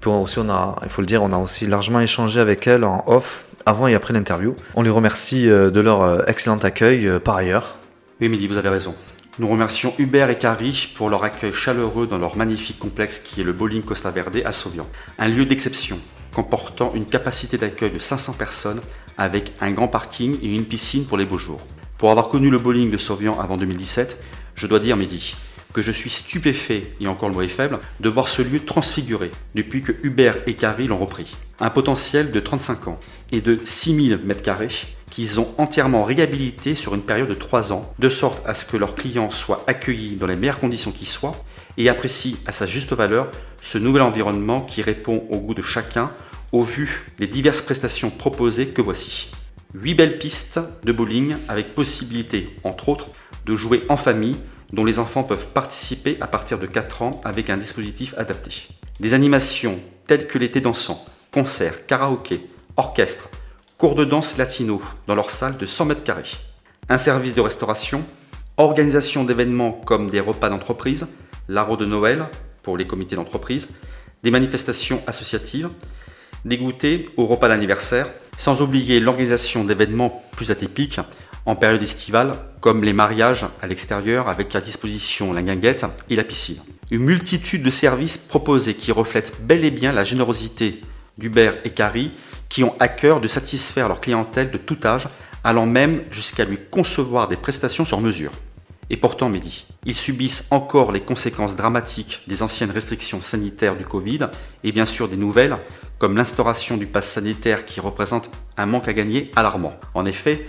Puis 0.00 0.10
aussi, 0.10 0.38
on 0.38 0.48
a, 0.48 0.76
il 0.82 0.88
faut 0.88 1.02
le 1.02 1.06
dire, 1.06 1.22
on 1.22 1.30
a 1.30 1.36
aussi 1.36 1.66
largement 1.66 2.00
échangé 2.00 2.40
avec 2.40 2.66
elle 2.66 2.84
en 2.84 3.04
off, 3.06 3.44
avant 3.66 3.86
et 3.86 3.94
après 3.94 4.14
l'interview. 4.14 4.56
On 4.74 4.82
les 4.82 4.90
remercie 4.90 5.46
de 5.46 5.80
leur 5.80 6.26
excellent 6.26 6.58
accueil 6.58 7.10
par 7.22 7.36
ailleurs. 7.36 7.76
Oui, 8.20 8.30
Midi, 8.30 8.48
vous 8.48 8.56
avez 8.56 8.70
raison. 8.70 8.94
Nous 9.42 9.48
remercions 9.48 9.92
Hubert 9.98 10.30
et 10.30 10.38
Carrie 10.38 10.88
pour 10.94 11.10
leur 11.10 11.24
accueil 11.24 11.52
chaleureux 11.52 12.06
dans 12.06 12.18
leur 12.18 12.36
magnifique 12.36 12.78
complexe 12.78 13.18
qui 13.18 13.40
est 13.40 13.44
le 13.44 13.52
Bowling 13.52 13.82
Costa 13.82 14.12
Verde 14.12 14.40
à 14.44 14.52
Sauvian. 14.52 14.86
Un 15.18 15.26
lieu 15.26 15.44
d'exception 15.44 15.98
comportant 16.32 16.92
une 16.94 17.06
capacité 17.06 17.58
d'accueil 17.58 17.90
de 17.90 17.98
500 17.98 18.34
personnes 18.34 18.80
avec 19.18 19.52
un 19.60 19.72
grand 19.72 19.88
parking 19.88 20.38
et 20.44 20.54
une 20.54 20.64
piscine 20.64 21.06
pour 21.06 21.18
les 21.18 21.26
beaux 21.26 21.38
jours. 21.38 21.60
Pour 21.98 22.12
avoir 22.12 22.28
connu 22.28 22.50
le 22.50 22.60
bowling 22.60 22.92
de 22.92 22.98
Sauvian 22.98 23.36
avant 23.40 23.56
2017, 23.56 24.16
je 24.54 24.66
dois 24.68 24.78
dire, 24.78 24.96
Mehdi, 24.96 25.34
que 25.72 25.82
je 25.82 25.90
suis 25.90 26.10
stupéfait, 26.10 26.92
et 27.00 27.08
encore 27.08 27.28
le 27.28 27.34
mot 27.34 27.42
est 27.42 27.48
faible, 27.48 27.80
de 27.98 28.08
voir 28.08 28.28
ce 28.28 28.42
lieu 28.42 28.60
transfiguré 28.60 29.32
depuis 29.56 29.82
que 29.82 29.90
Hubert 30.04 30.36
et 30.46 30.54
Carrie 30.54 30.86
l'ont 30.86 30.98
repris. 30.98 31.34
Un 31.58 31.70
potentiel 31.70 32.30
de 32.30 32.38
35 32.38 32.86
ans 32.86 33.00
et 33.32 33.40
de 33.40 33.58
6000 33.64 34.20
m2 34.24 34.86
qu'ils 35.12 35.38
ont 35.40 35.48
entièrement 35.58 36.04
réhabilité 36.04 36.74
sur 36.74 36.94
une 36.94 37.02
période 37.02 37.28
de 37.28 37.34
3 37.34 37.70
ans, 37.74 37.92
de 37.98 38.08
sorte 38.08 38.42
à 38.46 38.54
ce 38.54 38.64
que 38.64 38.78
leurs 38.78 38.94
clients 38.94 39.28
soient 39.28 39.62
accueillis 39.66 40.16
dans 40.16 40.26
les 40.26 40.36
meilleures 40.36 40.58
conditions 40.58 40.90
qui 40.90 41.04
soient 41.04 41.36
et 41.76 41.90
apprécient 41.90 42.38
à 42.46 42.52
sa 42.52 42.64
juste 42.64 42.94
valeur 42.94 43.30
ce 43.60 43.76
nouvel 43.76 44.00
environnement 44.00 44.62
qui 44.62 44.80
répond 44.80 45.26
au 45.28 45.36
goût 45.36 45.52
de 45.52 45.60
chacun 45.60 46.10
au 46.50 46.62
vu 46.62 47.04
des 47.18 47.26
diverses 47.26 47.60
prestations 47.60 48.08
proposées 48.08 48.68
que 48.68 48.80
voici. 48.80 49.30
8 49.74 49.94
belles 49.94 50.18
pistes 50.18 50.60
de 50.82 50.92
bowling 50.92 51.36
avec 51.46 51.74
possibilité, 51.74 52.56
entre 52.64 52.88
autres, 52.88 53.10
de 53.44 53.54
jouer 53.54 53.82
en 53.90 53.98
famille 53.98 54.38
dont 54.72 54.86
les 54.86 54.98
enfants 54.98 55.24
peuvent 55.24 55.48
participer 55.48 56.16
à 56.22 56.26
partir 56.26 56.58
de 56.58 56.66
4 56.66 57.02
ans 57.02 57.20
avec 57.24 57.50
un 57.50 57.58
dispositif 57.58 58.14
adapté. 58.16 58.68
Des 58.98 59.12
animations 59.12 59.78
telles 60.06 60.26
que 60.26 60.38
l'été 60.38 60.62
dansant, 60.62 61.04
concerts, 61.30 61.86
karaoké, 61.86 62.46
orchestre, 62.78 63.28
cours 63.82 63.96
de 63.96 64.04
danse 64.04 64.36
latino 64.36 64.80
dans 65.08 65.16
leur 65.16 65.28
salle 65.28 65.56
de 65.56 65.66
100 65.66 65.86
mètres 65.86 66.04
carrés, 66.04 66.38
un 66.88 66.98
service 66.98 67.34
de 67.34 67.40
restauration, 67.40 68.04
organisation 68.56 69.24
d'événements 69.24 69.72
comme 69.72 70.08
des 70.08 70.20
repas 70.20 70.50
d'entreprise, 70.50 71.08
l'arbre 71.48 71.76
de 71.76 71.84
Noël 71.84 72.26
pour 72.62 72.76
les 72.76 72.86
comités 72.86 73.16
d'entreprise, 73.16 73.70
des 74.22 74.30
manifestations 74.30 75.02
associatives, 75.08 75.68
des 76.44 76.58
goûters 76.58 77.06
au 77.16 77.26
repas 77.26 77.48
d'anniversaire, 77.48 78.06
sans 78.38 78.62
oublier 78.62 79.00
l'organisation 79.00 79.64
d'événements 79.64 80.22
plus 80.30 80.52
atypiques 80.52 81.00
en 81.44 81.56
période 81.56 81.82
estivale, 81.82 82.36
comme 82.60 82.84
les 82.84 82.92
mariages 82.92 83.46
à 83.62 83.66
l'extérieur 83.66 84.28
avec 84.28 84.54
à 84.54 84.60
disposition 84.60 85.32
la 85.32 85.42
guinguette 85.42 85.86
et 86.08 86.14
la 86.14 86.22
piscine. 86.22 86.62
Une 86.92 87.02
multitude 87.02 87.64
de 87.64 87.70
services 87.70 88.16
proposés 88.16 88.74
qui 88.74 88.92
reflètent 88.92 89.34
bel 89.42 89.64
et 89.64 89.72
bien 89.72 89.90
la 89.90 90.04
générosité 90.04 90.82
d'Hubert 91.18 91.56
et 91.64 91.70
Carrie 91.70 92.12
qui 92.52 92.64
ont 92.64 92.74
à 92.80 92.88
cœur 92.88 93.22
de 93.22 93.28
satisfaire 93.28 93.88
leur 93.88 94.02
clientèle 94.02 94.50
de 94.50 94.58
tout 94.58 94.76
âge, 94.84 95.08
allant 95.42 95.64
même 95.64 96.02
jusqu'à 96.10 96.44
lui 96.44 96.58
concevoir 96.58 97.26
des 97.26 97.38
prestations 97.38 97.86
sur 97.86 98.02
mesure. 98.02 98.30
Et 98.90 98.98
pourtant, 98.98 99.30
Mehdi, 99.30 99.64
ils 99.86 99.94
subissent 99.94 100.48
encore 100.50 100.92
les 100.92 101.00
conséquences 101.00 101.56
dramatiques 101.56 102.20
des 102.26 102.42
anciennes 102.42 102.70
restrictions 102.70 103.22
sanitaires 103.22 103.74
du 103.74 103.86
Covid 103.86 104.28
et 104.64 104.70
bien 104.70 104.84
sûr 104.84 105.08
des 105.08 105.16
nouvelles, 105.16 105.56
comme 105.98 106.14
l'instauration 106.14 106.76
du 106.76 106.84
pass 106.84 107.08
sanitaire 107.08 107.64
qui 107.64 107.80
représente 107.80 108.28
un 108.58 108.66
manque 108.66 108.86
à 108.86 108.92
gagner 108.92 109.30
alarmant. 109.34 109.72
En 109.94 110.04
effet, 110.04 110.46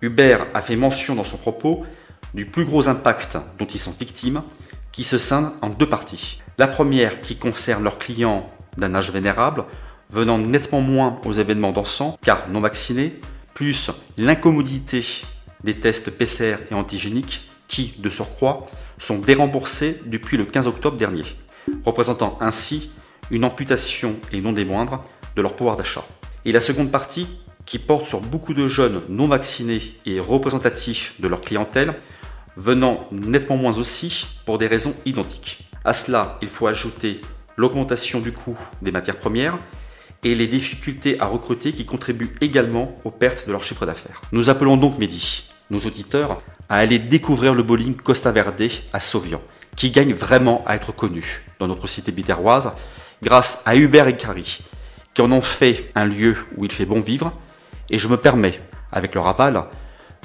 Hubert 0.00 0.46
a 0.54 0.62
fait 0.62 0.76
mention 0.76 1.16
dans 1.16 1.24
son 1.24 1.38
propos 1.38 1.84
du 2.34 2.46
plus 2.46 2.64
gros 2.64 2.88
impact 2.88 3.36
dont 3.58 3.66
ils 3.66 3.80
sont 3.80 3.94
victimes, 3.98 4.42
qui 4.92 5.02
se 5.02 5.18
scinde 5.18 5.50
en 5.60 5.70
deux 5.70 5.88
parties. 5.88 6.40
La 6.56 6.68
première 6.68 7.20
qui 7.20 7.36
concerne 7.36 7.82
leurs 7.82 7.98
clients 7.98 8.48
d'un 8.76 8.94
âge 8.94 9.10
vénérable, 9.10 9.64
venant 10.12 10.38
nettement 10.38 10.80
moins 10.80 11.18
aux 11.24 11.32
événements 11.32 11.72
dansants, 11.72 12.18
car 12.22 12.48
non 12.48 12.60
vaccinés, 12.60 13.18
plus 13.54 13.90
l'incommodité 14.18 15.04
des 15.64 15.80
tests 15.80 16.10
PCR 16.10 16.56
et 16.70 16.74
antigéniques 16.74 17.48
qui, 17.66 17.94
de 17.98 18.10
surcroît, 18.10 18.58
sont 18.98 19.18
déremboursés 19.18 20.00
depuis 20.06 20.36
le 20.36 20.44
15 20.44 20.66
octobre 20.66 20.96
dernier, 20.96 21.24
représentant 21.84 22.36
ainsi 22.40 22.90
une 23.30 23.44
amputation, 23.44 24.16
et 24.32 24.40
non 24.40 24.52
des 24.52 24.64
moindres, 24.64 25.00
de 25.36 25.42
leur 25.42 25.56
pouvoir 25.56 25.76
d'achat. 25.76 26.04
Et 26.44 26.52
la 26.52 26.60
seconde 26.60 26.90
partie, 26.90 27.26
qui 27.64 27.78
porte 27.78 28.04
sur 28.06 28.20
beaucoup 28.20 28.54
de 28.54 28.66
jeunes 28.66 29.02
non 29.08 29.28
vaccinés 29.28 29.80
et 30.04 30.20
représentatifs 30.20 31.14
de 31.20 31.28
leur 31.28 31.40
clientèle, 31.40 31.94
venant 32.56 33.06
nettement 33.10 33.56
moins 33.56 33.78
aussi 33.78 34.26
pour 34.44 34.58
des 34.58 34.66
raisons 34.66 34.94
identiques. 35.06 35.68
À 35.84 35.94
cela, 35.94 36.38
il 36.42 36.48
faut 36.48 36.66
ajouter 36.66 37.20
l'augmentation 37.56 38.20
du 38.20 38.32
coût 38.32 38.58
des 38.82 38.92
matières 38.92 39.18
premières 39.18 39.58
et 40.24 40.34
les 40.34 40.46
difficultés 40.46 41.20
à 41.20 41.26
recruter 41.26 41.72
qui 41.72 41.84
contribuent 41.84 42.34
également 42.40 42.94
aux 43.04 43.10
pertes 43.10 43.46
de 43.46 43.52
leur 43.52 43.64
chiffre 43.64 43.86
d'affaires. 43.86 44.20
Nous 44.32 44.50
appelons 44.50 44.76
donc 44.76 44.98
Mehdi, 44.98 45.44
nos 45.70 45.80
auditeurs, 45.80 46.40
à 46.68 46.76
aller 46.76 46.98
découvrir 46.98 47.54
le 47.54 47.62
bowling 47.62 47.96
Costa 47.96 48.30
Verde 48.30 48.68
à 48.92 49.00
Sauvian, 49.00 49.42
qui 49.76 49.90
gagne 49.90 50.14
vraiment 50.14 50.62
à 50.66 50.76
être 50.76 50.92
connu 50.92 51.42
dans 51.58 51.66
notre 51.66 51.86
cité 51.86 52.12
biterroise 52.12 52.72
grâce 53.22 53.62
à 53.66 53.76
Hubert 53.76 54.08
et 54.08 54.16
Carrie, 54.16 54.60
qui 55.14 55.22
en 55.22 55.32
ont 55.32 55.40
fait 55.40 55.90
un 55.94 56.04
lieu 56.04 56.36
où 56.56 56.64
il 56.64 56.72
fait 56.72 56.86
bon 56.86 57.00
vivre. 57.00 57.32
Et 57.90 57.98
je 57.98 58.08
me 58.08 58.16
permets, 58.16 58.58
avec 58.90 59.14
leur 59.14 59.26
aval, 59.26 59.64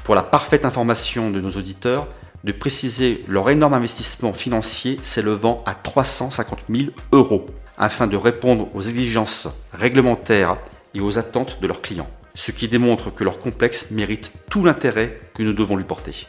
pour 0.04 0.16
la 0.16 0.24
parfaite 0.24 0.64
information 0.64 1.32
de 1.32 1.42
nos 1.42 1.52
auditeurs, 1.52 2.08
de 2.44 2.52
préciser 2.52 3.26
leur 3.28 3.50
énorme 3.50 3.74
investissement 3.74 4.34
financier 4.34 5.00
s'élevant 5.02 5.64
à 5.66 5.74
350 5.74 6.60
000 6.70 6.92
euros, 7.12 7.46
afin 7.78 8.08
de 8.08 8.18
répondre 8.18 8.70
aux 8.74 8.82
exigences 8.82 9.48
réglementaires 9.74 10.58
et 10.94 11.02
aux 11.02 11.20
attentes 11.20 11.60
de 11.62 11.68
leurs 11.68 11.82
clients, 11.82 12.10
ce 12.34 12.52
qui 12.52 12.68
démontre 12.68 13.14
que 13.14 13.24
leur 13.24 13.40
complexe 13.40 13.92
mérite 13.92 14.32
tout 14.50 14.64
l'intérêt 14.64 15.20
que 15.36 15.44
nous 15.44 15.54
devons 15.54 15.76
lui 15.76 15.84
porter. 15.84 16.28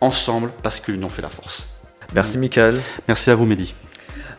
Ensemble, 0.00 0.50
parce 0.62 0.80
que 0.80 0.92
l'union 0.92 1.08
fait 1.08 1.22
la 1.22 1.28
force. 1.28 1.68
Merci 2.14 2.38
Michael. 2.38 2.80
Merci 3.06 3.30
à 3.30 3.34
vous 3.34 3.44
Mehdi. 3.44 3.74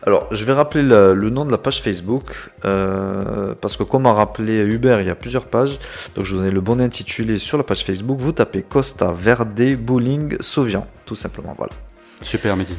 Alors, 0.02 0.26
je 0.30 0.42
vais 0.46 0.54
rappeler 0.54 0.82
le, 0.82 1.12
le 1.12 1.28
nom 1.28 1.44
de 1.44 1.52
la 1.52 1.58
page 1.58 1.82
Facebook, 1.82 2.24
euh, 2.64 3.54
parce 3.60 3.76
que 3.76 3.82
comme 3.82 4.06
a 4.06 4.14
rappelé 4.14 4.64
Hubert, 4.64 5.02
il 5.02 5.06
y 5.06 5.10
a 5.10 5.14
plusieurs 5.14 5.44
pages. 5.44 5.78
Donc, 6.16 6.24
je 6.24 6.34
vous 6.34 6.42
donne 6.42 6.54
le 6.54 6.60
bon 6.62 6.80
intitulé 6.80 7.38
sur 7.38 7.58
la 7.58 7.64
page 7.64 7.84
Facebook. 7.84 8.18
Vous 8.18 8.32
tapez 8.32 8.62
Costa 8.62 9.12
Verde 9.12 9.76
Bowling 9.76 10.36
Sauvian, 10.40 10.86
tout 11.04 11.16
simplement. 11.16 11.54
Voilà. 11.56 11.74
Super 12.22 12.56
Mehdi. 12.56 12.76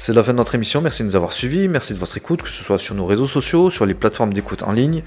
C'est 0.00 0.12
la 0.12 0.22
fin 0.22 0.30
de 0.30 0.36
notre 0.36 0.54
émission. 0.54 0.80
Merci 0.80 1.02
de 1.02 1.08
nous 1.08 1.16
avoir 1.16 1.32
suivis. 1.32 1.66
Merci 1.66 1.92
de 1.92 1.98
votre 1.98 2.16
écoute, 2.16 2.42
que 2.42 2.48
ce 2.48 2.62
soit 2.62 2.78
sur 2.78 2.94
nos 2.94 3.04
réseaux 3.04 3.26
sociaux, 3.26 3.68
sur 3.68 3.84
les 3.84 3.94
plateformes 3.94 4.32
d'écoute 4.32 4.62
en 4.62 4.70
ligne. 4.70 5.02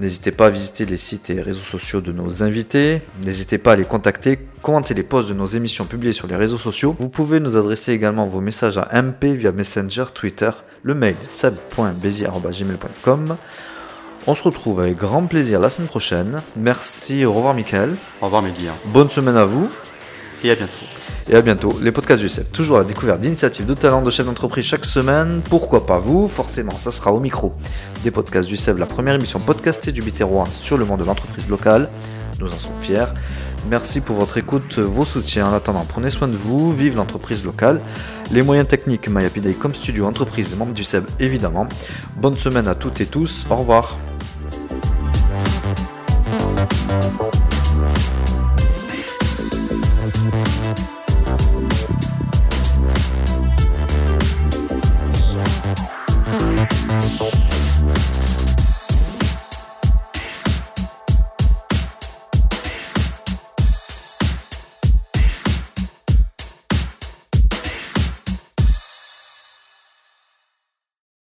N'hésitez 0.00 0.32
pas 0.32 0.46
à 0.46 0.50
visiter 0.50 0.84
les 0.84 0.96
sites 0.96 1.30
et 1.30 1.40
réseaux 1.40 1.60
sociaux 1.60 2.00
de 2.00 2.10
nos 2.10 2.42
invités. 2.42 3.02
N'hésitez 3.24 3.58
pas 3.58 3.74
à 3.74 3.76
les 3.76 3.84
contacter, 3.84 4.40
commenter 4.60 4.94
les 4.94 5.04
posts 5.04 5.28
de 5.28 5.34
nos 5.34 5.46
émissions 5.46 5.84
publiées 5.84 6.12
sur 6.12 6.26
les 6.26 6.34
réseaux 6.34 6.58
sociaux. 6.58 6.96
Vous 6.98 7.08
pouvez 7.08 7.38
nous 7.38 7.56
adresser 7.56 7.92
également 7.92 8.26
vos 8.26 8.40
messages 8.40 8.78
à 8.78 8.88
MP 9.00 9.26
via 9.26 9.52
Messenger, 9.52 10.06
Twitter, 10.12 10.50
le 10.82 10.94
mail 10.94 11.14
seb.bézier.gmail.com. 11.28 13.36
On 14.26 14.34
se 14.34 14.42
retrouve 14.42 14.80
avec 14.80 14.96
grand 14.96 15.24
plaisir 15.26 15.60
la 15.60 15.70
semaine 15.70 15.88
prochaine. 15.88 16.42
Merci, 16.56 17.24
au 17.24 17.32
revoir 17.32 17.54
Michael. 17.54 17.94
Au 18.20 18.24
revoir 18.24 18.42
Mehdi. 18.42 18.66
Bonne 18.86 19.10
semaine 19.10 19.36
à 19.36 19.44
vous 19.44 19.70
Et 20.44 20.50
à 20.50 20.54
bientôt. 20.56 20.72
et 21.28 21.36
à 21.36 21.42
bientôt. 21.42 21.78
Les 21.80 21.92
podcasts 21.92 22.20
du 22.20 22.28
CEP, 22.28 22.52
toujours 22.52 22.76
à 22.76 22.80
la 22.80 22.84
découverte 22.84 23.20
d'initiatives 23.20 23.64
de 23.64 23.74
talents 23.74 24.02
de 24.02 24.10
chefs 24.10 24.26
d'entreprise 24.26 24.64
chaque 24.64 24.84
semaine. 24.84 25.40
Pourquoi 25.48 25.86
pas 25.86 25.98
vous? 25.98 26.26
Forcément, 26.26 26.76
ça 26.76 26.90
sera 26.90 27.12
au 27.12 27.20
micro 27.20 27.52
des 28.02 28.10
podcasts 28.10 28.48
du 28.48 28.56
CEP, 28.56 28.78
la 28.78 28.86
première 28.86 29.14
émission 29.14 29.38
podcastée 29.38 29.92
du 29.92 30.02
Biterrois 30.02 30.48
sur 30.52 30.76
le 30.76 30.84
monde 30.84 31.00
de 31.00 31.04
l'entreprise 31.04 31.48
locale. 31.48 31.88
Nous 32.40 32.52
en 32.52 32.58
sommes 32.58 32.80
fiers. 32.80 33.06
Merci 33.70 34.00
pour 34.00 34.16
votre 34.16 34.38
écoute, 34.38 34.78
vos 34.78 35.04
soutiens. 35.04 35.46
En 35.46 35.52
attendant, 35.52 35.84
prenez 35.88 36.10
soin 36.10 36.26
de 36.26 36.34
vous, 36.34 36.72
vive 36.72 36.96
l'entreprise 36.96 37.44
locale. 37.44 37.80
Les 38.32 38.42
moyens 38.42 38.66
techniques 38.66 39.08
MyHappyDay 39.08 39.54
comme 39.54 39.74
studio, 39.74 40.06
entreprise 40.06 40.52
et 40.52 40.56
membres 40.56 40.72
du 40.72 40.82
CEB 40.82 41.04
évidemment. 41.20 41.68
Bonne 42.16 42.34
semaine 42.34 42.66
à 42.66 42.74
toutes 42.74 43.00
et 43.00 43.06
tous. 43.06 43.46
Au 43.48 43.56
revoir. 43.56 43.96